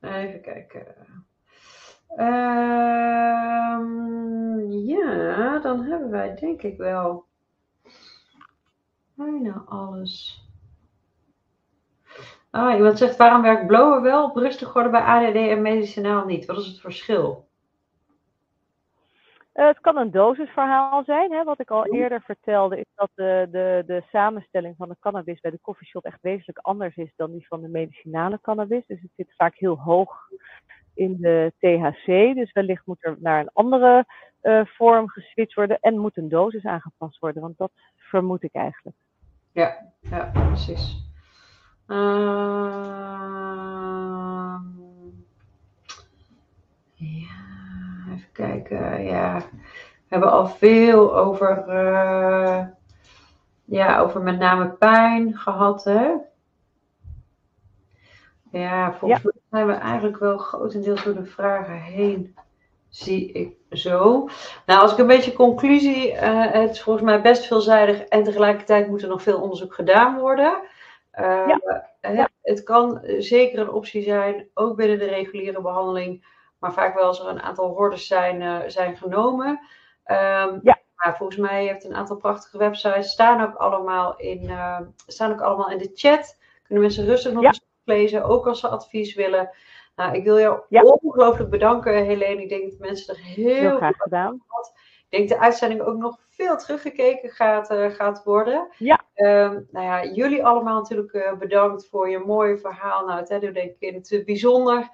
Even 0.00 0.40
kijken. 0.40 1.24
Um, 2.18 3.14
ja, 4.70 5.58
dan 5.58 5.82
hebben 5.82 6.10
wij 6.10 6.34
denk 6.34 6.62
ik 6.62 6.76
wel 6.76 7.26
bijna 9.14 9.62
alles. 9.66 10.42
Ah, 12.50 12.76
iemand 12.76 12.98
zegt, 12.98 13.16
waarom 13.16 13.42
werkt 13.42 13.66
blowen 13.66 14.02
wel 14.02 14.24
op 14.24 14.36
rustig 14.36 14.72
worden 14.72 14.92
bij 14.92 15.00
ADD 15.00 15.36
en 15.36 15.62
medicinaal 15.62 16.24
niet? 16.24 16.46
Wat 16.46 16.58
is 16.58 16.66
het 16.66 16.80
verschil? 16.80 17.43
Uh, 19.54 19.66
het 19.66 19.80
kan 19.80 19.96
een 19.96 20.10
dosisverhaal 20.10 21.04
zijn. 21.04 21.32
Hè? 21.32 21.44
Wat 21.44 21.60
ik 21.60 21.70
al 21.70 21.86
eerder 21.86 22.22
vertelde, 22.22 22.78
is 22.78 22.92
dat 22.94 23.10
de, 23.14 23.48
de, 23.50 23.82
de 23.86 24.02
samenstelling 24.10 24.74
van 24.76 24.88
de 24.88 24.96
cannabis 25.00 25.40
bij 25.40 25.50
de 25.50 25.60
coffeeshop 25.60 26.04
echt 26.04 26.18
wezenlijk 26.20 26.58
anders 26.58 26.96
is 26.96 27.12
dan 27.16 27.32
die 27.32 27.46
van 27.46 27.60
de 27.60 27.68
medicinale 27.68 28.38
cannabis. 28.40 28.86
Dus 28.86 29.00
het 29.00 29.10
zit 29.16 29.34
vaak 29.36 29.56
heel 29.56 29.78
hoog 29.78 30.28
in 30.94 31.16
de 31.20 31.52
THC. 31.58 32.34
Dus 32.34 32.52
wellicht 32.52 32.86
moet 32.86 33.04
er 33.04 33.16
naar 33.18 33.40
een 33.40 33.50
andere 33.52 34.06
uh, 34.42 34.64
vorm 34.64 35.08
geswitcht 35.08 35.54
worden 35.54 35.78
en 35.80 35.98
moet 35.98 36.16
een 36.16 36.28
dosis 36.28 36.64
aangepast 36.64 37.18
worden. 37.18 37.42
Want 37.42 37.58
dat 37.58 37.72
vermoed 37.96 38.42
ik 38.42 38.54
eigenlijk. 38.54 38.96
Ja, 39.52 39.92
ja 40.00 40.30
precies. 40.32 41.12
Uh, 41.86 41.96
ja, 46.94 47.63
even 48.14 48.32
kijken. 48.32 49.04
Ja, 49.04 49.38
we 49.38 50.08
hebben 50.08 50.30
al 50.30 50.46
veel 50.46 51.16
over, 51.16 51.64
uh, 51.68 52.66
ja, 53.64 53.98
over 53.98 54.22
met 54.22 54.38
name 54.38 54.68
pijn 54.68 55.36
gehad. 55.36 55.84
Hè? 55.84 56.12
Ja, 58.50 58.92
volgens 58.92 59.22
mij 59.22 59.32
zijn 59.50 59.66
we 59.66 59.72
eigenlijk 59.72 60.18
wel 60.18 60.38
grotendeels 60.38 61.04
door 61.04 61.14
de 61.14 61.24
vragen 61.24 61.80
heen, 61.80 62.36
zie 62.88 63.32
ik 63.32 63.56
zo. 63.70 64.28
Nou, 64.66 64.80
als 64.80 64.92
ik 64.92 64.98
een 64.98 65.06
beetje 65.06 65.32
conclusie, 65.32 66.12
uh, 66.12 66.52
het 66.52 66.70
is 66.70 66.82
volgens 66.82 67.04
mij 67.04 67.20
best 67.20 67.46
veelzijdig 67.46 68.00
en 68.00 68.22
tegelijkertijd 68.22 68.88
moet 68.88 69.02
er 69.02 69.08
nog 69.08 69.22
veel 69.22 69.40
onderzoek 69.40 69.74
gedaan 69.74 70.18
worden. 70.18 70.58
Uh, 71.20 71.48
ja. 72.00 72.28
Het 72.42 72.62
kan 72.62 73.00
zeker 73.18 73.58
een 73.58 73.70
optie 73.70 74.02
zijn, 74.02 74.46
ook 74.54 74.76
binnen 74.76 74.98
de 74.98 75.04
reguliere 75.04 75.60
behandeling, 75.60 76.24
maar 76.64 76.72
vaak 76.72 76.94
wel 76.94 77.04
als 77.04 77.20
er 77.20 77.28
een 77.28 77.42
aantal 77.42 77.68
hordes 77.68 78.06
zijn, 78.06 78.40
uh, 78.40 78.58
zijn 78.66 78.96
genomen. 78.96 79.48
Um, 80.06 80.60
ja. 80.62 80.78
Maar 80.94 81.16
volgens 81.16 81.38
mij 81.38 81.64
heeft 81.64 81.84
een 81.84 81.94
aantal 81.94 82.16
prachtige 82.16 82.58
websites, 82.58 83.10
staan 83.10 83.42
ook 83.42 83.54
allemaal 83.54 84.16
in, 84.16 84.50
staan 85.06 85.32
ook 85.32 85.40
allemaal 85.40 85.70
in 85.70 85.78
de 85.78 85.90
chat. 85.94 86.38
Kunnen 86.62 86.84
mensen 86.84 87.04
rustig 87.04 87.32
nog 87.32 87.42
ja. 87.42 87.48
eens 87.48 87.66
lezen, 87.84 88.24
ook 88.24 88.46
als 88.46 88.60
ze 88.60 88.68
advies 88.68 89.14
willen. 89.14 89.50
Nou, 89.96 90.14
ik 90.14 90.24
wil 90.24 90.38
jou 90.38 90.60
ja. 90.68 90.82
ongelooflijk 90.82 91.50
bedanken, 91.50 92.04
Helene. 92.04 92.42
Ik 92.42 92.48
denk 92.48 92.70
dat 92.70 92.78
mensen 92.78 93.14
er 93.14 93.20
heel, 93.20 93.54
heel 93.54 93.76
graag 93.76 93.96
gedaan. 93.96 94.42
Ik 95.08 95.18
denk 95.18 95.28
de 95.28 95.38
uitzending 95.38 95.80
ook 95.80 95.96
nog 95.96 96.18
veel 96.30 96.56
teruggekeken 96.56 97.30
gaat, 97.30 97.70
uh, 97.70 97.90
gaat 97.90 98.24
worden. 98.24 98.68
Ja. 98.78 99.00
Um, 99.14 99.68
nou 99.70 99.86
ja, 99.86 100.04
jullie 100.04 100.44
allemaal 100.44 100.80
natuurlijk 100.80 101.12
uh, 101.12 101.32
bedankt 101.32 101.88
voor 101.88 102.08
je 102.10 102.18
mooie 102.18 102.58
verhaal. 102.58 103.06
Nou, 103.06 103.18
het 103.18 103.28
hè, 103.28 103.38
denk 103.38 103.56
ik 103.56 103.76
in 103.78 103.94
het 103.94 104.22
bijzonder. 104.24 104.90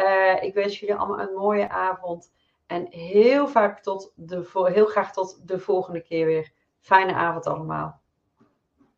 Uh, 0.00 0.42
ik 0.42 0.54
wens 0.54 0.80
jullie 0.80 0.94
allemaal 0.94 1.20
een 1.20 1.34
mooie 1.34 1.68
avond. 1.68 2.32
En 2.66 2.86
heel, 2.90 3.48
vaak 3.48 3.80
tot 3.80 4.12
de, 4.16 4.68
heel 4.72 4.86
graag 4.86 5.12
tot 5.12 5.48
de 5.48 5.58
volgende 5.58 6.00
keer 6.02 6.26
weer. 6.26 6.52
Fijne 6.80 7.12
avond 7.14 7.46
allemaal. 7.46 8.00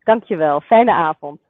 Dankjewel. 0.02 0.60
Fijne 0.60 0.92
avond. 0.92 1.40